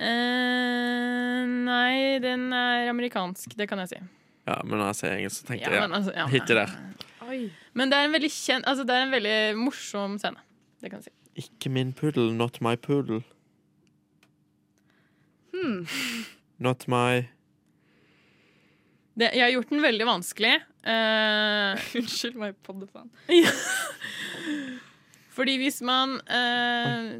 Uh, 0.00 1.44
nei, 1.66 2.18
den 2.24 2.52
er 2.56 2.88
amerikansk, 2.88 3.52
det 3.58 3.68
kan 3.68 3.82
jeg 3.84 3.88
si. 3.88 3.98
Ja, 4.48 4.56
men 4.64 4.78
når 4.80 4.86
jeg 4.86 4.98
sier 5.00 5.16
engelsk, 5.18 5.42
så 5.42 5.50
tenker 5.50 5.74
Ja, 5.74 5.82
jeg 5.82 5.92
altså, 5.92 6.12
ja. 6.16 6.26
Hitte 6.32 6.56
der. 6.56 6.72
Oi. 7.28 7.50
Men 7.76 7.92
det 7.92 7.98
er 7.98 8.08
en 8.08 8.14
veldig 8.16 8.30
kjent 8.32 8.66
Altså, 8.66 8.84
det 8.88 8.94
er 8.96 9.04
en 9.04 9.12
veldig 9.12 9.36
morsom 9.60 10.16
scene. 10.18 10.40
Det 10.80 10.90
kan 10.90 11.02
jeg 11.02 11.10
si. 11.10 11.44
Ikke 11.44 11.70
min 11.70 11.92
puddel, 11.92 12.32
not 12.34 12.58
my 12.64 12.74
puddel. 12.80 13.20
Hmm. 15.52 15.84
Not 16.60 16.84
my 16.92 17.24
Det, 19.16 19.30
jeg 19.32 19.42
har 19.42 19.54
gjort 19.54 19.72
den 19.72 19.84
veldig 19.84 20.06
vanskelig. 20.08 20.54
Uh, 20.84 21.76
Unnskyld 22.00 22.36
meg, 22.40 22.56
poddefan. 22.64 23.08
Fordi 25.36 25.56
hvis 25.60 25.80
man 25.84 26.18
uh, 26.28 27.16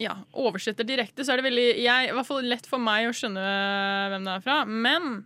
ja, 0.00 0.14
oversetter 0.36 0.86
direkte, 0.86 1.24
så 1.24 1.34
er 1.34 1.40
det 1.40 1.48
veldig 1.48 1.66
jeg, 1.80 2.08
i 2.08 2.14
hvert 2.16 2.28
fall 2.28 2.46
lett 2.46 2.68
for 2.68 2.82
meg 2.82 3.08
å 3.08 3.16
skjønne 3.16 3.46
hvem 4.12 4.28
det 4.28 4.36
er 4.36 4.44
fra. 4.44 4.60
Men 4.68 5.24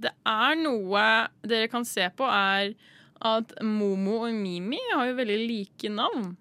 det 0.00 0.12
er 0.28 0.58
noe 0.60 1.04
dere 1.46 1.70
kan 1.72 1.86
se 1.88 2.08
på, 2.16 2.28
er 2.28 2.74
at 3.24 3.54
Momo 3.64 4.22
og 4.26 4.34
Mimi 4.36 4.80
har 4.92 5.08
jo 5.08 5.20
veldig 5.20 5.38
like 5.46 5.92
navn. 5.92 6.34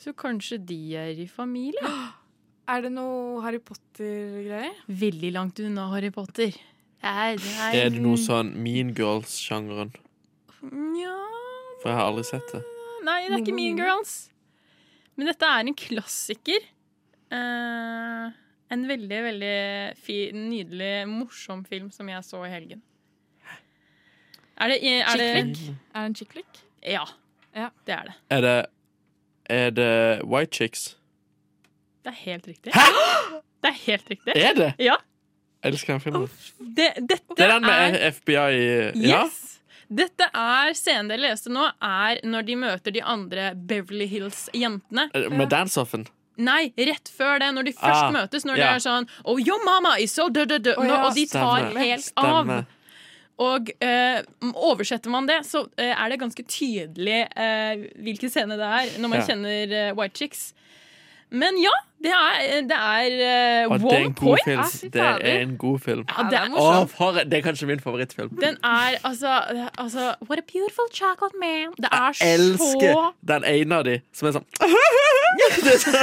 Så 0.00 0.12
kanskje 0.18 0.58
de 0.58 0.80
er 0.98 1.22
i 1.22 1.28
familie? 1.30 1.86
Er 2.70 2.84
det 2.84 2.92
noe 2.94 3.40
Harry 3.42 3.58
Potter-greier? 3.58 4.76
Veldig 4.86 5.30
langt 5.34 5.58
unna 5.64 5.88
Harry 5.92 6.12
Potter. 6.14 6.54
Er, 7.02 7.34
Er 7.74 7.90
det 7.90 7.98
noe 8.02 8.18
sånn 8.20 8.52
Mean 8.62 8.92
Girls-sjangeren? 8.94 9.90
Nja 10.62 11.16
For 11.82 11.90
jeg 11.90 11.96
har 11.98 12.04
aldri 12.12 12.22
sett 12.28 12.52
det. 12.54 12.60
Nei, 13.02 13.16
det 13.26 13.34
er 13.34 13.42
ikke 13.42 13.56
Mean 13.56 13.80
Girls. 13.80 14.12
Men 15.18 15.32
dette 15.32 15.48
er 15.50 15.66
en 15.66 15.74
klassiker. 15.74 16.68
Eh, 17.34 18.28
en 18.72 18.86
veldig, 18.88 19.18
veldig 19.26 19.56
fin, 19.98 20.46
nydelig, 20.52 20.92
morsom 21.10 21.66
film 21.66 21.90
som 21.92 22.08
jeg 22.08 22.22
så 22.28 22.44
i 22.46 22.52
helgen. 22.54 22.84
Er 24.62 24.70
det, 24.70 24.78
er 24.84 25.18
det 25.18 25.28
Chick 25.32 25.60
Er 25.72 25.98
det 25.98 26.06
en 26.06 26.14
chick 26.14 26.32
flick? 26.36 26.58
Ja. 26.86 27.02
Ja. 27.56 27.70
Det 27.88 27.94
er 27.96 28.04
det. 28.10 28.14
Er 28.30 28.40
det 28.44 28.56
Er 29.50 29.70
det 29.74 29.92
White 30.22 30.54
Chicks? 30.54 30.92
Det 32.02 32.10
er 32.12 32.18
helt 32.24 32.46
riktig. 32.50 32.72
Hæ?! 32.74 32.84
Det 33.62 33.70
er 33.70 33.78
helt 33.86 34.08
riktig. 34.10 34.32
Er 34.36 34.54
det? 34.58 34.70
Ja. 34.82 34.96
Jeg 35.62 35.72
elsker 35.76 35.92
den 35.94 36.00
filmen. 36.02 36.24
Det, 36.58 36.88
dette 36.98 37.36
Det 37.38 37.44
er 37.46 37.52
den 37.54 37.62
med 37.62 37.94
er 38.00 38.10
FBI 38.16 39.02
Ja? 39.06 39.20
Yes! 39.24 39.38
Dette 39.92 40.24
er 40.34 40.72
scenen 40.74 41.10
dere 41.12 41.20
leste 41.20 41.52
nå, 41.52 41.66
er 41.84 42.18
når 42.24 42.46
de 42.48 42.56
møter 42.56 42.94
de 42.96 43.02
andre 43.04 43.50
Beverly 43.54 44.06
Hills-jentene. 44.08 45.04
Med 45.36 45.50
dance-offen? 45.52 46.06
Nei, 46.42 46.72
rett 46.80 47.10
før 47.12 47.38
det, 47.42 47.50
når 47.54 47.66
de 47.68 47.72
først 47.76 48.06
Ah, 48.08 48.10
møtes. 48.14 48.46
Når 48.48 48.56
yeah. 48.56 48.72
de 48.72 48.80
er 48.80 48.84
sånn 48.86 49.06
Oh, 49.28 49.36
your 49.38 49.60
mama 49.68 49.98
is 50.00 50.14
so 50.16 50.30
dø, 50.32 50.46
dø, 50.48 50.56
dø. 50.64 50.72
Oh, 50.80 50.86
ja. 50.88 51.02
Og 51.06 51.14
de 51.14 51.26
tar 51.28 51.66
Stemme. 51.68 51.84
helt 51.84 52.06
Stemme. 52.08 52.56
av. 52.62 52.78
Og 53.42 53.70
eh, 53.84 54.22
oversetter 54.54 55.12
man 55.12 55.28
det, 55.28 55.42
så 55.48 55.66
eh, 55.76 55.92
er 55.92 56.08
det 56.14 56.18
ganske 56.24 56.42
tydelig 56.48 57.20
eh, 57.36 57.84
hvilken 58.00 58.32
scene 58.32 58.56
det 58.58 58.72
er, 58.80 58.96
når 59.02 59.12
man 59.12 59.20
Ja. 59.20 59.26
kjenner 59.28 59.76
eh, 59.84 59.92
White 59.98 60.18
Chicks. 60.18 60.54
Men 61.30 61.56
ja, 61.60 61.72
det 62.02 62.10
er, 62.10 62.60
det 62.70 62.76
er 62.76 63.04
uh, 63.68 63.74
det 63.78 63.82
er 63.82 63.86
one 63.86 63.98
en 63.98 64.12
god 64.12 64.14
point. 64.14 64.44
film. 64.44 64.60
Ah, 64.60 64.90
Det 64.92 65.02
er 65.32 65.40
en 65.42 65.56
god 65.56 65.78
film. 65.78 66.04
Ja, 66.08 66.22
det 66.30 66.38
er 66.38 66.48
oh, 66.56 66.86
for, 66.88 67.12
det 67.12 67.34
er 67.38 67.40
kanskje 67.46 67.66
min 67.66 67.80
favorittfilm. 67.80 68.28
Den 68.40 68.56
er 68.64 68.98
altså, 69.04 69.32
altså 69.78 70.14
What 70.28 70.38
a 70.38 70.46
beautiful 70.52 70.88
chocolate 70.92 71.34
man. 71.40 71.72
Det 71.76 71.88
er 71.92 72.10
Jeg 72.20 72.34
elsker 72.34 72.92
så 72.92 73.12
den 73.32 73.44
ene 73.54 73.74
av 73.80 73.84
de 73.84 74.00
som 74.12 74.28
er 74.28 74.32
sånn 74.38 74.46
Det 75.62 75.76
så- 75.84 75.96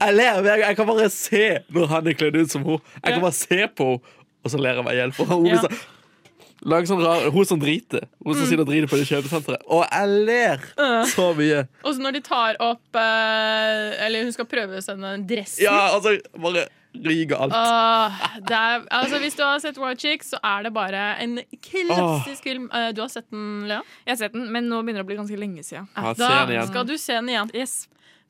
Jeg 0.00 0.14
ler. 0.14 0.42
Jeg, 0.48 0.58
jeg 0.66 0.76
kan 0.76 0.86
bare 0.86 1.08
se 1.10 1.44
når 1.68 1.86
han 1.86 2.06
er 2.06 2.12
kledd 2.12 2.36
ut 2.42 2.50
som 2.50 2.62
hun 2.62 2.78
Jeg 3.04 3.12
kan 3.12 3.20
bare 3.20 3.32
se 3.32 3.60
på 3.76 3.84
henne, 3.90 4.16
og 4.44 4.50
så 4.50 4.58
ler 4.62 4.74
jeg 4.78 4.84
meg 4.86 4.94
i 4.94 4.96
hjel. 5.02 5.12
For 5.12 5.24
hun 5.34 5.42
blir 5.44 5.58
sånn 5.64 5.78
Lag 6.66 6.88
sånn 6.90 7.02
rar 7.04 7.28
Hun 7.34 7.46
som 7.46 7.60
driter. 7.62 8.08
Hun 8.24 8.34
som 8.34 8.46
sitter 8.48 8.64
og 8.64 8.70
driter 8.70 8.90
på 8.90 8.98
det 8.98 9.06
kjøpesenteret. 9.10 9.62
Og 9.70 9.84
jeg 9.86 10.24
ler 10.26 10.64
så 11.12 11.28
mye. 11.38 11.66
Og 11.84 11.94
så 11.94 12.02
når 12.02 12.18
de 12.18 12.24
tar 12.26 12.58
opp 12.64 12.98
eh, 12.98 14.06
Eller 14.06 14.26
hun 14.26 14.34
skal 14.34 14.48
prøve 14.50 14.82
seg 14.84 14.98
den 15.02 15.26
dressen. 15.28 15.62
Ja, 15.64 15.94
altså, 15.94 16.16
bare 16.38 16.66
ryker 16.98 17.36
alt. 17.36 17.54
Åh, 17.54 18.24
det 18.48 18.56
er, 18.56 18.82
altså 18.90 19.20
Hvis 19.22 19.36
du 19.38 19.44
har 19.44 19.60
sett 19.62 19.78
White 19.78 20.00
Chicks, 20.02 20.32
så 20.34 20.40
er 20.42 20.66
det 20.66 20.72
bare 20.74 21.02
en 21.22 21.38
klassisk 21.62 22.42
film. 22.48 22.70
Eh, 22.74 22.90
du 22.96 23.02
har 23.04 23.12
sett 23.12 23.28
den, 23.30 23.68
Lea? 23.68 23.82
Jeg 24.06 24.14
har 24.16 24.20
sett 24.24 24.34
den, 24.34 24.48
men 24.54 24.70
nå 24.70 24.80
begynner 24.82 25.04
det 25.04 25.06
å 25.06 25.10
bli 25.12 25.20
ganske 25.20 25.38
lenge 25.38 25.62
siden. 25.66 25.86
Ja, 25.94 26.14
se 26.14 26.24
da 26.24 26.42
igjen. 26.48 26.72
skal 26.72 26.88
du 26.88 26.96
se 26.98 27.20
den 27.20 27.30
igjen. 27.34 27.54
Yes. 27.54 27.76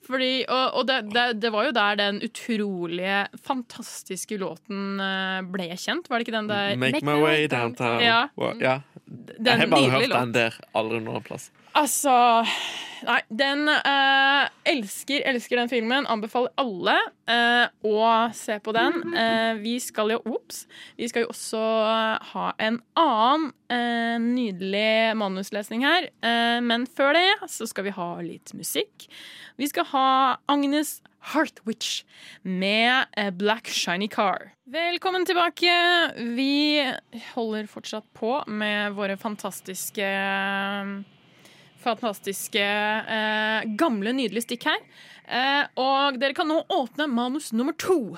Fordi, 0.06 0.44
og 0.48 0.78
og 0.78 0.86
det, 0.88 0.98
det, 1.12 1.24
det 1.42 1.50
var 1.52 1.68
jo 1.68 1.72
der 1.76 1.98
den 2.00 2.20
utrolige, 2.24 3.26
fantastiske 3.44 4.38
låten 4.40 5.00
eh, 5.02 5.40
ble 5.50 5.68
kjent. 5.74 6.08
Var 6.08 6.20
det 6.20 6.28
ikke 6.28 6.36
den 6.38 6.50
der 6.50 6.76
Make 6.80 7.04
my 7.04 7.18
way 7.20 7.48
downtown. 7.50 8.00
Ja. 8.04 8.28
Well, 8.38 8.60
yeah. 8.62 8.80
Den 9.04 9.46
Jeg 9.46 9.58
har 9.64 9.72
bare 9.72 9.90
hørt 9.90 10.14
den 10.14 10.34
der. 10.36 10.60
Aldri 10.76 11.00
noen 11.04 11.24
plass. 11.26 11.50
Altså 11.76 12.12
Nei, 13.06 13.20
den 13.30 13.68
eh, 13.70 14.48
elsker, 14.66 15.22
elsker 15.30 15.60
den 15.60 15.70
filmen. 15.70 16.06
Anbefaler 16.10 16.50
alle 16.58 16.96
eh, 17.30 17.68
å 17.86 17.98
se 18.34 18.56
på 18.62 18.72
den. 18.74 18.96
Eh, 19.14 19.58
vi 19.62 19.76
skal 19.82 20.14
jo 20.16 20.18
Ops. 20.26 20.64
Vi 20.98 21.06
skal 21.10 21.24
jo 21.24 21.30
også 21.30 21.60
ha 22.32 22.46
en 22.58 22.80
annen 22.98 23.50
eh, 23.70 24.16
nydelig 24.22 25.14
manuslesning 25.20 25.84
her. 25.86 26.08
Eh, 26.26 26.58
men 26.64 26.88
før 26.90 27.14
det 27.18 27.50
så 27.52 27.68
skal 27.70 27.86
vi 27.86 27.94
ha 27.94 28.08
litt 28.24 28.54
musikk. 28.58 29.06
Vi 29.58 29.68
skal 29.70 29.86
ha 29.92 30.08
Agnes 30.50 30.98
Heartwitch 31.32 32.02
med 32.42 33.06
eh, 33.18 33.30
Black 33.30 33.70
Shiny 33.70 34.08
Car. 34.10 34.56
Velkommen 34.68 35.26
tilbake. 35.28 35.70
Vi 36.34 36.82
holder 37.36 37.70
fortsatt 37.70 38.10
på 38.18 38.40
med 38.50 38.98
våre 38.98 39.18
fantastiske 39.20 40.10
Fantastiske 41.88 42.60
eh, 42.60 43.68
gamle, 43.80 44.12
nydelige 44.16 44.44
stikk 44.44 44.68
her. 44.68 44.82
Eh, 45.28 45.64
og 45.80 46.18
dere 46.20 46.36
kan 46.36 46.48
nå 46.48 46.60
åpne 46.72 47.08
manus 47.10 47.50
nummer 47.56 47.76
to. 47.80 48.16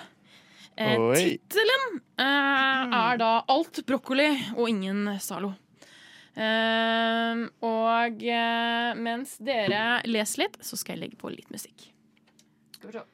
Eh, 0.77 0.97
Tittelen 1.15 2.01
eh, 2.19 2.99
er 3.01 3.21
da 3.21 3.31
'Alt 3.47 3.83
brokkoli 3.87 4.31
og 4.57 4.69
ingen 4.69 5.07
Zalo'. 5.23 5.55
Eh, 6.41 7.43
og 7.67 8.23
eh, 8.23 8.91
mens 8.97 9.37
dere 9.43 10.01
leser 10.07 10.47
litt, 10.47 10.61
så 10.65 10.79
skal 10.79 10.97
jeg 10.97 11.03
legge 11.05 11.21
på 11.21 11.33
litt 11.35 11.51
musikk. 11.53 11.91
Skal 12.79 12.91
vi 12.93 12.99
se. 12.99 13.05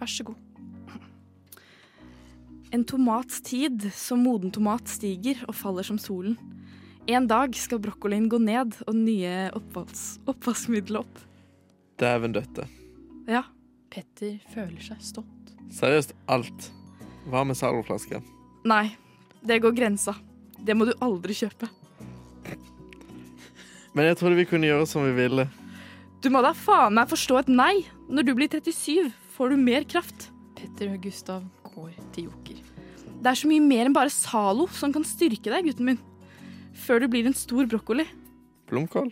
Vær 0.00 0.10
så 0.12 0.26
god. 0.28 0.45
En 2.74 2.84
tomats 2.84 3.40
tid 3.46 3.86
som 3.94 4.24
moden 4.26 4.50
tomat 4.50 4.88
stiger 4.90 5.44
og 5.46 5.54
faller 5.54 5.86
som 5.86 5.98
solen. 6.02 6.36
En 7.06 7.28
dag 7.30 7.54
skal 7.54 7.78
brokkolien 7.78 8.26
gå 8.28 8.40
ned 8.42 8.74
og 8.86 8.94
nye 8.98 9.50
oppvaskmiddel 9.54 10.98
opp. 10.98 11.20
Dæven 12.00 12.34
døtte. 12.34 12.66
Ja. 13.30 13.44
Petter 13.90 14.40
føler 14.52 14.82
seg 14.82 14.98
stolt. 15.00 15.52
Seriøst 15.72 16.12
alt. 16.28 16.70
Hva 17.30 17.44
med 17.46 17.56
Zalo-flaske? 17.58 18.18
Nei, 18.66 18.90
det 19.46 19.60
går 19.62 19.74
grensa. 19.78 20.16
Det 20.58 20.74
må 20.76 20.86
du 20.88 20.92
aldri 21.00 21.34
kjøpe. 21.38 21.70
Men 23.96 24.10
jeg 24.10 24.18
trodde 24.20 24.36
vi 24.36 24.48
kunne 24.50 24.68
gjøre 24.68 24.86
som 24.90 25.06
vi 25.06 25.14
ville. 25.16 25.46
Du 26.20 26.28
må 26.34 26.42
da 26.44 26.52
faen 26.56 26.98
meg 26.98 27.08
forstå 27.08 27.38
et 27.40 27.48
nei. 27.52 27.86
Når 28.10 28.26
du 28.26 28.34
blir 28.36 28.50
37, 28.52 29.12
får 29.36 29.54
du 29.54 29.56
mer 29.62 29.86
kraft. 29.88 30.28
Petter 30.58 30.92
og 30.92 31.00
Gustav 31.02 31.42
går 31.72 31.94
til 32.12 32.28
Joker. 32.28 32.45
Det 33.26 33.32
er 33.32 33.38
så 33.40 33.48
mye 33.50 33.62
mer 33.64 33.88
enn 33.88 33.94
bare 33.96 34.10
Zalo 34.14 34.68
som 34.70 34.92
kan 34.94 35.02
styrke 35.02 35.50
deg, 35.50 35.64
gutten 35.66 35.88
min. 35.88 35.96
Før 36.78 37.00
du 37.02 37.08
blir 37.10 37.26
en 37.26 37.34
stor 37.34 37.66
brokkoli. 37.66 38.04
Blomkål? 38.70 39.08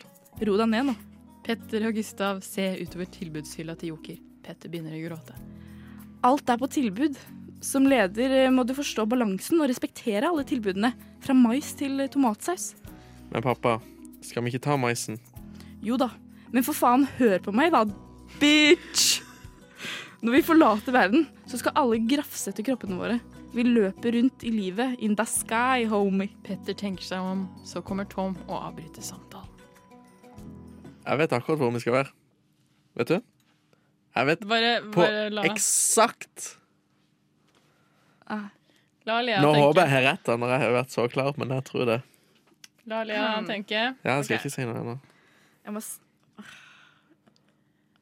Ro 0.47 0.55
deg 0.61 0.71
ned 0.71 0.87
nå. 0.87 0.95
Petter 1.43 1.89
og 1.89 1.99
Gustav 1.99 2.39
ser 2.47 2.79
utover 2.79 3.11
tilbudshylla 3.11 3.75
til 3.81 3.91
Joker. 3.91 4.21
Petter 4.47 4.71
begynner 4.71 4.95
å 4.95 5.03
gråte. 5.09 5.35
Alt 6.31 6.47
er 6.47 6.63
på 6.63 6.71
tilbud. 6.77 7.19
Som 7.59 7.91
leder 7.91 8.39
eh, 8.39 8.55
må 8.55 8.63
du 8.63 8.71
forstå 8.79 9.03
balansen 9.11 9.59
og 9.59 9.67
respektere 9.73 10.31
alle 10.31 10.47
tilbudene. 10.47 10.95
Fra 11.27 11.35
mais 11.35 11.75
til 11.75 12.07
tomatsaus. 12.15 12.71
Men 13.35 13.43
pappa, 13.43 13.81
skal 14.23 14.47
vi 14.47 14.55
ikke 14.55 14.69
ta 14.71 14.79
maisen? 14.79 15.19
Jo 15.83 15.99
da, 15.99 16.13
men 16.55 16.63
for 16.63 16.79
faen, 16.79 17.11
hør 17.19 17.41
på 17.43 17.59
meg 17.59 17.75
da, 17.75 17.83
bitch! 18.39 19.25
Når 20.23 20.39
vi 20.39 20.49
forlater 20.55 20.95
verden, 21.03 21.27
så 21.51 21.59
skal 21.59 21.75
alle 21.83 22.05
grafse 22.07 22.55
etter 22.55 22.71
kroppene 22.71 23.03
våre. 23.03 23.19
Vi 23.55 23.63
løper 23.63 24.17
rundt 24.17 24.43
i 24.45 24.51
livet 24.51 24.97
in 24.99 25.15
the 25.17 25.25
sky, 25.31 25.85
homie. 25.91 26.29
Petter 26.43 26.75
tenker 26.75 27.05
seg 27.07 27.23
om, 27.23 27.45
så 27.67 27.83
kommer 27.87 28.09
Tom 28.11 28.35
og 28.49 28.57
avbryter 28.59 29.03
samtalen. 29.05 29.51
Jeg 31.05 31.21
vet 31.21 31.35
akkurat 31.37 31.61
hvor 31.61 31.71
vi 31.75 31.83
skal 31.85 31.93
være. 32.01 32.11
Vet 32.99 33.09
du? 33.13 33.19
Jeg 34.15 34.27
vet 34.31 34.45
Bare, 34.49 34.73
på 34.95 35.03
bare 35.03 35.31
la, 35.35 35.43
eksakt 35.51 36.53
la 39.05 39.19
Lea 39.21 39.41
Nå 39.43 39.51
tenke. 39.53 39.65
håper 39.67 39.81
jeg 39.83 39.91
har 39.93 40.05
rett, 40.07 40.29
når 40.41 40.53
jeg 40.55 40.61
har 40.63 40.71
vært 40.79 40.95
så 40.95 41.05
klar, 41.13 41.33
men 41.37 41.51
jeg 41.53 41.65
tror 41.69 41.85
det. 41.91 41.99
La 42.89 43.03
Lea 43.05 43.25
Hmm. 43.37 43.47
tenke. 43.49 43.75
Ja, 43.75 44.15
jeg 44.17 44.25
skal 44.25 44.37
okay. 44.37 44.49
ikke 44.49 44.55
si 44.55 44.65
noe 44.65 44.79
ennå. 44.81 44.95
Jeg 45.65 45.75
må. 45.75 45.83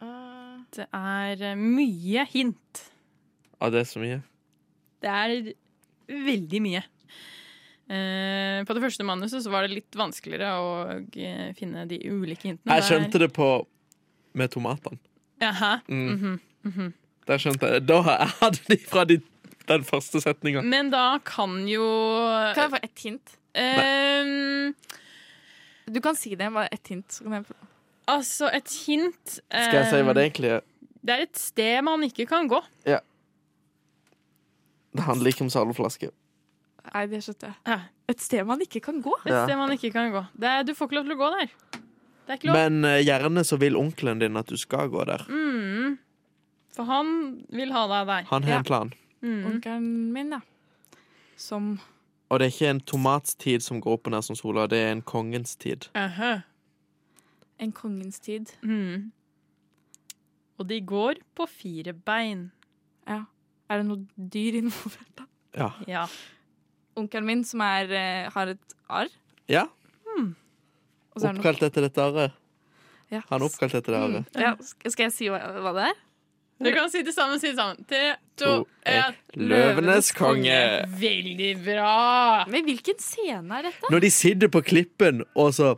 Ah. 0.03 0.61
Det 0.73 0.87
er 0.93 1.43
eh, 1.53 1.57
mye 1.59 2.25
hint. 2.31 2.85
Ja, 3.61 3.71
det 3.71 3.81
er 3.81 3.89
så 3.91 3.99
mye. 4.03 4.23
Det 5.03 5.11
er 5.11 5.53
veldig 6.13 6.61
mye. 6.65 6.83
Eh, 7.93 8.63
på 8.65 8.75
det 8.77 8.83
første 8.85 9.05
manuset 9.05 9.43
så 9.45 9.51
var 9.53 9.67
det 9.67 9.75
litt 9.77 9.99
vanskeligere 9.99 10.53
å 10.63 10.69
eh, 11.19 11.51
finne 11.59 11.85
de 11.91 11.99
ulike 12.09 12.49
hintene. 12.49 12.79
Jeg 12.79 12.87
skjønte 12.89 13.21
det 13.25 13.29
på 13.37 13.49
med 14.39 14.53
tomatene. 14.55 15.01
Jaha. 15.43 15.75
Mm. 15.91 16.39
Mhm. 16.63 16.93
Der 17.27 17.39
skjønte 17.39 17.69
jeg 17.71 17.85
Da 17.87 18.01
har 18.03 18.17
jeg 18.23 18.33
hatt 18.41 18.57
de 18.71 18.77
fra 18.87 19.03
de, 19.07 19.17
den 19.69 19.85
første 19.87 20.23
setninga. 20.23 20.63
Men 20.67 20.89
da 20.95 21.19
kan 21.27 21.59
jo 21.71 21.85
Kan 22.57 22.65
jeg 22.69 22.73
få 22.77 22.81
ett 22.83 23.05
hint? 23.05 23.37
eh, 23.59 24.73
Du 25.93 26.01
kan 26.01 26.17
si 26.17 26.35
det, 26.39 26.49
bare 26.55 26.71
ett 26.73 26.87
hint. 26.95 27.09
Så 27.13 27.27
kan 27.27 27.41
jeg... 27.41 27.45
Altså, 28.11 28.49
et 28.55 28.71
hint 28.87 29.37
eh, 29.51 29.67
Skal 29.67 29.81
jeg 29.83 29.91
si 29.91 30.03
hva 30.07 30.15
det 30.17 30.25
egentlig 30.31 30.55
er? 30.57 30.65
Det 31.03 31.15
er 31.17 31.25
et 31.27 31.39
sted 31.39 31.83
man 31.87 32.03
ikke 32.07 32.27
kan 32.31 32.47
gå. 32.51 32.63
Det 34.93 35.03
handler 35.07 35.33
ikke 35.33 35.45
om 35.47 35.51
Zalo-flaske. 35.51 36.11
Nei, 36.93 37.07
det 37.07 37.23
skjønte 37.25 37.47
jeg. 37.49 37.55
Ja. 37.67 37.77
Et 38.11 38.21
sted 38.21 38.45
man 38.47 38.61
ikke 38.61 38.81
kan 38.83 39.01
gå. 39.03 39.13
Et 39.25 39.31
Ja. 39.33 39.45
sted 39.47 39.57
man 39.57 39.71
ikke 39.73 39.93
kan 39.95 40.11
gå. 40.13 40.25
Det 40.37 40.49
er, 40.51 40.63
du 40.65 40.75
får 40.75 40.89
ikke 40.91 40.95
lov 40.99 41.05
til 41.05 41.15
å 41.15 41.21
gå 41.21 41.31
der. 41.39 41.47
Det 42.27 42.29
er 42.29 42.37
ikke 42.37 42.47
lov. 42.51 42.57
Men 42.59 42.85
eh, 42.85 43.03
gjerne 43.05 43.45
så 43.45 43.59
vil 43.59 43.77
onkelen 43.77 44.19
din 44.21 44.37
at 44.37 44.47
du 44.47 44.57
skal 44.57 44.89
gå 44.93 45.05
der. 45.07 45.25
Mm. 45.29 45.99
For 46.75 46.85
han 46.85 47.45
vil 47.51 47.73
ha 47.73 47.87
deg 47.89 48.07
der. 48.07 48.23
Han 48.31 48.43
har 48.43 48.51
Ja. 48.51 48.59
en 48.59 48.65
plan. 48.65 48.93
Mm. 49.23 49.47
Onkelen 49.47 50.13
min, 50.13 50.31
ja. 50.33 50.41
Som 51.37 51.81
Og 52.31 52.39
det 52.41 52.47
er 52.47 52.51
ikke 52.51 52.71
en 52.71 52.81
tomatstid 52.81 53.63
som 53.63 53.81
går 53.81 53.93
opp 53.93 54.07
og 54.07 54.13
ned 54.13 54.23
som 54.25 54.37
sola, 54.37 54.67
det 54.67 54.79
er 54.79 54.93
en 54.93 55.03
kongens 55.03 55.57
tid. 55.57 55.89
Aha. 55.95 56.43
en 57.61 57.73
kongens 57.73 58.19
tid. 58.19 58.47
Mm. 58.63 59.13
Og 60.59 60.67
de 60.67 60.81
går 60.81 61.15
på 61.37 61.47
fire 61.49 61.93
bein. 61.93 62.51
Ja. 63.07 63.25
Er 63.73 63.81
det 63.81 63.89
noe 63.89 64.29
dyr 64.37 64.59
involvert, 64.61 65.11
da? 65.17 65.27
Ja. 65.57 65.71
Ja. 65.89 66.05
Onkelen 67.01 67.25
min 67.29 67.43
som 67.49 67.63
er, 67.65 67.89
eh, 67.97 68.31
har 68.35 68.53
et 68.53 68.77
arr. 68.93 69.09
ja. 69.49 69.67
Hmm. 70.13 70.35
er 71.17 71.23
noe 71.25 71.39
Oppkalt 71.41 71.63
etter 71.65 71.87
dette 71.87 72.03
arret. 72.05 72.35
ja. 73.13 73.23
Han 73.31 73.41
er 73.41 73.47
oppkalt 73.49 73.75
etter 73.79 73.95
det 73.95 74.01
arret. 74.01 74.37
ja. 74.37 74.55
Skal 74.61 75.07
jeg 75.09 75.15
si 75.17 75.31
hva, 75.33 75.41
hva 75.65 75.73
det 75.79 75.87
er? 75.91 76.01
Du 76.63 76.71
kan 76.71 76.91
si 76.93 77.03
det 77.03 77.15
sammen. 77.15 77.41
Si 77.41 77.49
det 77.51 77.57
sammen. 77.59 77.81
Tre, 77.89 78.17
to, 78.39 78.51
én. 78.87 79.17
Løvenes 79.35 80.13
konge. 80.15 80.59
Veldig 81.01 81.53
bra! 81.65 82.45
Men 82.53 82.69
hvilken 82.69 83.01
scene 83.03 83.59
er 83.59 83.67
dette? 83.71 83.91
Når 83.91 84.05
de 84.05 84.11
sitter 84.15 84.53
på 84.53 84.63
klippen 84.63 85.25
og 85.35 85.55
så 85.57 85.75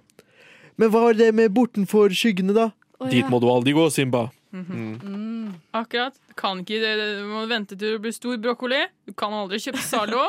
Men 0.77 0.91
hva 0.91 1.05
er 1.13 1.15
det 1.15 1.29
med 1.39 1.53
bortenfor 1.55 2.11
skyggene, 2.11 2.53
da? 2.57 2.73
Å, 2.99 3.07
Dit 3.07 3.29
må 3.31 3.39
du 3.39 3.47
aldri 3.47 3.71
gå, 3.77 3.85
Simba. 3.95 4.27
Mm. 4.55 5.55
Akkurat. 5.75 6.15
Du 6.29 6.35
kan 6.39 6.61
ikke 6.63 6.79
Du 6.81 7.27
må 7.33 7.45
vente 7.51 7.75
til 7.77 7.97
du 7.97 8.03
blir 8.05 8.15
stor 8.15 8.39
brokkoli. 8.39 8.81
Du 9.09 9.13
kan 9.19 9.35
aldri 9.35 9.59
kjøpe 9.63 9.83
Zalo. 9.83 10.29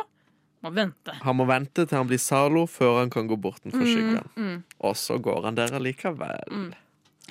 Må 0.65 0.71
vente. 0.73 1.13
Han 1.21 1.38
må 1.38 1.45
vente 1.45 1.86
til 1.86 1.97
han 1.99 2.07
blir 2.09 2.17
Zalo 2.21 2.65
før 2.65 3.03
han 3.03 3.11
kan 3.13 3.28
gå 3.30 3.38
bortenfor 3.38 3.86
skyggen. 3.86 4.26
Mm. 4.36 4.57
Og 4.89 4.97
så 4.97 5.19
går 5.21 5.45
han 5.49 5.59
der 5.59 5.76
allikevel. 5.78 6.73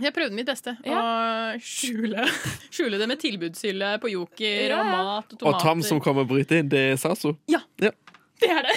Jeg 0.02 0.10
prøvde 0.14 0.34
mitt 0.34 0.46
beste 0.50 0.72
å 0.90 1.00
skjule, 1.62 2.24
skjule 2.74 2.98
det 2.98 3.06
med 3.10 3.20
tilbudshylle 3.22 3.92
på 4.02 4.10
Joker 4.10 4.72
Ja, 4.74 4.80
og 4.80 4.88
mat 4.90 5.34
og 5.34 5.38
tomater. 5.38 5.50
Og. 5.52 5.60
Tam 5.62 5.82
som 5.86 6.00
kommer 6.02 6.26
og 6.26 6.32
bryter 6.32 6.62
inn, 6.62 6.70
det 6.70 6.80
er 6.94 6.96
Saso. 6.98 7.36
Det 7.78 7.92
er 8.50 8.66
det. 8.66 8.72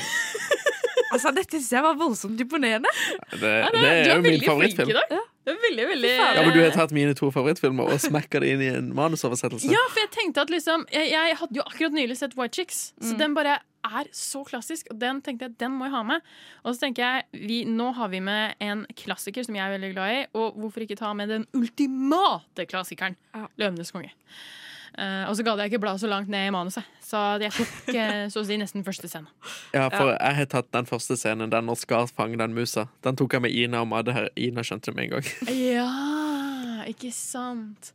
Altså, 1.08 1.32
dette 1.34 1.58
syns 1.58 1.72
jeg 1.74 1.84
var 1.86 1.96
voldsomt 1.98 2.42
imponerende. 2.44 2.92
Det, 3.32 3.50
Ja, 3.50 3.70
det 3.74 3.88
er 3.88 4.04
du 4.04 4.10
jo 4.12 4.22
min 4.22 4.28
veldig 4.28 4.44
flink 4.44 4.44
i 4.44 4.50
favorittfilm. 4.52 5.26
Det 5.48 5.54
er 5.56 5.62
veldig, 5.64 5.84
veldig 5.94 6.10
Ja, 6.12 6.42
men 6.44 6.52
Du 6.52 6.60
har 6.60 6.74
tatt 6.76 6.92
mine 6.92 7.14
to 7.16 7.30
favorittfilmer 7.32 7.88
og 7.94 8.02
smekka 8.04 8.42
det 8.44 8.50
inn 8.52 8.64
i 8.66 8.68
en 8.74 8.90
manusoversettelse. 8.98 9.70
Ja, 9.72 9.80
for 9.94 10.02
jeg 10.04 10.12
tenkte 10.12 10.44
at 10.44 10.52
liksom 10.52 10.84
Jeg, 10.92 11.14
jeg 11.14 11.38
hadde 11.40 11.56
jo 11.56 11.64
akkurat 11.64 11.96
nylig 11.96 12.18
sett 12.20 12.36
White 12.36 12.60
Chicks, 12.60 12.82
så 13.00 13.14
Mm. 13.16 13.18
den 13.22 13.34
bare 13.38 13.54
er 13.88 14.10
så 14.12 14.42
klassisk. 14.44 14.90
Og 14.92 15.00
den 15.00 15.22
tenkte 15.24 15.48
jeg 15.48 15.58
den 15.62 15.72
må 15.80 15.86
jeg 15.88 15.94
ha 15.96 16.04
med. 16.04 16.22
Og 16.66 16.76
så 16.76 16.82
tenker 16.84 17.04
jeg 17.32 17.48
vi, 17.48 17.64
nå 17.64 17.94
har 17.96 18.10
vi 18.12 18.20
med 18.20 18.56
en 18.60 18.86
klassiker 19.00 19.46
som 19.48 19.56
jeg 19.56 19.64
er 19.64 19.78
veldig 19.80 19.94
glad 19.96 20.12
i, 20.18 20.26
og 20.36 20.58
hvorfor 20.60 20.84
ikke 20.84 20.98
ta 21.00 21.14
med 21.16 21.30
den 21.32 21.46
ultimate 21.56 22.66
klassikeren? 22.68 23.16
Ja. 23.34 23.48
'Løvenes 23.58 23.92
konge'. 23.96 24.12
Eh, 24.98 25.30
og 25.30 25.36
så 25.38 25.46
gadd 25.46 25.62
jeg 25.62 25.70
ikke 25.70 25.84
bla 25.84 25.94
så 26.02 26.10
langt 26.10 26.30
ned 26.34 26.48
i 26.50 26.54
manuset, 26.54 26.86
så 27.06 27.20
jeg 27.38 27.54
tok 27.54 27.92
uh, 27.94 28.24
så 28.34 28.42
å 28.42 28.48
si 28.48 28.58
nesten 28.58 28.86
første 28.86 29.10
scene. 29.12 29.30
Ja, 29.76 29.86
for 29.94 30.16
jeg 30.16 30.38
har 30.40 30.50
tatt 30.50 30.72
den 30.74 30.90
første 30.90 31.20
scenen, 31.20 31.52
den 31.54 31.70
når 31.70 31.78
Skar 31.84 32.10
fanger 32.10 32.42
den 32.42 32.58
musa. 32.58 32.88
Den 33.06 33.20
tok 33.20 33.38
jeg 33.38 33.46
med 33.46 33.54
Ina 33.54 33.84
og 33.86 33.92
Madde 33.92 34.16
her. 34.16 34.32
Ina 34.34 34.66
skjønte 34.66 34.90
det 34.90 34.98
med 34.98 35.10
en 35.10 35.18
gang. 35.18 35.34
Ja, 35.78 35.92
ikke 36.90 37.12
sant. 37.14 37.92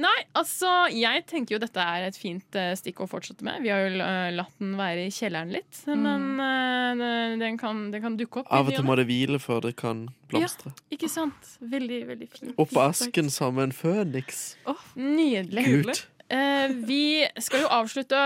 Nei, 0.00 0.14
altså, 0.38 0.70
jeg 0.88 1.20
tenker 1.28 1.54
jo 1.54 1.60
dette 1.60 1.82
er 1.84 2.06
et 2.06 2.16
fint 2.16 2.56
uh, 2.56 2.72
stikk 2.78 3.02
å 3.04 3.06
fortsette 3.10 3.44
med. 3.44 3.60
Vi 3.62 3.70
har 3.70 3.84
jo 3.84 4.06
latt 4.34 4.54
den 4.58 4.72
være 4.78 5.04
i 5.06 5.12
kjelleren 5.12 5.52
litt, 5.52 5.82
men 5.86 6.40
eh, 6.40 7.36
den, 7.38 7.58
kan, 7.60 7.84
den 7.92 8.02
kan 8.02 8.16
dukke 8.18 8.40
opp. 8.40 8.48
Av 8.50 8.66
og 8.66 8.72
til 8.72 8.86
må 8.88 8.96
det 8.98 9.04
hvile 9.10 9.38
før 9.42 9.60
det 9.68 9.74
kan 9.78 10.06
blomstre. 10.32 10.72
Ja, 10.72 10.96
Ikke 10.96 11.12
sant? 11.12 11.52
Veldig, 11.60 12.00
veldig 12.08 12.30
fint. 12.32 12.54
Opp 12.56 12.72
av 12.72 12.94
asken 12.94 13.28
som 13.32 13.60
en 13.62 13.74
føniks. 13.76 14.40
Nydelig. 14.96 15.66
Gud. 15.68 15.92
Eh, 16.32 16.72
vi 16.88 17.26
skal 17.44 17.60
jo 17.66 17.68
avslutte 17.68 18.16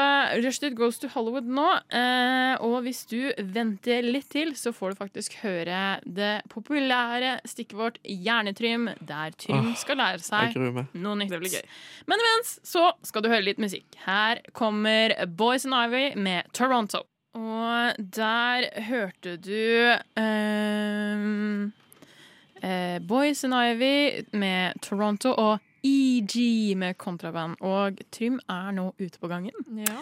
Rushdit 0.45 0.77
Goes 0.79 1.01
to 1.03 1.09
Hollywood 1.11 1.49
nå. 1.51 1.67
eh, 1.91 2.55
og 2.63 2.85
hvis 2.85 3.03
du 3.11 3.33
venter 3.43 4.07
litt 4.07 4.29
til, 4.31 4.53
så 4.55 4.71
får 4.75 4.95
du 4.95 5.01
faktisk 5.01 5.35
høre 5.43 5.81
det 6.07 6.45
populære 6.53 7.41
stikket 7.49 7.75
vårt 7.81 7.99
Hjernetrym, 8.07 8.87
der 9.01 9.35
Trym 9.35 9.73
Åh, 9.73 9.75
skal 9.81 9.99
lære 9.99 10.23
seg 10.23 10.55
noe 10.95 11.19
nytt. 11.19 11.35
Men 12.07 12.23
imens 12.23 12.57
så 12.63 12.93
skal 13.03 13.27
du 13.27 13.31
høre 13.33 13.43
litt 13.49 13.59
musikk. 13.63 13.89
Her 14.07 14.45
kommer 14.55 15.17
Boys 15.27 15.67
and 15.67 15.75
Ivy 15.75 16.15
med 16.15 16.47
Toronto. 16.55 17.03
Og 17.37 17.99
der 18.17 18.71
hørte 18.87 19.35
du 19.37 19.93
ehm, 20.17 21.73
eh, 22.63 22.99
Boys 23.05 23.45
and 23.45 23.55
Ivy 23.55 24.25
med 24.33 24.79
Toronto 24.81 25.35
og 25.37 25.59
EG 25.87 26.75
med 26.79 26.97
kontraband. 27.01 27.59
Og 27.65 28.03
Trym 28.15 28.41
er 28.51 28.75
nå 28.77 28.91
ute 28.99 29.23
på 29.23 29.31
gangen. 29.31 29.55
Ja. 29.79 30.01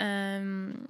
Um, 0.00 0.86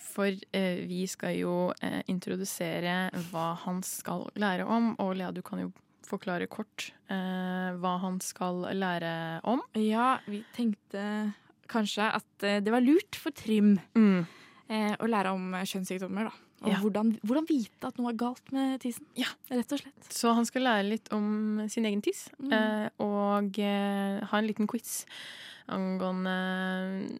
for 0.00 0.30
uh, 0.30 0.80
vi 0.88 1.04
skal 1.10 1.36
jo 1.40 1.54
uh, 1.70 2.00
introdusere 2.10 3.10
hva 3.30 3.52
han 3.66 3.82
skal 3.86 4.28
lære 4.40 4.66
om. 4.66 4.94
Og 5.02 5.14
Lea, 5.18 5.32
du 5.34 5.42
kan 5.46 5.62
jo 5.64 5.70
forklare 6.06 6.48
kort 6.50 6.90
uh, 7.12 7.76
hva 7.78 7.96
han 8.02 8.18
skal 8.24 8.64
lære 8.74 9.14
om. 9.50 9.62
ja, 9.78 10.16
vi 10.26 10.42
tenkte 10.56 11.04
kanskje 11.70 12.08
at 12.18 12.46
det 12.64 12.72
var 12.74 12.82
lurt 12.82 13.14
for 13.14 13.30
Trym 13.36 13.76
eh, 13.94 14.94
å 14.98 15.06
lære 15.06 15.30
om 15.36 15.52
kjønnssykdommer. 15.54 16.26
da. 16.26 16.49
Og 16.62 16.68
Ja. 16.68 16.76
hvordan, 16.82 17.14
hvordan 17.24 17.46
vite 17.48 17.86
at 17.88 17.96
noe 17.96 18.10
er 18.12 18.16
galt 18.20 18.50
med 18.52 18.80
tissen. 18.82 19.06
Ja. 19.16 19.28
Rett 19.50 19.72
og 19.72 19.78
slett. 19.80 20.08
Så 20.12 20.34
han 20.36 20.44
skal 20.44 20.62
lære 20.66 20.88
litt 20.90 21.08
om 21.12 21.66
sin 21.72 21.86
egen 21.88 22.02
tiss, 22.02 22.28
Mm. 22.38 22.52
eh, 22.52 22.88
og 23.00 23.58
eh, 23.58 24.20
ha 24.28 24.38
en 24.38 24.46
liten 24.46 24.66
quiz 24.68 25.04
angående 25.70 26.34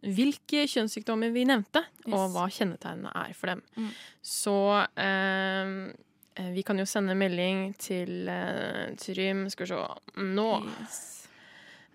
eh, 0.03 0.11
hvilke 0.13 0.67
kjønnssykdommer 0.69 1.33
vi 1.33 1.45
nevnte, 1.47 1.85
og 2.11 2.33
hva 2.35 2.49
kjennetegnene 2.51 3.13
er 3.15 3.33
for 3.33 3.47
dem. 3.55 3.63
Mm. 3.77 3.91
Så 4.23 4.57
eh, 4.99 6.53
vi 6.53 6.63
kan 6.63 6.79
jo 6.79 6.85
sende 6.85 7.15
melding 7.17 7.75
til 7.79 8.29
eh, 8.29 8.95
Trym 8.97 9.49
Skal 9.51 9.67
vi 9.67 9.73
se 9.73 10.25
Nå. 10.25 10.51
Yes. 10.81 11.01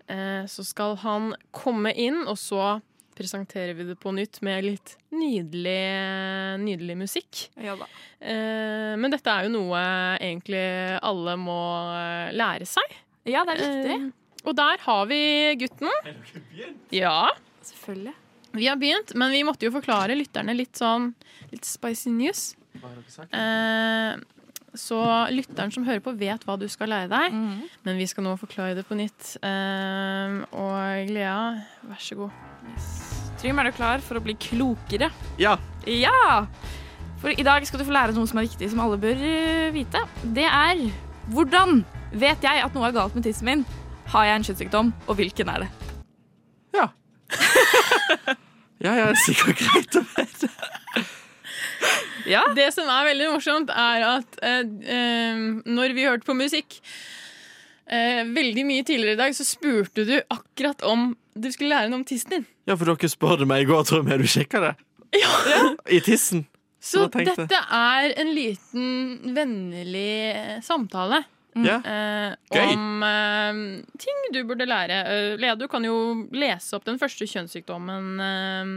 Eh, 0.08 0.44
så 0.46 0.64
skal 0.64 0.96
han 1.02 1.32
komme 1.52 1.92
inn, 1.94 2.24
og 2.26 2.36
så 2.38 2.80
presenterer 3.16 3.74
vi 3.78 3.86
det 3.88 3.96
på 4.00 4.12
nytt 4.14 4.38
med 4.46 4.64
litt 4.66 4.92
nydelig, 5.16 5.80
nydelig 6.62 6.96
musikk. 7.00 7.46
Ja 7.64 7.74
da. 7.80 7.88
Eh, 8.20 8.92
men 9.00 9.10
dette 9.14 9.32
er 9.32 9.46
jo 9.48 9.54
noe 9.56 9.80
egentlig 10.20 10.62
alle 11.00 11.34
må 11.40 11.58
eh, 11.96 12.30
lære 12.36 12.68
seg. 12.68 12.94
Ja, 13.26 13.42
det 13.48 13.56
er 13.56 13.64
viktig. 13.64 13.96
Eh, 13.96 14.44
og 14.46 14.54
der 14.60 14.78
har 14.84 15.06
vi 15.10 15.20
gutten. 15.58 15.90
Ja, 16.94 17.16
Selvfølgelig. 17.66 18.12
vi 18.54 18.68
har 18.70 18.76
begynt, 18.78 19.14
men 19.18 19.32
vi 19.34 19.42
måtte 19.48 19.66
jo 19.66 19.72
forklare 19.74 20.14
lytterne 20.14 20.54
litt 20.54 20.78
sånn 20.78 21.10
litt 21.50 21.66
spicy 21.66 22.12
news. 22.14 22.52
Eh, 23.32 24.16
så 24.76 24.98
lytteren 25.32 25.72
som 25.72 25.86
hører 25.88 26.02
på, 26.04 26.12
vet 26.20 26.42
hva 26.44 26.58
du 26.60 26.66
skal 26.68 26.90
lære 26.92 27.08
deg, 27.08 27.32
Mhm. 27.32 27.62
men 27.88 27.96
vi 27.96 28.06
skal 28.06 28.24
nå 28.24 28.34
forklare 28.38 28.74
det 28.76 28.84
på 28.86 28.94
nytt. 28.98 29.36
Og 31.14 31.22
ja. 31.22 31.38
vær 31.86 32.02
så 32.02 32.16
god. 32.18 32.30
Trym, 33.38 33.58
er 33.60 33.68
du 33.68 33.76
klar 33.76 34.02
for 34.02 34.18
å 34.18 34.22
bli 34.24 34.34
klokere? 34.40 35.10
Ja. 35.38 35.56
Ja! 35.86 36.46
For 37.20 37.32
i 37.32 37.44
dag 37.46 37.64
skal 37.68 37.80
du 37.80 37.86
få 37.86 37.94
lære 37.94 38.16
noe 38.16 38.28
som 38.28 38.40
er 38.40 38.46
viktig, 38.48 38.68
som 38.72 38.80
alle 38.82 38.98
bør 39.00 39.20
eh, 39.22 39.68
vite. 39.74 40.02
Det 40.36 40.46
er 40.48 40.82
hvordan 41.32 41.82
vet 42.16 42.44
jeg 42.44 42.62
at 42.64 42.76
noe 42.76 42.88
er 42.88 42.96
galt 42.96 43.16
med 43.16 43.26
tissen 43.26 43.48
min? 43.48 43.64
Har 44.12 44.26
jeg 44.28 44.38
en 44.38 44.46
kjønnssykdom, 44.46 44.92
og 45.06 45.18
hvilken 45.18 45.50
er 45.50 45.64
det? 45.64 45.70
Ja. 46.76 46.88
ja, 48.84 48.92
jeg 48.92 49.06
er 49.08 49.20
sikkert 49.24 49.62
greit 49.62 49.98
å 49.98 50.04
vite. 50.14 50.50
Ja. 52.26 52.42
Det 52.58 52.72
som 52.74 52.88
er 52.90 53.06
veldig 53.12 53.28
morsomt, 53.30 53.70
er 53.70 54.04
at 54.08 54.38
eh, 54.42 54.64
eh, 54.90 55.44
når 55.66 55.94
vi 55.94 56.06
hørte 56.08 56.26
på 56.26 56.34
musikk 56.34 56.80
eh, 57.90 58.22
veldig 58.36 58.64
mye 58.68 58.84
tidligere 58.86 59.16
i 59.16 59.20
dag, 59.20 59.36
så 59.36 59.44
spurte 59.46 60.04
du 60.08 60.16
akkurat 60.32 60.82
om 60.86 61.10
du 61.36 61.48
skulle 61.52 61.74
lære 61.74 61.90
noe 61.92 62.00
om 62.00 62.04
tissen 62.08 62.30
din. 62.38 62.46
Ja, 62.66 62.74
for 62.76 62.88
dere 62.88 63.10
spurte 63.12 63.46
meg 63.48 63.64
i 63.64 63.68
går, 63.68 63.84
tror 63.86 64.06
jeg, 64.08 64.18
du 64.24 64.30
sjekka 64.30 64.62
det? 64.64 64.74
I 65.92 66.00
tissen. 66.04 66.46
Så 66.82 67.06
dette 67.10 67.58
er 67.72 68.12
en 68.20 68.28
liten 68.36 69.32
vennlig 69.34 70.62
samtale 70.62 71.22
Ja. 71.56 71.78
eh, 71.80 72.34
Gøy. 72.52 72.72
om 72.74 73.02
eh, 73.02 73.60
ting 73.98 74.26
du 74.34 74.42
burde 74.44 74.66
lære. 74.68 74.98
Uh, 75.08 75.36
Lea, 75.40 75.54
du 75.56 75.66
kan 75.72 75.82
jo 75.84 76.26
lese 76.36 76.76
opp 76.76 76.84
den 76.84 76.98
første 77.00 77.26
kjønnssykdommen 77.26 78.20
eh, 78.20 78.74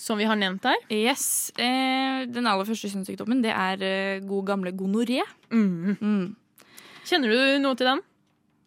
som 0.00 0.18
vi 0.18 0.24
har 0.26 0.34
nevnt 0.40 0.64
her. 0.66 0.80
Yes. 0.90 1.52
Eh, 1.56 2.24
den 2.26 2.48
aller 2.50 2.66
første 2.66 2.88
kjønnssykdommen 2.90 3.42
det 3.44 3.52
er 3.52 3.84
eh, 3.84 4.24
god 4.26 4.46
gamle 4.48 4.72
gonoré. 4.74 5.20
Mm. 5.52 5.96
Mm. 6.00 6.24
Kjenner 7.04 7.30
du 7.34 7.58
noe 7.64 7.76
til 7.78 7.86
den? 7.92 8.02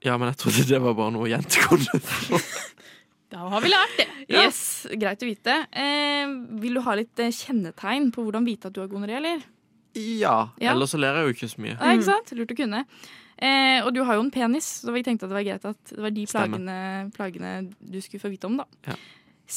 ja, 0.05 0.13
men 0.21 0.29
jeg 0.29 0.37
trodde 0.37 0.63
det 0.69 0.77
var 0.83 0.93
bare 0.93 1.11
noe 1.15 1.27
jenter 1.31 1.63
kunne 1.67 1.99
få. 2.05 2.37
Da 3.33 3.41
har 3.51 3.59
vi 3.59 3.67
lært 3.67 3.95
det. 3.99 4.05
Yes, 4.31 4.59
Greit 4.95 5.19
å 5.25 5.27
vite. 5.27 5.55
Eh, 5.75 6.29
vil 6.61 6.77
du 6.77 6.81
ha 6.85 6.93
litt 6.95 7.19
eh, 7.19 7.27
kjennetegn 7.35 8.05
på 8.15 8.23
hvordan 8.23 8.45
vite 8.47 8.69
at 8.69 8.75
du 8.77 8.79
har 8.79 8.87
gonoré, 8.87 9.17
eller? 9.19 9.41
Ja. 9.99 10.35
Ja. 10.63 10.71
Ellers 10.71 10.93
så 10.93 10.99
ler 11.01 11.17
jeg 11.19 11.25
jo 11.27 11.33
ikke 11.35 11.49
så 11.51 11.59
mye. 11.65 11.73
Ja, 11.75 11.89
ikke 11.97 12.07
sant? 12.07 12.31
Lurt 12.39 12.53
å 12.53 12.57
kunne. 12.61 12.79
Eh, 13.35 13.81
og 13.83 13.91
du 13.97 13.99
har 14.07 14.15
jo 14.15 14.23
en 14.23 14.31
penis, 14.31 14.69
så 14.85 14.95
vi 14.95 15.03
tenkte 15.03 15.27
at 15.27 15.33
det 15.33 15.39
var 15.41 15.47
greit 15.49 15.67
at 15.67 15.91
det 15.91 15.99
var 16.05 16.15
de 16.15 16.23
plagene, 16.31 16.77
plagene 17.17 17.51
du 17.83 17.99
skulle 18.05 18.23
få 18.23 18.31
vite 18.31 18.47
om. 18.47 18.61
da. 18.61 18.67
Ja. 18.87 18.95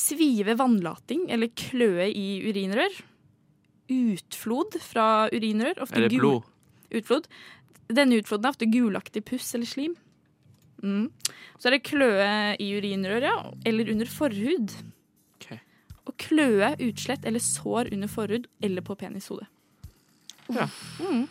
Svive 0.01 0.59
vannlating 0.59 1.29
eller 1.31 1.53
kløe 1.55 2.09
i 2.11 2.27
urinrør. 2.51 2.99
Utflod 3.91 4.81
fra 4.83 5.29
urinrør. 5.31 5.79
ofte 5.87 5.97
Er 5.99 6.09
det 6.09 6.11
gul- 6.17 6.21
blod? 6.27 6.51
Utflod. 6.91 7.31
Denne 7.91 8.21
utfloden 8.21 8.47
er 8.47 8.55
ofte 8.55 8.69
gulaktig 8.71 9.25
puss 9.29 9.51
eller 9.57 9.69
slim. 9.69 9.97
Mm. 10.83 11.11
Så 11.59 11.69
er 11.69 11.77
det 11.77 11.85
kløe 11.89 12.29
i 12.61 12.71
urinrøret. 12.79 13.59
Eller 13.69 13.91
under 13.93 14.11
forhud. 14.11 14.77
Okay. 15.39 15.61
Og 16.07 16.17
kløe, 16.21 16.73
utslett 16.87 17.27
eller 17.29 17.43
sår 17.45 17.93
under 17.93 18.11
forhud 18.11 18.49
eller 18.63 18.85
på 18.87 18.97
penishodet. 19.01 19.49
Ja. 20.51 20.67
Mm. 21.03 21.29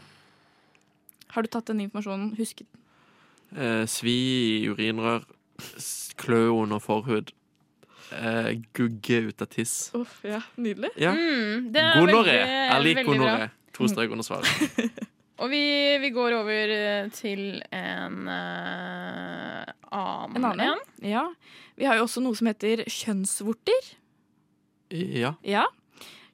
Har 1.34 1.46
du 1.46 1.52
tatt 1.52 1.70
den 1.70 1.84
informasjonen? 1.86 2.32
Husket 2.38 2.68
den? 2.70 2.86
Eh, 3.60 3.84
svi 3.90 4.16
i 4.62 4.70
urinrør. 4.70 5.26
Kløe 5.60 6.16
Klø 6.20 6.42
under 6.54 6.80
forhud. 6.80 7.34
Eh, 8.12 8.56
gugge 8.74 9.22
ut 9.30 9.42
av 9.42 9.50
tiss. 9.54 9.92
Uff, 9.94 10.20
ja, 10.26 10.42
Nydelig. 10.58 10.90
Ja. 10.98 11.12
Mm, 11.14 11.70
det 11.74 11.82
er 11.84 12.00
Gonoré. 12.00 12.38
Jeg 12.40 12.84
liker 12.84 13.06
gonoré. 13.06 13.50
To 13.78 13.88
strek 13.88 14.12
under 14.12 14.26
svaret. 14.26 15.10
Og 15.40 15.52
vi, 15.52 15.64
vi 16.04 16.12
går 16.12 16.36
over 16.36 16.74
eh, 16.76 17.10
til 17.16 17.62
en 17.72 18.28
uh, 18.28 19.64
annen 19.96 20.36
En 20.36 20.48
annen 20.52 20.66
en? 20.66 20.82
Ja. 21.06 21.26
Vi 21.80 21.88
har 21.88 22.00
jo 22.00 22.06
også 22.10 22.24
noe 22.24 22.36
som 22.36 22.50
heter 22.52 22.84
kjønnsvorter. 22.84 23.92
Ja. 24.92 25.36
Ja. 25.48 25.66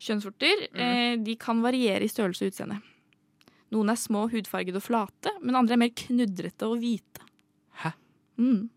Kjønnsvorter 0.02 0.68
eh, 0.74 1.16
de 1.22 1.36
kan 1.42 1.62
variere 1.66 2.06
i 2.06 2.12
størrelse 2.12 2.48
og 2.48 2.54
utseende. 2.54 2.80
Noen 3.74 3.92
er 3.92 4.00
små, 4.00 4.26
hudfargede 4.32 4.80
og 4.82 4.86
flate, 4.86 5.34
men 5.42 5.58
andre 5.58 5.76
er 5.76 5.82
mer 5.82 5.94
knudrete 5.98 6.70
og 6.70 6.80
hvite. 6.82 7.26
Hæ? 7.82 7.92
Mm. 8.42 8.68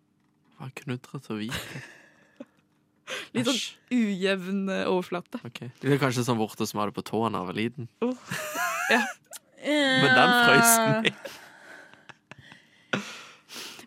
Hva 0.58 0.68
knudret 0.82 1.30
og 1.32 1.40
hvite? 1.40 1.82
Litt 3.36 3.48
sånn 3.48 3.96
ujevn 3.96 4.64
eh, 4.72 4.84
overflate. 4.90 5.40
Okay. 5.48 5.72
Det 5.80 5.94
er 5.94 6.02
kanskje 6.02 6.26
sånn 6.26 6.40
vorte 6.40 6.68
som 6.68 6.82
hadde 6.82 6.96
på 6.96 7.04
tåen 7.06 7.36
da 7.36 7.42
jeg 7.42 7.50
var 7.50 7.58
liten. 7.58 7.88
Eh, 8.04 9.08
Men 9.68 10.14
den 10.16 10.32
frøys 10.46 10.72
ned. 10.78 11.34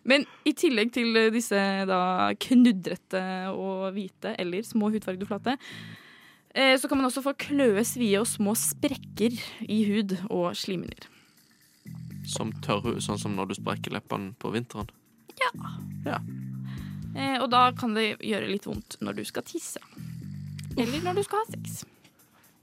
Men 0.02 0.24
i 0.48 0.52
tillegg 0.58 0.90
til 0.94 1.14
eh, 1.14 1.28
disse 1.30 1.58
da 1.86 2.32
knudrete 2.42 3.22
og 3.54 3.92
hvite 3.94 4.32
eller 4.42 4.64
små 4.66 4.90
hudfargede 4.90 5.28
flate, 5.28 5.54
eh, 6.56 6.74
så 6.74 6.90
kan 6.90 6.98
man 6.98 7.06
også 7.06 7.22
få 7.22 7.36
kløe, 7.38 7.84
svie 7.86 8.18
og 8.18 8.26
små 8.26 8.56
sprekker 8.58 9.36
i 9.62 9.78
hud 9.92 10.16
og 10.26 10.56
slimhinner. 10.58 11.06
Som 12.26 12.50
tørrhud, 12.66 12.98
sånn 13.02 13.20
som 13.22 13.38
når 13.38 13.52
du 13.52 13.58
sprekker 13.60 13.94
leppene 13.94 14.34
på 14.42 14.50
vinteren. 14.54 14.90
Ja 15.38 16.18
og 17.42 17.50
da 17.52 17.66
kan 17.76 17.96
det 17.96 18.16
gjøre 18.22 18.50
litt 18.50 18.68
vondt 18.68 18.98
når 19.02 19.20
du 19.20 19.24
skal 19.28 19.44
tisse. 19.46 19.82
Eller 20.78 21.02
når 21.04 21.20
du 21.20 21.26
skal 21.26 21.42
ha 21.42 21.50
sex. 21.52 21.82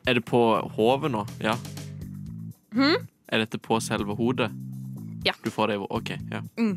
Er 0.08 0.18
det 0.18 0.26
på 0.26 0.40
hodet 0.78 1.12
nå? 1.14 1.26
Ja. 1.44 1.58
Hm? 2.76 3.08
Er 3.30 3.44
dette 3.44 3.60
på 3.62 3.80
selve 3.84 4.16
hodet? 4.18 4.50
Ja. 5.26 5.34
Du 5.44 5.52
får 5.52 5.72
det 5.72 5.80
i 5.80 5.86
OK. 5.90 6.10
Ja. 6.32 6.42
Mm. 6.58 6.76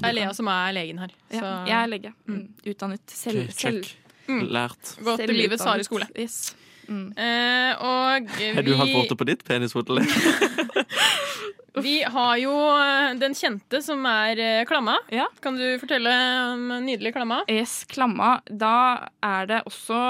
Det 0.00 0.08
er 0.08 0.16
Lea 0.16 0.32
som 0.36 0.48
er 0.48 0.72
legen 0.76 1.00
her. 1.02 1.12
Ja, 1.32 1.50
jeg 1.68 1.76
er 1.76 1.90
lege. 1.92 2.12
Mm. 2.28 2.44
Utdannet 2.72 3.12
selv. 3.12 3.44
Okay, 3.44 3.56
selv 3.56 3.84
check. 3.84 3.96
Mm. 4.30 4.42
Lært. 4.54 4.96
gått 5.04 5.24
til 5.24 5.36
livets 5.36 5.64
harde 5.66 5.84
skole. 5.86 6.06
Yes. 6.16 6.54
Mm. 6.90 7.10
Eh, 7.14 7.82
og 7.86 8.30
Har 8.56 8.66
du 8.66 8.74
hatt 8.78 8.92
borte 8.94 9.16
på 9.18 9.26
ditt 9.28 9.44
penishode? 9.46 10.00
vi 11.86 12.00
har 12.02 12.36
jo 12.40 12.54
eh, 12.76 13.12
den 13.20 13.36
kjente 13.36 13.82
som 13.84 14.04
er 14.10 14.40
eh, 14.44 14.62
klamma. 14.68 14.96
Ja. 15.14 15.28
Kan 15.44 15.58
du 15.60 15.66
fortelle 15.82 16.14
om 16.54 16.68
nydelig 16.86 17.14
klamma? 17.16 17.42
Yes, 17.50 17.82
klamma. 17.90 18.38
Da 18.46 19.10
er 19.24 19.50
det 19.50 19.62
også 19.70 20.00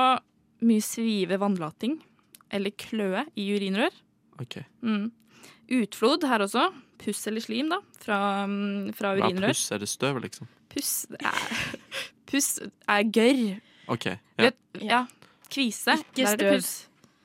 mye 0.67 0.85
svive 0.85 1.41
vannlating. 1.41 1.99
Eller 2.51 2.75
kløe 2.79 3.25
i 3.39 3.49
urinrør. 3.55 3.95
OK. 4.43 4.61
Mm. 4.83 5.11
Utflod 5.81 6.27
her 6.27 6.45
også. 6.47 6.69
Puss 7.01 7.23
eller 7.31 7.45
slim, 7.45 7.71
da. 7.73 7.81
Fra, 8.03 8.21
mm, 8.51 8.93
fra 8.97 9.15
Hva 9.15 9.29
er 9.29 9.31
urinrør. 9.31 9.55
puss? 9.55 9.71
Er 9.73 9.83
det 9.83 9.89
støv, 9.89 10.21
liksom? 10.25 10.49
Puss 10.71 10.93
er, 11.19 11.43
puss 12.31 12.59
er 12.61 13.03
gørr. 13.15 13.61
OK. 13.91 14.07
Ja. 14.07 14.19
Vet, 14.45 14.57
ja. 14.83 15.05
Kvise. 15.51 15.99
Ikke 15.99 16.27
støv. 16.27 16.33
er 16.33 16.37
det 16.37 16.55
puss. 16.57 16.73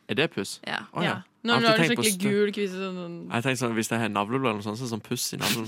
Er 0.07 0.19
det 0.21 0.29
puss? 0.33 0.59
Ja. 0.67 0.83
Oh, 0.93 1.03
ja. 1.03 1.21
Når 1.45 1.61
du 1.61 1.67
har 1.67 1.77
en 1.77 1.89
skikkelig 1.91 2.13
gul 2.21 2.51
kvise 2.55 2.79
sånn 2.79 3.17
Jeg 3.29 3.45
tenker 3.45 3.59
sånn, 3.59 3.73
Hvis 3.77 3.91
jeg 3.91 4.01
har 4.01 4.09
navleblod 4.09 4.49
eller 4.49 4.61
noe 4.63 4.65
sånt, 4.65 4.79
så 4.79 4.85
er 4.85 4.89
det 4.89 4.93
sånn 4.95 5.03
puss 5.05 5.25
i 5.35 5.37
navlen. 5.37 5.67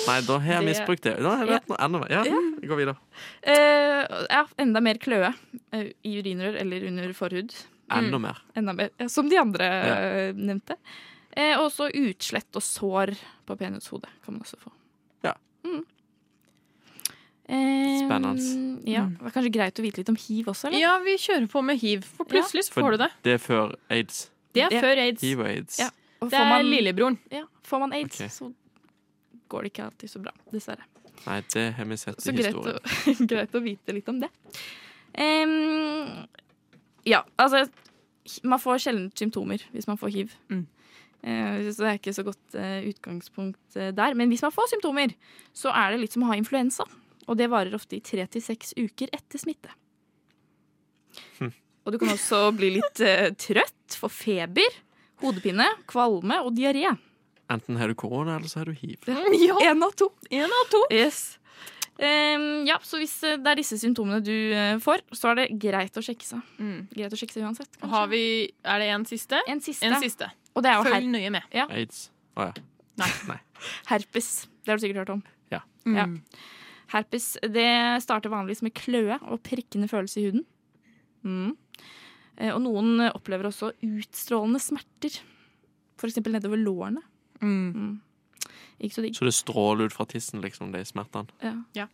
Nei, 0.00 0.16
da 0.26 0.38
har 0.40 0.56
jeg 0.56 0.66
misbrukt 0.66 1.04
det. 1.04 1.12
Da 1.20 1.34
har 1.36 1.44
jeg 1.44 1.50
vært 1.52 1.68
noe 1.70 1.78
enda 1.84 2.00
mer. 2.02 2.14
Ja, 2.14 2.22
vi 2.62 2.70
går 2.70 2.80
videre. 2.80 2.96
Uh, 3.44 4.24
ja, 4.32 4.40
enda 4.64 4.82
mer 4.82 4.98
kløe 5.02 5.28
uh, 5.30 5.84
i 6.06 6.14
urinrør 6.18 6.56
eller 6.62 6.86
under 6.88 7.12
forhud. 7.16 7.54
Enda 7.98 8.18
mer. 8.22 8.38
Enda 8.56 8.72
mer, 8.76 8.90
ja, 8.98 9.08
Som 9.08 9.28
de 9.28 9.36
andre 9.40 9.64
Ja. 9.64 9.94
eh, 10.28 10.32
nevnte. 10.34 10.76
Eh, 11.36 11.56
og 11.58 11.68
også 11.70 11.90
utslett 11.94 12.56
og 12.58 12.62
sår 12.62 13.14
på 13.46 13.56
penishode 13.58 14.08
kan 14.24 14.34
man 14.34 14.42
også 14.42 14.58
få. 14.58 14.72
Ja. 15.24 15.34
Mm. 15.64 15.84
Eh, 17.50 18.06
Spennende. 18.06 18.80
Ja, 18.86 19.04
det 19.10 19.22
var 19.24 19.30
kanskje 19.34 19.50
greit 19.54 19.78
å 19.78 19.82
vite 19.82 19.98
litt 20.02 20.08
om 20.12 20.16
hiv 20.16 20.46
også, 20.52 20.68
eller? 20.68 20.78
Ja, 20.78 20.92
vi 21.02 21.16
kjører 21.18 21.48
på 21.50 21.62
med 21.66 21.80
hiv. 21.82 22.04
For 22.04 22.24
plutselig 22.30 22.66
så 22.68 22.72
For 22.76 22.82
får 22.86 22.90
du 22.94 22.96
det. 23.04 23.10
Det 23.26 23.32
er 23.34 23.38
før 23.42 23.74
aids. 23.90 24.20
Det 24.54 24.62
er 24.68 24.76
før 24.80 24.96
aids. 25.06 25.22
Hiv 25.22 25.40
og 25.42 25.46
aids. 25.50 25.78
Ja. 25.82 25.88
Og 26.20 26.28
Det 26.30 26.36
får 26.36 26.44
er 26.44 26.50
man, 26.52 26.66
lillebroren. 26.70 27.18
ja, 27.32 27.44
får 27.64 27.78
man 27.80 27.92
aids, 27.96 28.20
okay. 28.20 28.28
så 28.28 28.52
går 29.48 29.62
det 29.62 29.72
ikke 29.72 29.84
alltid 29.88 30.10
så 30.10 30.20
bra. 30.22 30.32
Dessverre. 30.52 30.84
Nei, 31.26 31.40
det 31.54 31.64
har 31.76 31.84
vi 31.84 31.96
sett 31.96 32.20
Så 32.20 32.30
i 32.30 32.36
greit 32.36 32.54
historien. 32.54 32.78
å, 32.78 33.26
greit 33.32 33.54
å 33.54 33.60
vite 33.64 33.92
litt 33.96 34.08
om 34.08 34.20
det. 34.20 34.28
Em, 35.14 35.39
ja, 37.10 37.24
altså 37.40 37.66
Man 38.46 38.60
får 38.62 38.84
sjelden 38.84 39.08
symptomer 39.16 39.62
hvis 39.74 39.88
man 39.88 39.98
får 39.98 40.12
hiv. 40.14 40.34
Mm. 40.52 40.66
Eh, 41.22 41.68
så 41.72 41.84
det 41.84 41.88
er 41.90 41.98
ikke 41.98 42.14
så 42.16 42.24
godt 42.24 42.56
eh, 42.56 42.86
utgangspunkt 42.88 43.76
eh, 43.76 43.92
der. 43.96 44.16
Men 44.16 44.32
hvis 44.32 44.44
man 44.44 44.54
får 44.54 44.70
symptomer, 44.72 45.12
så 45.56 45.72
er 45.74 45.92
det 45.92 46.02
litt 46.04 46.16
som 46.16 46.24
å 46.24 46.30
ha 46.30 46.38
influensa. 46.38 46.86
Og 47.26 47.36
det 47.38 47.50
varer 47.52 47.76
ofte 47.76 47.98
i 47.98 48.04
tre 48.04 48.24
til 48.30 48.44
seks 48.44 48.72
uker 48.78 49.12
etter 49.16 49.40
smitte. 49.40 49.72
Hm. 51.40 51.52
Og 51.84 51.94
du 51.94 51.98
kan 52.00 52.12
også 52.12 52.46
bli 52.56 52.74
litt 52.78 53.02
trøtt, 53.40 53.96
få 53.98 54.10
feber, 54.12 54.80
hodepine, 55.22 55.66
kvalme 55.90 56.40
og 56.44 56.54
diaré. 56.56 56.88
Enten 57.50 57.78
har 57.80 57.90
du 57.90 57.96
korona, 57.98 58.36
eller 58.38 58.50
så 58.50 58.62
har 58.62 58.70
du 58.70 58.76
hiv. 58.78 59.08
Ja, 59.10 59.56
En 59.72 59.82
av 59.82 59.94
to. 59.98 60.12
en 60.30 60.44
av 60.60 60.66
to. 60.70 60.84
Yes. 60.94 61.38
Ehm, 62.00 62.64
ja, 62.68 62.78
så 62.86 62.96
hvis 63.00 63.12
eh, 63.28 63.36
det 63.40 63.50
er 63.52 63.58
disse 63.60 63.76
symptomene 63.80 64.22
du 64.24 64.32
eh, 64.32 64.76
får, 64.80 65.02
så 65.16 65.32
er 65.32 65.42
det 65.42 65.48
greit 65.60 65.98
å 66.00 66.02
sjekke 66.04 66.24
seg. 66.24 66.40
Mm. 66.56 66.78
Greit 66.94 67.16
å 67.16 67.18
sjekke 67.20 67.36
seg 67.36 67.44
uansett. 67.44 67.80
Har 67.92 68.08
vi, 68.12 68.22
er 68.64 68.80
det 68.82 68.88
en 68.94 69.04
siste? 69.08 69.40
en 69.50 69.60
siste. 69.64 69.88
En 69.90 70.00
siste. 70.00 70.30
Og 70.56 70.64
det 70.64 70.72
er 70.72 70.86
Følg 70.88 71.10
nøye 71.12 71.32
med. 71.34 71.46
Aids. 71.68 72.06
Å 72.40 72.48
ja. 72.48 72.54
herpes. 73.92 74.30
Det 74.64 74.72
har 74.72 74.80
du 74.80 74.84
sikkert 74.86 75.02
hørt 75.04 75.14
om. 75.18 75.22
Ja. 75.52 75.60
Mm. 75.88 76.18
Herpes 76.90 77.32
det 77.54 77.68
starter 78.02 78.32
vanligvis 78.32 78.64
med 78.66 78.74
kløe 78.76 79.20
og 79.30 79.42
prikkende 79.46 79.88
følelse 79.90 80.20
i 80.20 80.28
huden. 80.28 80.46
Mm. 81.22 81.52
Eh, 82.40 82.50
Og 82.54 82.62
noen 82.64 83.06
opplever 83.12 83.50
også 83.50 83.74
utstrålende 83.86 84.60
smerter. 84.62 85.20
For 86.00 86.08
eksempel 86.08 86.32
nedover 86.32 86.60
lårene. 86.60 87.04
Mm. 87.44 88.00
Mm. 88.80 88.86
Ikke 88.86 88.96
så 88.96 89.04
digg. 89.04 89.16
Så 89.18 89.28
det 89.28 89.36
stråler 89.36 89.90
ut 89.90 89.96
fra 89.96 90.06
tissen, 90.08 90.40
liksom, 90.44 90.72
de 90.72 90.82
smertene. 90.88 91.28
Ja. 91.44 91.54
Ja. 91.76 91.86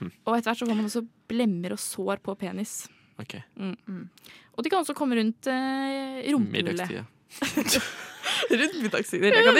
Hm. 0.00 0.10
Og 0.26 0.34
etter 0.34 0.50
hvert 0.50 0.60
så 0.60 0.66
får 0.66 0.74
man 0.74 0.88
også 0.90 1.04
blemmer 1.30 1.76
og 1.76 1.80
sår 1.80 2.22
på 2.24 2.34
penis. 2.40 2.84
OK. 3.22 3.36
Og 3.54 4.64
de 4.66 4.70
kan 4.70 4.80
også 4.82 4.96
komme 4.98 5.18
rundt 5.20 5.46
eh, 5.50 6.24
rumpehullet. 6.34 7.04
Rundt 8.50 8.76
middagstider. 8.82 9.34
Det, 9.34 9.54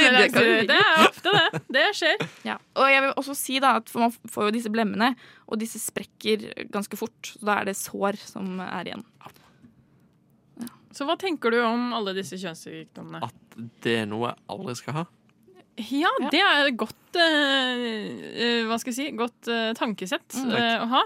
det 0.69 0.77
er 0.77 1.03
ofte 1.05 1.33
det. 1.35 1.61
Det 1.75 1.85
skjer. 1.99 2.23
Ja. 2.47 2.55
Og 2.81 2.89
jeg 2.91 3.03
vil 3.05 3.13
også 3.21 3.35
si 3.37 3.59
da 3.63 3.75
at 3.81 3.91
man 3.99 4.15
får 4.31 4.49
jo 4.49 4.55
disse 4.57 4.73
blemmene, 4.73 5.11
og 5.45 5.61
disse 5.61 5.81
sprekker 5.83 6.47
ganske 6.73 6.99
fort. 6.99 7.35
Så 7.35 7.45
da 7.45 7.59
er 7.61 7.69
det 7.69 7.77
sår 7.79 8.19
som 8.21 8.63
er 8.65 8.91
igjen. 8.91 9.05
Så 10.95 11.07
hva 11.09 11.17
tenker 11.19 11.51
du 11.51 11.59
om 11.67 11.91
alle 11.97 12.15
disse 12.15 12.39
kjønnssykdommene? 12.39 13.21
At 13.27 13.59
det 13.83 13.97
er 14.05 14.09
noe 14.11 14.31
jeg 14.31 14.43
aldri 14.55 14.77
skal 14.79 14.99
ha. 15.01 15.05
Ja, 15.77 16.11
det 16.31 16.41
er 16.41 16.69
et 16.69 16.77
godt 16.79 17.17
eh, 17.19 17.85
eh, 18.35 18.61
Hva 18.69 18.77
skal 18.79 18.93
jeg 18.93 18.99
si? 19.01 19.07
Godt 19.19 19.49
eh, 19.51 19.73
tankesett 19.79 20.37
Mm. 20.39 20.53
eh, 20.55 20.77
å 20.85 20.89
ha. 20.93 21.03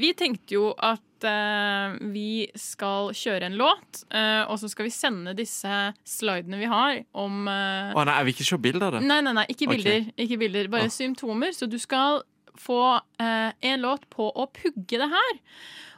Vi 0.00 0.12
tenkte 0.16 0.54
jo 0.56 0.70
at 0.78 1.24
eh, 1.28 1.96
vi 2.14 2.46
skal 2.56 3.10
kjøre 3.12 3.50
en 3.50 3.56
låt, 3.60 4.04
eh, 4.10 4.42
og 4.48 4.56
så 4.62 4.70
skal 4.72 4.86
vi 4.88 4.92
sende 4.94 5.34
disse 5.36 5.74
slidene 6.08 6.58
vi 6.62 6.68
har 6.70 7.02
om 7.14 7.44
Å 7.50 8.04
nei, 8.06 8.14
jeg 8.16 8.24
vil 8.30 8.34
ikke 8.34 8.48
se 8.48 8.58
bilder 8.58 8.86
av 8.88 8.92
det. 8.98 9.02
Nei, 9.06 9.20
nei, 9.26 9.34
nei, 9.36 9.46
ikke 9.52 9.68
Ok. 9.68 9.74
bilder. 9.76 10.08
Ikke 10.16 10.38
bilder 10.40 10.68
bare 10.72 10.88
Ah. 10.88 10.94
symptomer. 10.94 11.52
Så 11.52 11.68
du 11.68 11.78
skal 11.78 12.22
få 12.56 13.00
en 13.20 13.80
låt 13.80 14.08
på 14.10 14.30
å 14.34 14.46
pugge 14.52 14.98
det 14.98 15.08
her. 15.12 15.38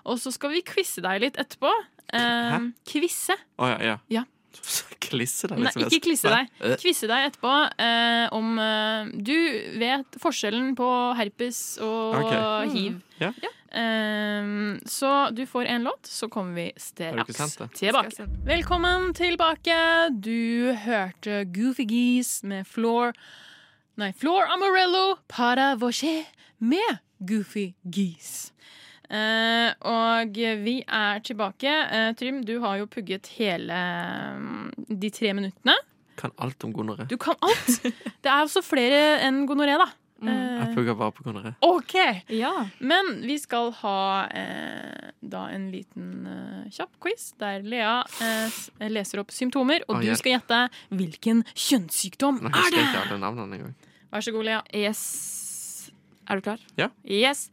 Og 0.05 0.19
så 0.19 0.33
skal 0.35 0.51
vi 0.51 0.63
quize 0.67 1.01
deg 1.01 1.21
litt 1.23 1.37
etterpå. 1.39 1.71
Eh, 2.13 2.51
Hæ? 2.59 2.73
quize. 2.85 3.37
Å 3.59 3.69
ja. 3.71 3.79
ja. 3.93 3.97
Ja. 4.11 4.25
Klisse 5.07 5.51
deg, 5.51 5.59
Nei, 5.59 5.71
liksom. 5.71 5.89
ikke 5.89 6.05
klisse 6.07 6.33
deg. 6.33 6.53
Kvisse 6.81 7.09
deg 7.11 7.27
etterpå 7.29 7.55
eh, 7.85 8.27
om 8.37 8.55
eh, 8.63 9.11
du 9.13 9.35
vet 9.83 10.19
forskjellen 10.23 10.73
på 10.79 10.89
herpes 11.19 11.59
og 11.85 12.21
okay. 12.23 12.71
hiv. 12.73 12.97
Ja. 13.21 13.33
Eh, 13.83 14.49
så 14.89 15.13
du 15.35 15.45
får 15.49 15.69
en 15.75 15.89
låt, 15.91 16.09
så 16.09 16.31
kommer 16.33 16.57
vi 16.63 16.69
straks 16.81 17.59
tilbake. 17.77 18.29
Velkommen 18.49 19.13
tilbake. 19.19 19.77
Du 20.17 20.73
hørte 20.87 21.45
Goofy 21.53 21.89
Geese 21.91 22.47
med 22.47 22.69
Floor 22.69 23.17
Nei, 24.01 24.09
Floor 24.17 24.49
Amarello 24.49 25.19
para 25.29 25.75
voce 25.77 26.25
med 26.59 27.03
Goofy 27.21 27.75
Geese. 27.85 28.53
Eh, 29.13 29.71
og 29.93 30.39
vi 30.65 30.79
er 30.89 31.19
tilbake. 31.27 31.69
Eh, 31.93 32.11
Trym, 32.17 32.43
du 32.49 32.55
har 32.65 32.79
jo 32.81 32.87
pugget 32.89 33.29
hele 33.37 33.77
mm, 34.41 34.71
de 34.89 35.11
tre 35.13 35.35
minuttene. 35.37 35.75
Kan 36.17 36.33
alt 36.45 36.65
om 36.65 36.73
gonoré. 36.77 37.07
Du 37.11 37.17
kan 37.21 37.37
alt! 37.45 37.83
Det 38.23 38.29
er 38.31 38.43
også 38.45 38.63
flere 38.65 39.03
enn 39.27 39.45
gonoré, 39.49 39.77
da. 39.81 39.91
Jeg 40.23 40.39
Eh, 40.63 40.69
pugger 40.77 40.95
bare 40.95 41.11
på 41.17 41.25
gonoré. 41.27 41.51
OK! 41.67 41.95
Ja. 42.31 42.53
Men 42.79 43.09
vi 43.27 43.35
skal 43.43 43.73
ha 43.81 43.95
eh, 44.31 45.09
da 45.19 45.49
en 45.51 45.65
liten 45.73 46.29
eh, 46.31 46.69
kjapp 46.71 46.93
quiz 47.03 47.33
der 47.43 47.65
Lea 47.67 47.97
eh, 48.23 48.61
leser 48.93 49.19
opp 49.25 49.35
symptomer, 49.35 49.83
og 49.89 49.97
Å, 49.99 50.03
du 50.05 50.13
skal 50.21 50.37
gjette 50.37 50.61
hvilken 50.95 51.43
kjønnssykdom 51.59 52.39
Nå 52.45 52.53
er 52.53 52.69
det! 52.71 52.79
jeg 52.79 52.87
ikke 52.87 53.03
alle 53.09 53.19
navnene 53.25 53.59
engang. 53.59 53.75
Vær 54.15 54.23
så 54.29 54.37
god, 54.37 54.47
Lea. 54.47 54.61
Yes. 54.79 55.03
Er 56.31 56.39
du 56.39 56.47
klar? 56.47 56.63
Ja. 56.79 56.93
Yes. 57.03 57.49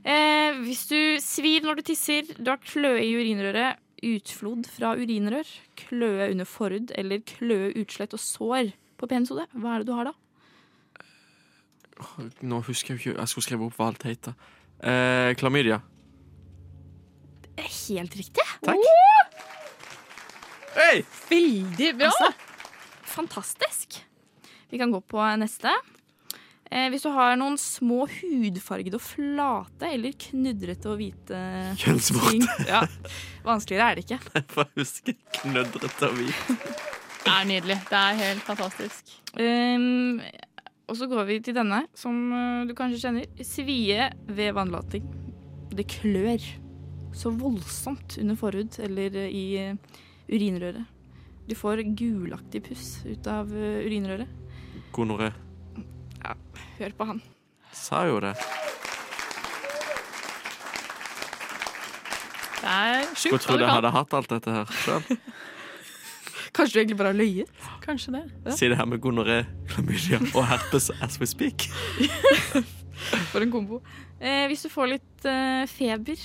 Eh, 0.00 0.56
hvis 0.64 0.86
du 0.88 0.98
svir 1.20 1.64
når 1.66 1.80
du 1.80 1.88
tisser, 1.90 2.28
du 2.38 2.48
har 2.48 2.60
kløe 2.64 3.02
i 3.04 3.12
urinrøret, 3.18 3.80
utflod 4.00 4.64
fra 4.72 4.94
urinrør, 4.96 5.48
kløe 5.76 6.30
under 6.30 6.48
forhud 6.48 6.94
eller 6.96 7.20
kløe, 7.28 7.74
utslett 7.82 8.16
og 8.16 8.22
sår 8.22 8.72
på 9.00 9.08
penishodet, 9.10 9.44
hva 9.52 9.74
er 9.74 9.82
det 9.82 9.90
du 9.90 9.96
har 9.98 10.08
da? 10.08 10.14
Nå 12.48 12.62
husker 12.64 12.94
jeg 12.94 13.00
ikke 13.00 13.18
Jeg 13.18 13.28
skulle 13.28 13.44
skrive 13.44 13.66
opp 13.66 13.76
hva 13.76 13.90
alt 13.90 14.06
heter. 14.08 14.36
Eh, 14.80 15.34
klamydia. 15.36 15.82
Det 17.44 17.60
er 17.60 17.68
helt 17.68 18.16
riktig. 18.16 18.46
Takk. 18.64 18.86
Hey! 20.78 21.02
Veldig 21.28 21.90
bra! 21.98 22.08
Altså, 22.08 22.30
fantastisk. 23.04 24.00
Vi 24.70 24.80
kan 24.80 24.94
gå 24.94 25.02
på 25.04 25.20
neste. 25.42 25.74
Eh, 26.70 26.86
hvis 26.92 27.02
du 27.02 27.10
har 27.10 27.34
noen 27.38 27.56
små 27.58 28.04
hudfargede 28.06 28.94
og 28.94 29.02
flate 29.02 29.88
eller 29.90 30.14
knudrete 30.22 30.86
og 30.92 31.00
hvite 31.00 31.40
Kjønnsvorter. 31.82 32.46
Ja, 32.70 32.84
vanskeligere 33.42 33.88
er 33.88 33.98
det 33.98 34.04
ikke. 34.06 34.20
Jeg 34.36 34.46
får 34.54 34.70
huske 34.76 35.16
knudrete 35.40 36.10
og 36.12 36.14
hvit. 36.20 36.44
Det 37.24 37.32
er 37.34 37.48
nydelig. 37.50 37.78
Det 37.90 37.98
er 37.98 38.20
helt 38.20 38.46
fantastisk. 38.46 39.10
Um, 39.34 40.22
og 40.86 40.96
så 40.98 41.10
går 41.10 41.26
vi 41.26 41.40
til 41.42 41.58
denne, 41.58 41.82
som 41.94 42.22
uh, 42.30 42.62
du 42.66 42.72
kanskje 42.78 43.02
kjenner. 43.02 43.44
Svie 43.46 44.06
ved 44.30 44.54
vannlating. 44.54 45.10
Det 45.74 45.90
klør 45.90 46.46
så 47.18 47.34
voldsomt 47.34 48.14
under 48.22 48.38
forhud 48.38 48.78
eller 48.86 49.20
uh, 49.26 49.26
i 49.26 49.74
uh, 49.74 50.00
urinrøret. 50.30 50.86
Du 51.50 51.58
får 51.58 51.82
gulaktig 51.98 52.62
puss 52.70 53.00
ut 53.10 53.26
av 53.26 53.50
urinrøret. 53.50 54.30
Gonoré. 54.94 55.32
Hør 56.80 56.92
på 56.96 57.04
han. 57.10 57.18
Sa 57.76 58.06
jo 58.08 58.20
det. 58.24 58.32
Det 62.60 62.68
er 62.70 63.06
sjukt 63.16 63.34
hva 63.34 63.40
tro 63.44 63.56
jeg 63.60 63.68
hadde 63.70 63.90
hatt 63.94 64.14
alt 64.16 64.32
dette 64.32 64.54
her 64.54 64.72
sjøl. 64.82 65.04
Kanskje 66.56 66.72
du 66.74 66.78
egentlig 66.80 66.96
bare 66.98 67.12
har 67.12 67.18
løyet? 67.18 67.50
Kanskje 67.84 68.14
det. 68.16 68.22
Si 68.56 68.68
det 68.68 68.76
her 68.80 68.88
med 68.88 69.00
gonoré, 69.04 69.42
klamydia 69.70 70.18
og 70.32 70.42
herpes 70.50 70.88
as 71.04 71.20
we 71.20 71.28
speak. 71.28 71.68
For 73.30 73.40
en 73.44 73.52
kombo. 73.52 73.80
Eh, 74.20 74.46
hvis 74.50 74.64
du 74.66 74.68
får 74.72 74.90
litt 74.90 75.24
eh, 75.28 75.62
feber 75.70 76.20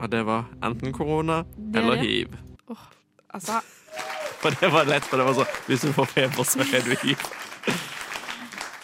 Og 0.00 0.08
det 0.10 0.24
var 0.26 0.48
enten 0.66 0.94
korona 0.96 1.42
er 1.44 1.78
eller 1.82 2.00
hiv. 2.02 2.34
hiv. 2.34 2.80
Altså, 3.30 3.60
For 4.42 4.56
det 4.58 4.70
var 4.72 4.88
lett, 4.88 5.04
for 5.06 5.20
det 5.20 5.26
var 5.28 5.36
sånn 5.36 5.50
Hvis 5.68 5.84
du 5.84 5.92
får 5.94 6.08
feber, 6.14 6.46
så 6.48 6.64
er 6.64 6.86
du 6.86 6.94
hiv. 7.04 7.26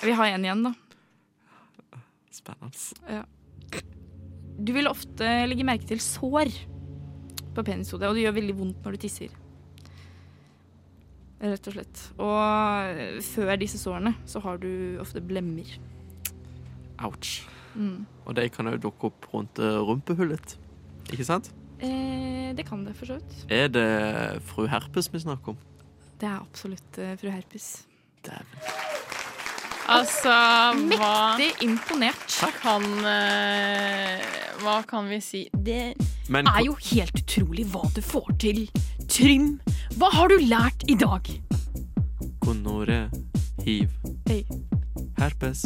vi 0.05 0.15
har 0.15 0.35
en 0.37 0.45
igjen, 0.45 0.67
da. 0.69 0.75
Spennende. 2.37 3.25
Du 4.57 4.73
vil 4.77 4.89
ofte 4.89 5.27
legge 5.49 5.67
merke 5.69 5.89
til 5.89 6.01
sår 6.03 6.53
på 7.57 7.65
penishodet, 7.65 8.09
og 8.09 8.17
det 8.17 8.27
gjør 8.27 8.39
veldig 8.39 8.57
vondt 8.57 8.85
når 8.85 8.97
du 8.97 9.05
tisser. 9.05 9.35
Rett 11.37 11.69
og 11.69 11.77
slett. 11.77 12.03
Og 12.23 13.21
før 13.27 13.53
disse 13.61 13.81
sårene 13.81 14.15
så 14.29 14.41
har 14.45 14.61
du 14.63 14.97
ofte 15.03 15.21
blemmer. 15.25 15.69
Ouch. 17.05 17.43
Mm. 17.77 18.07
Og 18.25 18.37
de 18.39 18.49
kan 18.53 18.73
jo 18.73 18.81
dukke 18.89 19.11
opp 19.11 19.29
rundt 19.35 19.61
eh, 19.61 19.81
rumpehullet. 19.85 20.57
Ikke 21.13 21.27
sant? 21.29 21.53
Eh, 21.77 22.55
det 22.57 22.65
kan 22.69 22.87
det 22.87 22.97
for 22.97 23.13
så 23.13 23.19
vidt. 23.21 23.45
Er 23.53 23.69
det 23.69 23.89
fru 24.49 24.65
Herpes 24.71 25.11
vi 25.13 25.21
snakker 25.27 25.53
om? 25.53 25.61
Det 26.17 26.29
er 26.31 26.41
absolutt 26.41 27.01
eh, 27.03 27.17
fru 27.21 27.29
Herpes. 27.29 27.85
Dæven. 28.25 28.57
Altså, 29.93 30.33
hva 30.99 31.37
Mektig 31.37 31.53
er 31.53 31.69
imponert. 32.37 32.61
kan 32.63 32.83
eh, 33.05 34.21
Hva 34.63 34.83
kan 34.89 35.09
vi 35.09 35.21
si? 35.21 35.49
Det 35.53 35.95
Men 36.29 36.47
er 36.47 36.65
jo 36.67 36.75
helt 36.93 37.15
utrolig 37.23 37.67
hva 37.73 37.85
du 37.95 38.01
får 38.03 38.33
til. 38.43 38.65
Trym, 39.09 39.59
hva 39.99 40.11
har 40.13 40.29
du 40.29 40.39
lært 40.47 40.85
i 40.91 40.95
dag? 40.99 41.23
gonoré, 42.47 43.09
hiv, 43.65 43.89
Hey, 44.29 44.45
herpes, 45.19 45.65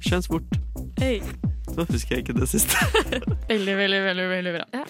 kjønnsvort. 0.00 0.46
Hey. 1.00 1.20
Så 1.74 1.84
husker 1.90 2.14
jeg 2.16 2.24
ikke 2.24 2.36
det 2.38 2.46
siste. 2.50 2.76
Veldig, 3.50 3.74
veldig, 3.78 4.00
veldig, 4.04 4.26
veldig 4.30 4.52
bra. 4.54 4.64
Ja. 4.74 4.84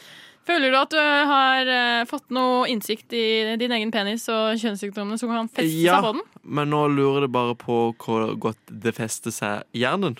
Føler 0.50 0.72
du 0.72 0.76
at 0.80 0.92
du 0.92 1.00
har 1.00 1.68
eh, 1.72 2.04
fått 2.08 2.28
noe 2.34 2.66
innsikt 2.68 3.12
i 3.16 3.56
din 3.60 3.72
egen 3.72 3.92
penis 3.94 4.26
og 4.32 4.56
kjønnssykdommene 4.60 5.16
som 5.20 5.32
kan 5.32 5.48
feste 5.48 5.80
Ja. 5.80 5.96
seg 6.00 6.06
på 6.08 6.12
den? 6.18 6.22
Men 6.58 6.70
nå 6.72 6.82
lurer 6.92 7.24
det 7.24 7.32
bare 7.32 7.56
på 7.56 7.78
hvor 8.00 8.34
godt 8.40 8.60
det 8.84 8.92
fester 8.96 9.32
seg 9.32 9.64
i 9.76 9.84
hjernen. 9.84 10.16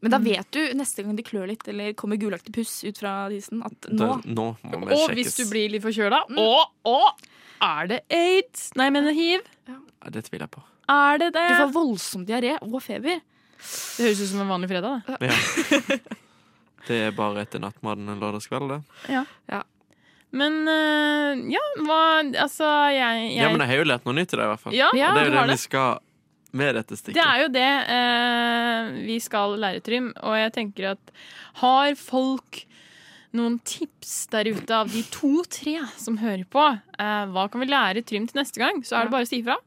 Men 0.00 0.10
da 0.14 0.18
vet 0.24 0.48
du 0.56 0.60
neste 0.78 1.02
gang 1.04 1.16
det 1.18 1.26
klør 1.28 1.46
litt 1.50 1.66
eller 1.68 1.92
kommer 1.98 2.16
gulaktig 2.16 2.54
puss 2.56 2.78
ut 2.88 2.96
fra 2.98 3.28
tissen, 3.28 3.60
at 3.66 3.88
nå, 3.92 4.06
nå 4.24 4.46
nå 4.64 4.78
må 4.80 4.86
vi 4.88 4.94
Og 4.96 5.08
sjekkes. 5.10 5.16
hvis 5.18 5.36
du 5.36 5.50
blir 5.50 5.70
litt 5.74 5.82
forkjøla, 5.84 6.22
Mm. 6.30 6.38
og, 6.40 6.70
og 6.88 7.26
er 7.60 7.86
det 7.90 7.98
aids? 8.10 8.70
Nei, 8.76 8.86
jeg 8.88 8.92
mener 8.96 9.12
hiv. 9.12 9.40
Ja, 9.68 9.76
Det 10.10 10.24
tviler 10.30 10.46
jeg 10.48 10.54
på. 10.56 10.62
Er 10.88 11.18
det 11.20 11.32
det? 11.36 11.48
Du 11.50 11.54
får 11.66 11.72
voldsom 11.74 12.24
diaré 12.26 12.56
og 12.62 12.80
feber. 12.82 13.20
Det 13.20 14.06
høres 14.06 14.22
ut 14.24 14.28
som 14.32 14.40
en 14.40 14.48
vanlig 14.48 14.70
fredag. 14.72 15.02
Det. 15.06 15.28
Ja. 15.28 15.98
Det 16.88 16.96
er 17.06 17.10
bare 17.12 17.42
etter 17.44 17.60
nattmaten 17.60 18.08
en 18.08 18.18
lørdagskveld, 18.22 18.70
det. 18.72 19.60
Men 20.32 20.56
eh, 20.70 21.40
ja, 21.52 21.60
hva 21.84 21.98
Altså, 22.40 22.64
jeg, 22.94 23.34
jeg 23.34 23.42
Ja, 23.42 23.50
men 23.52 23.60
jeg 23.60 23.68
har 23.68 23.80
jo 23.82 23.86
lært 23.90 24.04
noe 24.08 24.14
nytt 24.16 24.32
i 24.32 24.38
det, 24.38 24.44
i 24.46 24.50
hvert 24.54 24.62
fall. 24.64 24.74
Ja, 24.78 24.88
Og 24.88 24.96
det 24.96 25.04
er 25.26 25.28
jo 25.28 25.34
det 25.36 25.44
vi 25.52 25.56
skal 25.60 25.98
med 26.56 26.74
dette 26.78 26.98
stikket. 26.98 27.18
Det 27.18 27.26
er 27.26 27.42
jo 27.44 27.52
det 27.54 27.70
eh, 27.96 28.90
vi 29.06 29.18
skal 29.22 29.56
lære, 29.60 29.82
Trym. 29.86 30.10
Og 30.26 30.36
jeg 30.38 30.52
tenker 30.56 30.92
at 30.94 31.12
har 31.62 31.94
folk 31.98 32.64
noen 33.36 33.60
tips 33.62 34.26
der 34.32 34.50
ute 34.50 34.74
av 34.74 34.90
de 34.90 35.02
to-tre 35.14 35.76
som 36.00 36.18
hører 36.18 36.46
på, 36.50 36.64
eh, 36.98 37.24
hva 37.30 37.46
kan 37.50 37.62
vi 37.62 37.70
lære 37.70 38.04
Trym 38.06 38.26
til 38.30 38.40
neste 38.40 38.62
gang, 38.62 38.82
så 38.86 38.98
er 38.98 39.06
det 39.06 39.14
bare 39.14 39.28
å 39.28 39.30
si 39.30 39.42
ifra. 39.42 39.58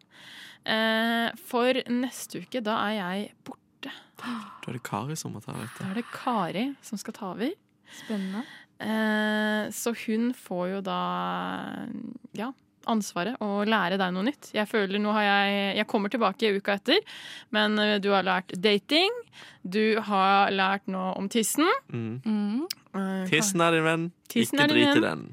Eh, 0.64 1.30
for 1.50 1.80
neste 1.92 2.44
uke, 2.44 2.64
da 2.64 2.80
er 2.90 2.98
jeg 3.00 3.30
borte. 3.48 3.94
Da 4.24 4.72
er 4.72 4.78
det 4.78 4.84
Kari 4.88 5.16
som 5.20 5.34
må 5.36 5.42
ta 5.44 5.56
over. 5.56 5.72
Da 5.80 5.90
er 5.92 6.00
det 6.00 6.08
Kari 6.12 6.68
som 6.84 7.00
skal 7.00 7.16
ta 7.16 7.32
over. 7.34 7.56
Spennende. 7.94 8.44
Eh, 8.84 9.72
så 9.76 9.94
hun 10.06 10.32
får 10.36 10.66
jo 10.74 10.80
da 10.84 11.00
ja, 12.36 12.52
ansvaret 12.90 13.40
å 13.44 13.64
lære 13.68 13.98
deg 14.02 14.14
noe 14.16 14.28
nytt. 14.28 14.52
Jeg 14.56 14.68
føler 14.70 15.02
nå 15.02 15.14
har 15.16 15.26
jeg 15.26 15.78
Jeg 15.80 15.88
kommer 15.92 16.12
tilbake 16.14 16.52
uka 16.58 16.78
etter, 16.80 17.00
men 17.56 17.78
eh, 17.80 18.00
du 18.04 18.10
har 18.14 18.26
lært 18.28 18.54
dating. 18.60 19.14
Du 19.64 20.00
har 20.04 20.52
lært 20.52 20.90
noe 20.92 21.14
om 21.20 21.30
tissen. 21.32 21.68
Mm. 21.94 22.20
Mm. 22.26 22.66
Eh, 22.94 23.24
Tissen 23.32 23.64
er 23.64 23.78
din 23.78 23.88
venn, 23.88 24.12
Tissen 24.30 24.60
ikke 24.60 24.74
drit 24.74 25.00
i 25.00 25.06
den. 25.08 25.24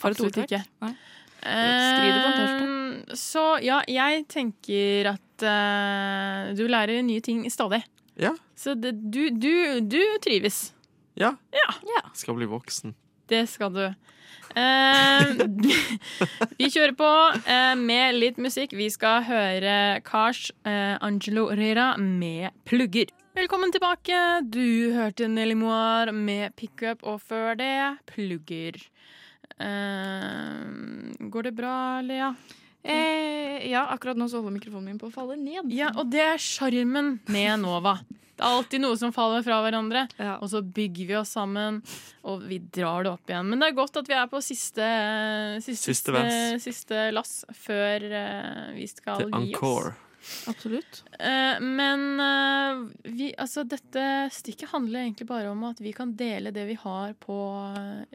For 0.00 0.10
et 0.10 0.16
Absolutt 0.16 0.40
ikke. 0.44 0.62
Nei. 0.82 0.94
Eh, 1.40 3.14
Så 3.16 3.44
ja, 3.64 3.80
jeg 3.88 4.26
tenker 4.28 5.12
at 5.14 5.44
uh, 5.44 6.50
du 6.56 6.66
lærer 6.68 7.00
nye 7.04 7.20
ting 7.24 7.44
stadig. 7.52 7.82
Ja. 8.20 8.34
Så 8.56 8.74
det, 8.76 8.92
du, 9.12 9.30
du, 9.30 9.80
du 9.80 10.00
trives. 10.24 10.72
Ja. 11.20 11.34
Ja. 11.54 12.02
Skal 12.16 12.36
bli 12.36 12.48
voksen. 12.48 12.94
Det 13.30 13.44
skal 13.46 13.70
du. 13.70 13.84
Eh, 14.58 15.28
vi 16.58 16.66
kjører 16.66 16.94
på 16.98 17.10
eh, 17.46 17.76
med 17.78 18.16
litt 18.18 18.40
musikk. 18.42 18.74
Vi 18.74 18.88
skal 18.90 19.22
høre 19.28 19.74
Kars 20.02 20.48
eh, 20.66 20.96
Angelo 20.98 21.46
Rera 21.54 21.92
med 22.00 22.50
'Plugger'. 22.66 23.14
Velkommen 23.38 23.70
tilbake. 23.70 24.42
Du 24.42 24.90
hørte 24.96 25.28
Nelly 25.30 25.54
Moir 25.54 26.10
med 26.10 26.56
'Pickup', 26.58 27.06
og 27.06 27.22
før 27.22 27.54
det 27.54 28.02
'Plugger'. 28.10 28.82
Går 31.30 31.42
det 31.46 31.54
bra, 31.54 32.00
Lea? 32.02 32.34
Eh, 32.82 33.70
ja, 33.70 33.84
akkurat 33.92 34.16
nå 34.16 34.26
så 34.26 34.40
holder 34.40 34.56
mikrofonen 34.56 34.88
min 34.88 34.98
på 34.98 35.10
å 35.10 35.14
falle 35.14 35.36
ned. 35.36 35.70
Ja, 35.70 35.92
og 35.94 36.10
det 36.10 36.24
er 36.24 36.40
sjarmen 36.42 37.20
med 37.28 37.60
Nova. 37.62 38.00
Det 38.40 38.46
er 38.48 38.56
alltid 38.56 38.80
noe 38.80 38.96
som 38.96 39.10
faller 39.12 39.42
fra 39.44 39.58
hverandre. 39.60 40.06
Ja. 40.16 40.38
Og 40.40 40.48
så 40.48 40.62
bygger 40.64 41.08
vi 41.10 41.16
oss 41.18 41.34
sammen, 41.36 41.82
og 42.24 42.46
vi 42.48 42.56
drar 42.72 43.04
det 43.04 43.10
opp 43.12 43.28
igjen. 43.28 43.50
Men 43.52 43.60
det 43.60 43.68
er 43.68 43.74
godt 43.76 43.98
at 44.00 44.06
vi 44.08 44.14
er 44.16 44.30
på 44.30 44.40
siste 44.40 44.86
Siste, 45.60 45.92
Siste 45.92 46.22
siste 46.64 47.02
lass 47.12 47.42
før 47.52 48.06
eh, 48.08 48.70
vi 48.78 48.86
skal 48.88 49.26
gi 49.26 49.52
encore. 49.52 49.92
oss. 49.92 50.06
Absolutt. 50.48 51.02
Uh, 51.20 51.60
men 51.64 52.06
uh, 52.20 52.80
vi, 53.08 53.30
altså, 53.40 53.64
dette 53.68 54.04
stikket 54.32 54.72
handler 54.72 55.04
egentlig 55.04 55.26
bare 55.28 55.52
om 55.52 55.64
at 55.68 55.80
vi 55.80 55.92
kan 55.96 56.12
dele 56.16 56.52
det 56.52 56.64
vi 56.68 56.76
har 56.80 57.12
på 57.20 57.36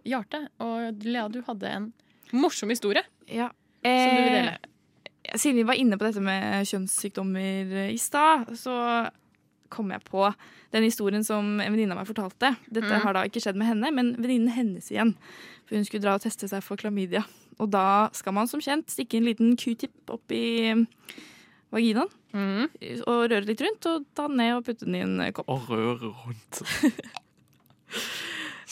hjertet. 0.05 0.49
Og 0.65 1.05
Lea, 1.05 1.28
du 1.30 1.41
hadde 1.45 1.69
en 1.69 1.91
morsom 2.34 2.73
historie 2.73 3.05
Ja. 3.30 3.51
som 3.82 4.09
du 4.09 4.21
vil 4.23 4.38
dele. 4.39 4.57
Siden 5.36 5.57
vi 5.61 5.67
var 5.69 5.78
inne 5.82 5.97
på 5.97 6.05
dette 6.05 6.21
med 6.21 6.65
kjønnssykdommer 6.69 7.78
i 7.89 7.97
stad, 8.01 8.53
så 8.57 8.76
kom 9.76 9.91
jeg 9.93 10.03
på 10.07 10.26
den 10.76 10.88
historien 10.88 11.23
som 11.28 11.57
en 11.59 11.71
venninne 11.73 11.95
av 11.95 12.01
meg 12.01 12.09
fortalte. 12.09 12.55
Dette 12.67 12.89
mm. 12.91 13.01
har 13.03 13.17
da 13.17 13.26
ikke 13.28 13.43
skjedd 13.43 13.59
med 13.59 13.69
henne, 13.73 13.91
men 13.95 14.13
venninnen 14.17 14.53
hennes 14.55 14.89
igjen. 14.93 15.15
For 15.67 15.78
hun 15.78 15.88
skulle 15.88 16.05
dra 16.05 16.17
og 16.17 16.26
teste 16.26 16.49
seg 16.51 16.63
for 16.65 16.80
klamydia. 16.80 17.26
Og 17.59 17.71
da 17.71 18.09
skal 18.15 18.36
man 18.36 18.49
som 18.51 18.63
kjent 18.63 18.91
stikke 18.91 19.19
en 19.19 19.28
liten 19.30 19.55
q-tip 19.59 20.11
opp 20.11 20.36
i 20.36 20.45
eh, 20.73 20.86
vaginaen 21.76 22.11
Mm. 22.36 22.65
og 23.07 23.30
røre 23.32 23.45
litt 23.47 23.61
rundt, 23.63 23.86
og 23.88 24.07
ta 24.11 24.26
den 24.28 24.41
ned 24.41 24.57
og 24.57 24.65
putte 24.67 24.84
den 24.84 24.97
i 24.97 25.03
en 25.05 25.19
eh, 25.23 25.32
kopp. 25.32 25.47
Og 25.51 25.69
røre 25.71 26.11
rundt. 26.11 26.63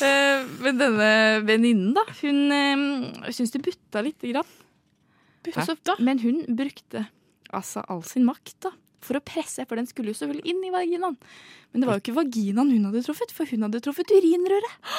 Eh, 0.01 0.47
Men 0.65 0.79
denne 0.79 1.07
venninnen, 1.45 1.91
da, 1.93 2.01
hun 2.23 3.29
syns 3.29 3.51
det 3.53 3.59
butta 3.61 4.01
lite 4.01 4.31
grann. 4.31 4.47
Men 6.01 6.17
hun 6.23 6.39
brukte 6.57 7.03
altså 7.53 7.83
all 7.87 8.01
sin 8.09 8.25
makt 8.25 8.57
da, 8.65 8.71
for 9.07 9.19
å 9.19 9.23
presse, 9.23 9.65
for 9.69 9.79
den 9.79 9.87
skulle 9.89 10.13
jo 10.13 10.19
selvfølgelig 10.19 10.53
inn 10.53 10.63
i 10.67 10.73
vaginaen. 10.73 11.17
Men 11.71 11.83
det 11.83 11.89
var 11.89 11.97
jo 11.97 12.03
ikke 12.03 12.17
vaginaen 12.19 12.71
hun 12.73 12.89
hadde 12.89 13.03
truffet, 13.05 13.33
for 13.35 13.49
hun 13.49 13.67
hadde 13.67 13.81
truffet 13.83 14.13
urinrøret. 14.13 14.93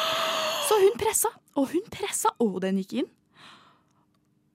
Så 0.68 0.80
hun 0.80 0.98
pressa, 1.00 1.30
og 1.60 1.70
hun 1.74 1.86
pressa, 1.92 2.32
og 2.42 2.60
den 2.64 2.80
gikk 2.82 2.98
inn. 3.02 3.10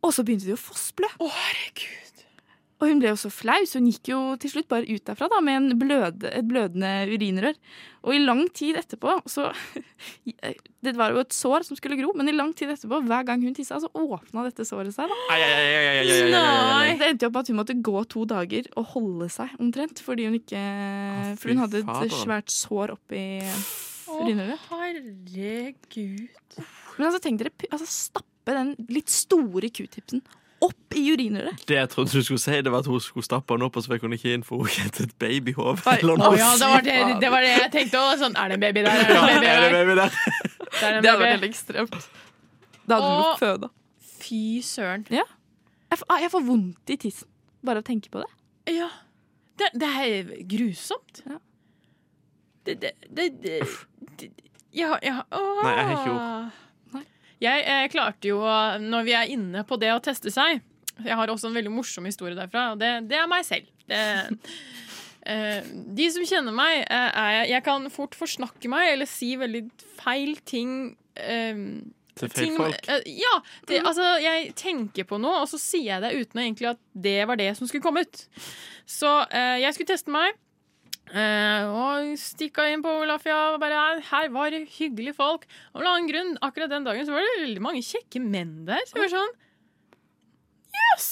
Og 0.06 0.14
så 0.16 0.24
begynte 0.26 0.48
de 0.48 0.56
å 0.56 0.62
fossblø. 0.62 1.10
Å, 1.20 1.28
herregud. 1.28 2.09
Og 2.80 2.88
hun 2.88 3.02
ble 3.02 3.10
jo 3.12 3.18
så 3.20 3.30
flau, 3.32 3.60
så 3.68 3.82
hun 3.82 3.90
gikk 3.92 4.08
jo 4.14 4.18
til 4.40 4.54
slutt 4.54 4.70
bare 4.72 4.88
ut 4.88 5.04
derfra 5.04 5.28
da, 5.32 5.42
med 5.44 5.74
bløde, 5.82 6.30
et 6.32 6.46
blødende 6.48 6.92
urinrør. 7.12 7.58
Og 8.08 8.16
i 8.16 8.22
lang 8.24 8.46
tid 8.56 8.78
etterpå 8.80 9.18
så 9.28 9.50
Det 10.86 10.94
var 10.96 11.12
jo 11.12 11.20
et 11.20 11.36
sår 11.36 11.66
som 11.68 11.76
skulle 11.76 11.98
gro, 12.00 12.14
men 12.16 12.32
i 12.32 12.36
lang 12.36 12.54
tid 12.56 12.72
etterpå, 12.72 13.02
hver 13.04 13.26
gang 13.28 13.44
hun 13.44 13.58
tissa, 13.58 13.82
så 13.84 13.92
åpna 13.92 14.46
dette 14.48 14.64
såret 14.68 14.96
seg. 14.96 15.12
da. 15.12 15.18
Ai, 16.40 16.96
det 17.02 17.10
endte 17.12 17.28
jo 17.28 17.34
opp 17.34 17.42
at 17.42 17.52
hun 17.52 17.60
måtte 17.60 17.76
gå 17.84 18.06
to 18.16 18.24
dager 18.32 18.72
og 18.80 18.88
holde 18.96 19.28
seg 19.34 19.60
omtrent, 19.60 20.00
fordi 20.06 20.30
hun 20.30 20.40
ikke 20.40 20.64
For 21.42 21.52
hun 21.52 21.64
hadde 21.66 21.84
et 21.84 22.16
svært 22.16 22.56
sår 22.56 22.96
oppi 22.96 23.26
urinrøret. 24.08 24.56
Å, 24.56 24.80
herregud. 24.80 26.60
Men 26.96 27.10
altså, 27.12 27.20
tenk 27.28 27.44
dere 27.44 27.52
altså, 27.76 27.92
stappe 27.92 28.56
den 28.56 28.72
litt 28.88 29.12
store 29.12 29.68
q-tipsen 29.68 30.24
opp 30.66 30.96
i 30.98 31.04
urinrøret. 31.14 31.62
Det 31.70 31.76
jeg 31.78 31.90
trodde 31.94 32.12
du 32.12 32.24
skulle 32.26 32.42
si, 32.42 32.58
det 32.66 32.72
var 32.74 32.82
at 32.84 32.90
hun 32.92 33.00
skulle 33.04 33.24
stappe 33.26 33.54
den 33.56 33.64
opp, 33.68 33.78
og 33.80 33.84
så 33.86 33.94
fikk 33.94 34.06
hun 34.08 34.16
ikke 34.18 34.34
inn, 34.36 34.44
for 34.44 34.64
hun 34.64 34.72
het 34.74 35.00
et 35.06 35.14
babyhove. 35.22 35.80
Noe. 36.04 36.32
ja, 36.40 36.50
det 36.60 36.70
var 36.74 36.82
det, 36.88 36.96
det 37.24 37.32
var 37.34 37.46
det 37.46 37.52
jeg 37.56 37.72
tenkte 37.76 38.02
òg. 38.02 38.14
Sånn, 38.22 38.36
er 38.40 38.52
det 38.52 38.58
en 38.60 38.64
baby 38.66 38.84
der? 38.88 39.04
Er 39.04 39.10
det 39.10 39.18
en 39.18 39.44
baby 39.44 39.50
er 39.50 39.62
det 39.66 39.72
baby 39.78 39.98
der? 40.02 40.18
Det 40.20 40.82
er 40.84 40.98
en 40.98 41.04
Det 41.04 41.12
hadde 41.12 41.20
vært 41.24 41.36
helt 41.38 41.48
ekstremt. 41.50 42.00
Da 42.90 42.98
hadde 43.00 43.10
hun 43.10 43.22
blitt 43.24 43.44
føda. 43.44 43.72
Fy 44.20 44.42
søren. 44.66 45.06
Jeg, 45.14 45.26
f- 45.96 46.06
ah, 46.10 46.20
jeg 46.22 46.32
får 46.34 46.44
vondt 46.50 46.92
i 46.94 46.98
tissen 47.02 47.30
bare 47.66 47.80
av 47.82 47.86
å 47.86 47.88
tenke 47.88 48.12
på 48.14 48.22
det. 48.24 48.30
Ja. 48.76 48.90
Det, 49.60 49.72
det 49.82 49.88
er 50.04 50.34
grusomt. 50.48 51.24
Ja. 51.28 51.40
Det, 52.68 52.76
det, 52.84 52.92
det, 53.10 53.30
det, 53.42 53.60
det 54.20 54.30
Ja, 54.76 54.98
ja 55.04 55.24
åh. 55.34 55.64
Nei, 55.64 55.72
jeg 55.74 55.86
har 55.88 55.94
ikke 55.96 56.10
gjort. 56.12 56.66
Jeg 57.40 57.64
eh, 57.64 57.86
klarte 57.94 58.28
jo, 58.32 58.40
når 58.84 59.06
vi 59.08 59.14
er 59.16 59.30
inne 59.32 59.62
på 59.68 59.78
det 59.80 59.94
å 59.94 60.02
teste 60.04 60.32
seg 60.34 60.60
Jeg 61.06 61.16
har 61.16 61.32
også 61.32 61.48
en 61.48 61.56
veldig 61.56 61.72
morsom 61.72 62.04
historie 62.10 62.36
derfra, 62.36 62.74
og 62.74 62.82
det, 62.82 62.90
det 63.08 63.16
er 63.16 63.30
meg 63.32 63.46
selv. 63.48 63.70
Det, 63.88 64.00
eh, 65.34 65.70
de 66.00 66.10
som 66.12 66.26
kjenner 66.28 66.56
meg, 66.56 66.82
eh, 66.84 67.22
er 67.24 67.38
jeg 67.54 67.64
kan 67.68 67.88
fort 67.94 68.18
forsnakke 68.20 68.72
meg 68.72 68.94
eller 68.96 69.08
si 69.10 69.32
veldig 69.40 69.64
feil 70.02 70.36
ting. 70.48 70.74
eh, 71.16 71.64
Til 72.20 72.34
feil 72.36 72.58
folk. 72.58 72.90
eh, 72.92 73.08
ja. 73.22 73.32
Det, 73.70 73.80
altså, 73.88 74.10
jeg 74.20 74.52
tenker 74.60 75.08
på 75.08 75.22
noe, 75.24 75.46
og 75.46 75.48
så 75.52 75.60
sier 75.62 75.94
jeg 75.94 76.04
det 76.04 76.12
uten 76.20 76.44
egentlig 76.44 76.74
at 76.74 76.82
det 77.08 77.18
var 77.30 77.40
det 77.40 77.54
som 77.56 77.70
skulle 77.70 77.86
komme 77.86 78.04
ut. 78.04 78.26
Så 78.90 79.14
eh, 79.32 79.62
jeg 79.64 79.78
skulle 79.78 79.94
teste 79.94 80.12
meg. 80.12 80.36
Eh, 81.14 81.66
og 81.70 82.14
stikka 82.20 82.66
inn 82.74 82.84
på 82.86 82.92
Olafia 83.04 83.38
og 83.54 83.60
bare 83.62 84.00
Her 84.10 84.30
var 84.34 84.52
det 84.54 84.64
hyggelige 84.78 85.16
folk. 85.18 85.46
Av 85.74 85.82
en 85.82 85.88
annen 85.92 86.10
grunn, 86.12 86.32
akkurat 86.46 86.70
den 86.72 86.86
dagen 86.88 87.06
så 87.08 87.16
var 87.16 87.26
det 87.26 87.44
veldig 87.46 87.64
mange 87.66 87.82
kjekke 87.86 88.22
menn 88.24 88.66
der. 88.70 88.84
Så 88.90 88.98
jeg 88.98 89.06
var 89.08 89.14
sånn 89.18 89.34
Jøss! 90.80 91.10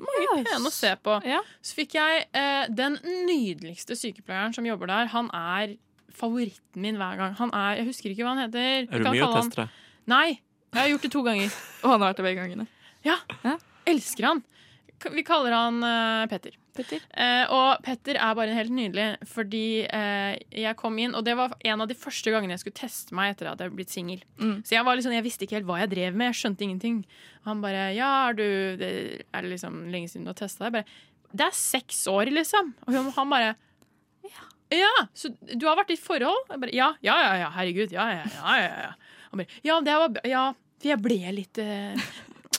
Mange 0.00 0.24
Yes. 0.40 0.46
pene 0.48 0.70
å 0.70 0.72
se 0.72 0.90
på. 1.04 1.14
Ja. 1.28 1.40
Så 1.60 1.76
fikk 1.76 1.94
jeg 1.98 2.22
eh, 2.32 2.66
den 2.72 2.96
nydeligste 3.28 3.96
sykepleieren 3.98 4.54
som 4.56 4.64
jobber 4.64 4.88
der. 4.88 5.10
Han 5.12 5.28
er 5.36 5.74
favoritten 6.16 6.80
min 6.80 6.96
hver 7.00 7.18
gang. 7.20 7.34
Han 7.38 7.52
er, 7.54 7.76
Jeg 7.82 7.90
husker 7.90 8.10
ikke 8.14 8.24
hva 8.24 8.32
han 8.36 8.44
heter. 8.46 8.88
Er 8.88 9.04
du 9.04 9.10
mye 9.10 9.26
å 9.28 9.34
teste 9.36 9.60
deg? 9.66 9.74
Nei. 10.10 10.28
Jeg 10.70 10.80
har 10.80 10.88
gjort 10.94 11.04
det 11.04 11.12
to 11.12 11.22
ganger. 11.26 11.52
Og 11.82 11.90
han 11.90 11.98
har 12.00 12.06
vært 12.08 12.22
det 12.22 12.26
begge 12.30 12.46
gangene. 12.46 12.66
Elsker 13.90 14.26
han. 14.28 14.42
Vi 15.00 15.22
kaller 15.24 15.54
han 15.56 15.78
uh, 15.84 16.26
Petter. 16.30 16.56
Petter. 16.76 17.02
Uh, 17.14 17.52
og 17.56 17.84
Petter 17.84 18.18
er 18.20 18.36
bare 18.36 18.56
helt 18.56 18.74
nydelig, 18.74 19.06
fordi 19.28 19.86
uh, 19.86 20.34
jeg 20.52 20.76
kom 20.80 20.98
inn, 21.00 21.14
og 21.16 21.24
det 21.26 21.36
var 21.38 21.54
en 21.64 21.84
av 21.84 21.88
de 21.90 21.96
første 21.98 22.32
gangene 22.34 22.56
jeg 22.56 22.64
skulle 22.64 22.80
teste 22.80 23.16
meg 23.16 23.34
etter 23.34 23.48
at 23.48 23.56
jeg 23.56 23.70
hadde 23.70 23.78
blitt 23.78 23.94
singel. 23.94 24.22
Mm. 24.40 24.58
Så 24.66 24.76
jeg 24.76 24.86
var 24.86 24.98
liksom, 24.98 25.14
jeg 25.16 25.26
visste 25.26 25.46
ikke 25.46 25.58
helt 25.58 25.68
hva 25.70 25.80
jeg 25.82 25.92
drev 25.94 26.18
med, 26.20 26.30
jeg 26.30 26.40
skjønte 26.42 26.66
ingenting. 26.66 27.00
Han 27.48 27.64
bare 27.64 27.90
Ja, 27.96 28.10
er 28.28 28.36
du 28.36 28.44
det, 28.76 28.90
Er 29.32 29.46
det 29.46 29.54
liksom 29.54 29.86
lenge 29.92 30.10
siden 30.12 30.26
du 30.28 30.34
har 30.34 30.40
testa 30.42 30.66
deg? 30.66 30.70
Jeg 30.70 30.84
Bare, 30.84 31.30
det 31.30 31.46
er 31.46 31.56
seks 31.56 32.04
år, 32.10 32.30
liksom. 32.34 32.74
Og 32.86 33.12
han- 33.16 33.30
bare 33.30 33.54
ja. 34.70 34.90
så 35.14 35.30
du 35.30 35.66
har 35.66 35.76
vært 35.78 35.90
i 35.90 35.96
et 35.98 36.02
forhold? 36.02 36.44
Jeg 36.50 36.60
bare, 36.62 36.74
ja, 36.74 36.92
ja, 37.02 37.16
ja, 37.24 37.32
ja, 37.42 37.50
herregud. 37.56 37.92
Ja, 37.94 38.06
ja, 38.12 38.26
ja. 38.26 38.56
ja, 38.60 38.82
ja. 38.90 39.22
Han 39.30 39.42
bare, 39.42 39.60
ja, 39.66 39.78
det 39.80 39.96
var, 40.02 40.20
ja, 40.26 40.44
for 40.80 40.90
jeg 40.92 41.02
ble 41.02 41.32
litt 41.34 41.58
uh, 41.62 42.10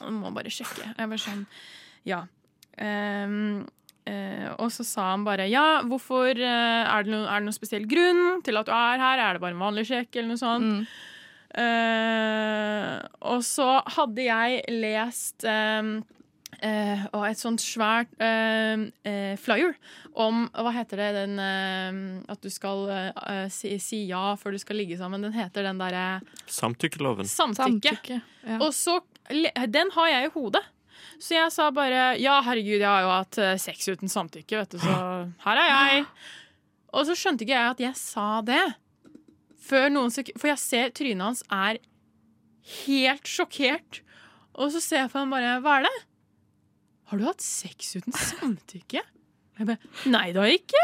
må 0.10 0.32
bare 0.36 0.52
sjekke. 0.54 0.94
Jeg 0.98 1.12
bare 1.12 1.22
sånn, 1.22 1.46
ja. 2.08 2.26
Um, 2.82 3.68
Uh, 4.02 4.50
og 4.58 4.72
så 4.74 4.82
sa 4.82 5.12
han 5.12 5.22
bare 5.22 5.46
ja, 5.46 5.84
hvorfor 5.86 6.34
uh, 6.34 6.42
er, 6.42 7.04
det 7.06 7.12
no, 7.14 7.20
er 7.30 7.38
det 7.38 7.46
noen 7.46 7.54
spesiell 7.54 7.84
grunn 7.86 8.42
til 8.42 8.58
at 8.58 8.66
du 8.66 8.72
er 8.74 8.98
her? 8.98 9.22
Er 9.22 9.38
det 9.38 9.44
bare 9.44 9.54
en 9.54 9.62
vanlig 9.62 9.84
sjekk, 9.92 10.16
eller 10.16 10.32
noe 10.32 10.42
sånt? 10.42 10.72
Mm. 10.82 10.88
Uh, 11.52 12.96
og 13.30 13.44
så 13.46 13.68
hadde 13.94 14.24
jeg 14.24 14.62
lest 14.72 15.44
ehm, 15.46 15.98
eh, 16.64 17.02
og 17.12 17.26
et 17.28 17.40
sånt 17.42 17.60
svært 17.60 18.14
ehm, 18.24 18.86
eh, 19.04 19.34
flyer 19.36 19.76
om 20.16 20.46
Hva 20.56 20.72
heter 20.72 21.02
det? 21.02 21.10
Den 21.18 21.36
At 22.32 22.40
du 22.40 22.48
skal 22.54 22.88
si, 23.52 23.74
si 23.84 24.06
ja 24.08 24.38
før 24.40 24.56
du 24.56 24.62
skal 24.64 24.80
ligge 24.80 24.96
sammen. 25.00 25.28
Den 25.28 25.36
heter 25.36 25.68
den 25.68 25.82
derre 25.82 26.22
Samtykkeloven. 26.48 27.28
samtykke. 27.28 27.68
Samtykke. 27.68 28.22
Ja. 28.48 28.62
Og 28.64 28.72
så, 28.74 29.02
Den 29.68 29.92
har 29.98 30.08
jeg 30.16 30.32
i 30.32 30.34
hodet. 30.40 30.64
Så 31.22 31.36
jeg 31.36 31.54
sa 31.54 31.70
bare 31.76 32.16
ja, 32.22 32.40
herregud, 32.46 32.80
jeg 32.80 32.88
har 32.88 33.06
jo 33.06 33.12
hatt 33.14 33.40
eh, 33.42 33.58
sex 33.62 33.88
uten 33.92 34.12
samtykke, 34.12 34.62
vet 34.62 34.76
du, 34.76 34.80
så 34.82 34.96
her 35.46 35.62
er 35.62 35.70
jeg. 35.72 36.06
Og 36.92 37.08
så 37.08 37.16
skjønte 37.16 37.46
ikke 37.46 37.56
jeg 37.56 37.76
at 37.76 37.84
jeg 37.86 38.00
sa 38.00 38.28
det. 38.46 38.64
Før 39.62 39.92
noen 39.94 40.12
sek 40.12 40.34
For 40.42 40.50
jeg 40.50 40.60
ser 40.60 40.94
trynet 40.98 41.24
hans 41.24 41.44
er 41.54 41.80
helt 42.86 43.30
sjokkert. 43.30 44.02
Og 44.60 44.74
så 44.74 44.82
ser 44.84 45.06
jeg 45.06 45.12
på 45.14 45.22
ham 45.22 45.32
bare 45.34 45.60
Hva 45.64 45.80
er 45.80 45.88
det? 45.88 45.98
Har 47.12 47.20
du 47.20 47.28
hatt 47.28 47.44
sex 47.44 47.96
uten 48.00 48.16
samtykke? 48.16 49.04
Jeg 49.60 49.68
bare 49.68 50.10
Nei, 50.12 50.32
jeg 50.34 50.62
ikke. 50.62 50.84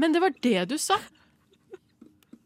Men 0.00 0.14
det 0.14 0.22
var 0.22 0.34
det 0.44 0.64
du 0.70 0.76
sa. 0.80 0.98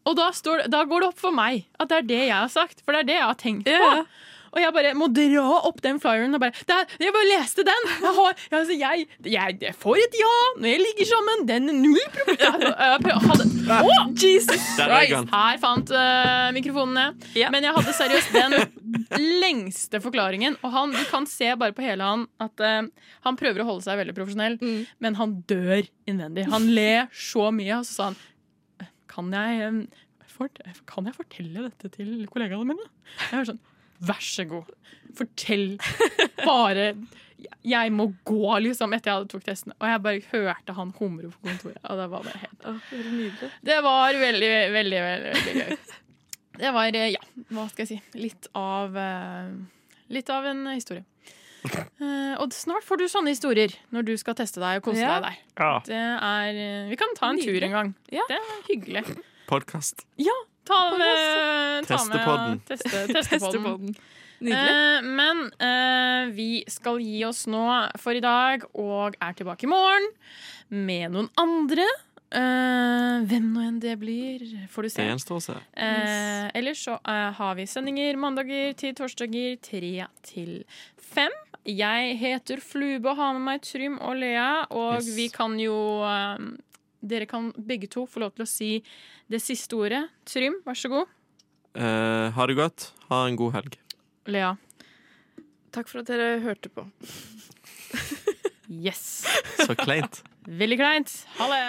Og 0.07 0.15
da, 0.17 0.29
står, 0.33 0.65
da 0.71 0.81
går 0.87 1.03
det 1.03 1.09
opp 1.11 1.19
for 1.21 1.35
meg 1.35 1.67
at 1.77 1.91
det 1.91 1.97
er 1.99 2.07
det 2.09 2.21
jeg 2.23 2.35
har 2.35 2.51
sagt. 2.51 2.81
For 2.85 2.95
det 2.95 3.03
er 3.03 3.09
det 3.09 3.17
jeg 3.19 3.27
har 3.27 3.39
tenkt 3.39 3.69
på. 3.69 3.89
Ja. 3.91 4.05
Og 4.53 4.59
jeg 4.63 4.73
bare 4.75 4.93
må 4.97 5.07
dra 5.13 5.43
opp 5.69 5.81
den 5.85 5.99
flyeren 6.01 6.33
og 6.37 6.41
bare 6.41 6.53
Jeg 6.99 7.13
bare 7.15 7.27
leste 7.29 7.65
den! 7.67 7.87
Jeg, 7.99 8.13
har, 8.19 8.39
altså, 8.59 8.77
jeg, 8.79 9.07
jeg, 9.29 9.57
jeg 9.61 9.75
får 9.77 10.01
et 10.05 10.17
ja 10.19 10.33
når 10.59 10.69
jeg 10.71 10.81
ligger 10.83 11.09
sammen. 11.11 11.43
Den 11.49 11.69
er 11.71 11.77
null 11.77 12.05
problem. 12.15 12.67
Å, 13.69 13.79
Å, 13.79 13.95
Jesus 14.17 14.65
Christ! 14.77 15.29
Her 15.33 15.59
fant 15.61 15.91
uh, 15.93 16.49
mikrofonene. 16.55 17.09
Ja. 17.37 17.51
Men 17.53 17.67
jeg 17.67 17.75
hadde 17.77 17.93
seriøst 17.97 18.33
den 18.33 18.57
lengste 19.41 20.01
forklaringen. 20.03 20.57
Og 20.65 20.73
han, 20.73 20.93
du 20.95 21.01
kan 21.11 21.27
se 21.29 21.51
bare 21.59 21.75
på 21.77 21.85
hele 21.85 22.05
han 22.05 22.25
at 22.41 22.63
uh, 22.65 22.89
han 23.27 23.39
prøver 23.39 23.63
å 23.63 23.69
holde 23.73 23.85
seg 23.87 23.99
veldig 24.01 24.15
profesjonell, 24.17 24.57
Mm. 24.59 24.81
men 25.03 25.15
han 25.15 25.33
dør 25.47 25.85
innvendig. 26.09 26.43
Han 26.51 26.65
ler 26.75 27.05
så 27.15 27.47
mye, 27.55 27.77
og 27.79 27.85
så 27.87 27.93
sa 27.95 28.07
han 28.09 28.89
Kan 29.09 29.29
jeg, 29.33 29.69
um, 29.69 29.79
fort, 30.29 30.59
kan 30.89 31.07
jeg 31.09 31.15
fortelle 31.17 31.67
dette 31.69 31.91
til 31.95 32.25
kollegaene 32.31 32.73
mine? 32.73 32.87
Jeg 33.29 33.37
var 33.41 33.47
sånn 33.51 33.61
Vær 33.99 34.21
så 34.23 34.45
god, 34.47 34.69
fortell. 35.17 35.77
Bare 36.45 36.93
Jeg 37.63 37.91
må 37.95 38.09
gå, 38.27 38.43
liksom, 38.63 38.93
etter 38.95 39.11
jeg 39.11 39.17
hadde 39.19 39.31
tok 39.31 39.43
testen. 39.47 39.73
Og 39.79 39.87
jeg 39.87 40.01
bare 40.03 40.21
hørte 40.31 40.75
han 40.75 40.93
humre 40.99 41.29
på 41.31 41.47
kontoret. 41.47 41.79
Og 41.83 41.99
det 41.99 42.07
var 42.11 42.23
bare 42.27 42.41
helt 42.43 42.65
det 42.91 43.03
nydelig. 43.13 43.49
Det 43.71 43.77
var 43.85 44.19
veldig, 44.19 44.49
veldig, 44.75 45.01
veldig, 45.05 45.33
veldig 45.35 45.53
gøy. 45.63 45.77
Det 46.59 46.73
var, 46.75 46.95
eh, 46.99 47.11
ja, 47.13 47.21
hva 47.55 47.67
skal 47.71 47.85
jeg 47.85 47.91
si, 47.93 48.19
litt 48.19 48.49
av 48.59 48.97
eh, 48.99 49.53
Litt 50.09 50.29
av 50.33 50.47
en 50.49 50.65
historie. 50.73 51.05
Uh, 51.99 52.33
og 52.39 52.53
snart 52.55 52.85
får 52.87 52.97
du 53.01 53.05
sånne 53.11 53.33
historier 53.35 53.73
når 53.93 54.07
du 54.07 54.13
skal 54.17 54.33
teste 54.39 54.61
deg 54.63 54.79
og 54.79 54.87
kose 54.89 55.03
Ja. 55.03 55.19
deg 55.19 55.27
der. 55.27 55.39
Ja. 55.59 55.71
Det 55.85 55.99
er, 55.99 56.61
vi 56.89 56.97
kan 56.97 57.13
ta 57.19 57.29
en 57.29 57.41
tur 57.43 57.63
en 57.67 57.75
gang. 57.77 57.91
Ja. 58.15 58.25
Det 58.31 58.39
er 58.39 58.63
hyggelig. 58.71 59.05
Podkast. 59.51 60.07
Ta 60.69 60.79
med 60.97 61.87
ta 61.89 61.97
Testepodden. 61.97 62.55
Med, 62.55 62.65
teste, 62.69 62.89
testepodden. 63.15 63.23
Testepodden. 63.23 63.95
Nydelig. 64.39 64.71
Eh, 64.71 65.01
men 65.03 65.41
eh, 65.59 66.29
vi 66.35 66.49
skal 66.71 67.01
gi 67.03 67.23
oss 67.27 67.41
nå 67.51 67.63
for 67.99 68.15
i 68.15 68.21
dag, 68.23 68.63
og 68.79 69.17
er 69.19 69.33
tilbake 69.35 69.67
i 69.67 69.71
morgen 69.71 70.05
med 70.71 71.11
noen 71.11 71.27
andre. 71.41 71.83
Eh, 72.29 73.17
hvem 73.25 73.49
nå 73.55 73.65
enn 73.65 73.81
det 73.83 73.97
blir, 73.99 74.45
får 74.71 74.85
du 74.85 74.87
Det 74.87 74.93
se. 74.95 75.07
gjenstår 75.09 75.41
å 75.41 75.43
se. 75.49 75.57
Eh, 75.75 76.45
ellers 76.61 76.85
så 76.85 76.95
eh, 77.01 77.31
har 77.39 77.57
vi 77.57 77.65
sendinger 77.67 78.15
mandager 78.21 78.71
til 78.79 78.93
torsdager 78.95 79.57
tre 79.65 80.05
til 80.29 80.53
fem. 80.95 81.33
Jeg 81.67 82.15
heter 82.21 82.61
Flube 82.63 83.09
og 83.11 83.17
har 83.19 83.33
med 83.35 83.43
meg 83.49 83.65
Trym 83.67 83.97
og 83.99 84.15
Lea, 84.21 84.61
og 84.71 85.01
Yes. 85.01 85.09
vi 85.17 85.27
kan 85.33 85.57
jo 85.59 85.75
eh, 86.07 86.37
Dere 87.01 87.27
kan 87.29 87.51
begge 87.55 87.87
to 87.91 88.05
få 88.09 88.23
lov 88.23 88.33
til 88.35 88.43
å 88.45 88.49
si 88.49 88.71
det 89.31 89.39
siste 89.43 89.77
ordet. 89.77 90.03
Trym, 90.27 90.59
vær 90.65 90.77
så 90.77 90.91
god. 90.91 91.13
Eh, 91.75 92.27
ha 92.35 92.47
det 92.49 92.57
godt. 92.59 92.89
Ha 93.11 93.23
en 93.27 93.37
god 93.39 93.55
helg. 93.55 93.77
Lea. 94.29 94.55
Takk 95.71 95.87
for 95.91 96.01
at 96.01 96.09
dere 96.09 96.39
hørte 96.43 96.71
på. 96.73 96.87
Yes. 98.69 99.25
Så 99.57 99.73
kleint. 99.77 100.21
Veldig 100.45 100.77
kleint. 100.77 101.13
Ha 101.39 101.47
det. 101.49 101.63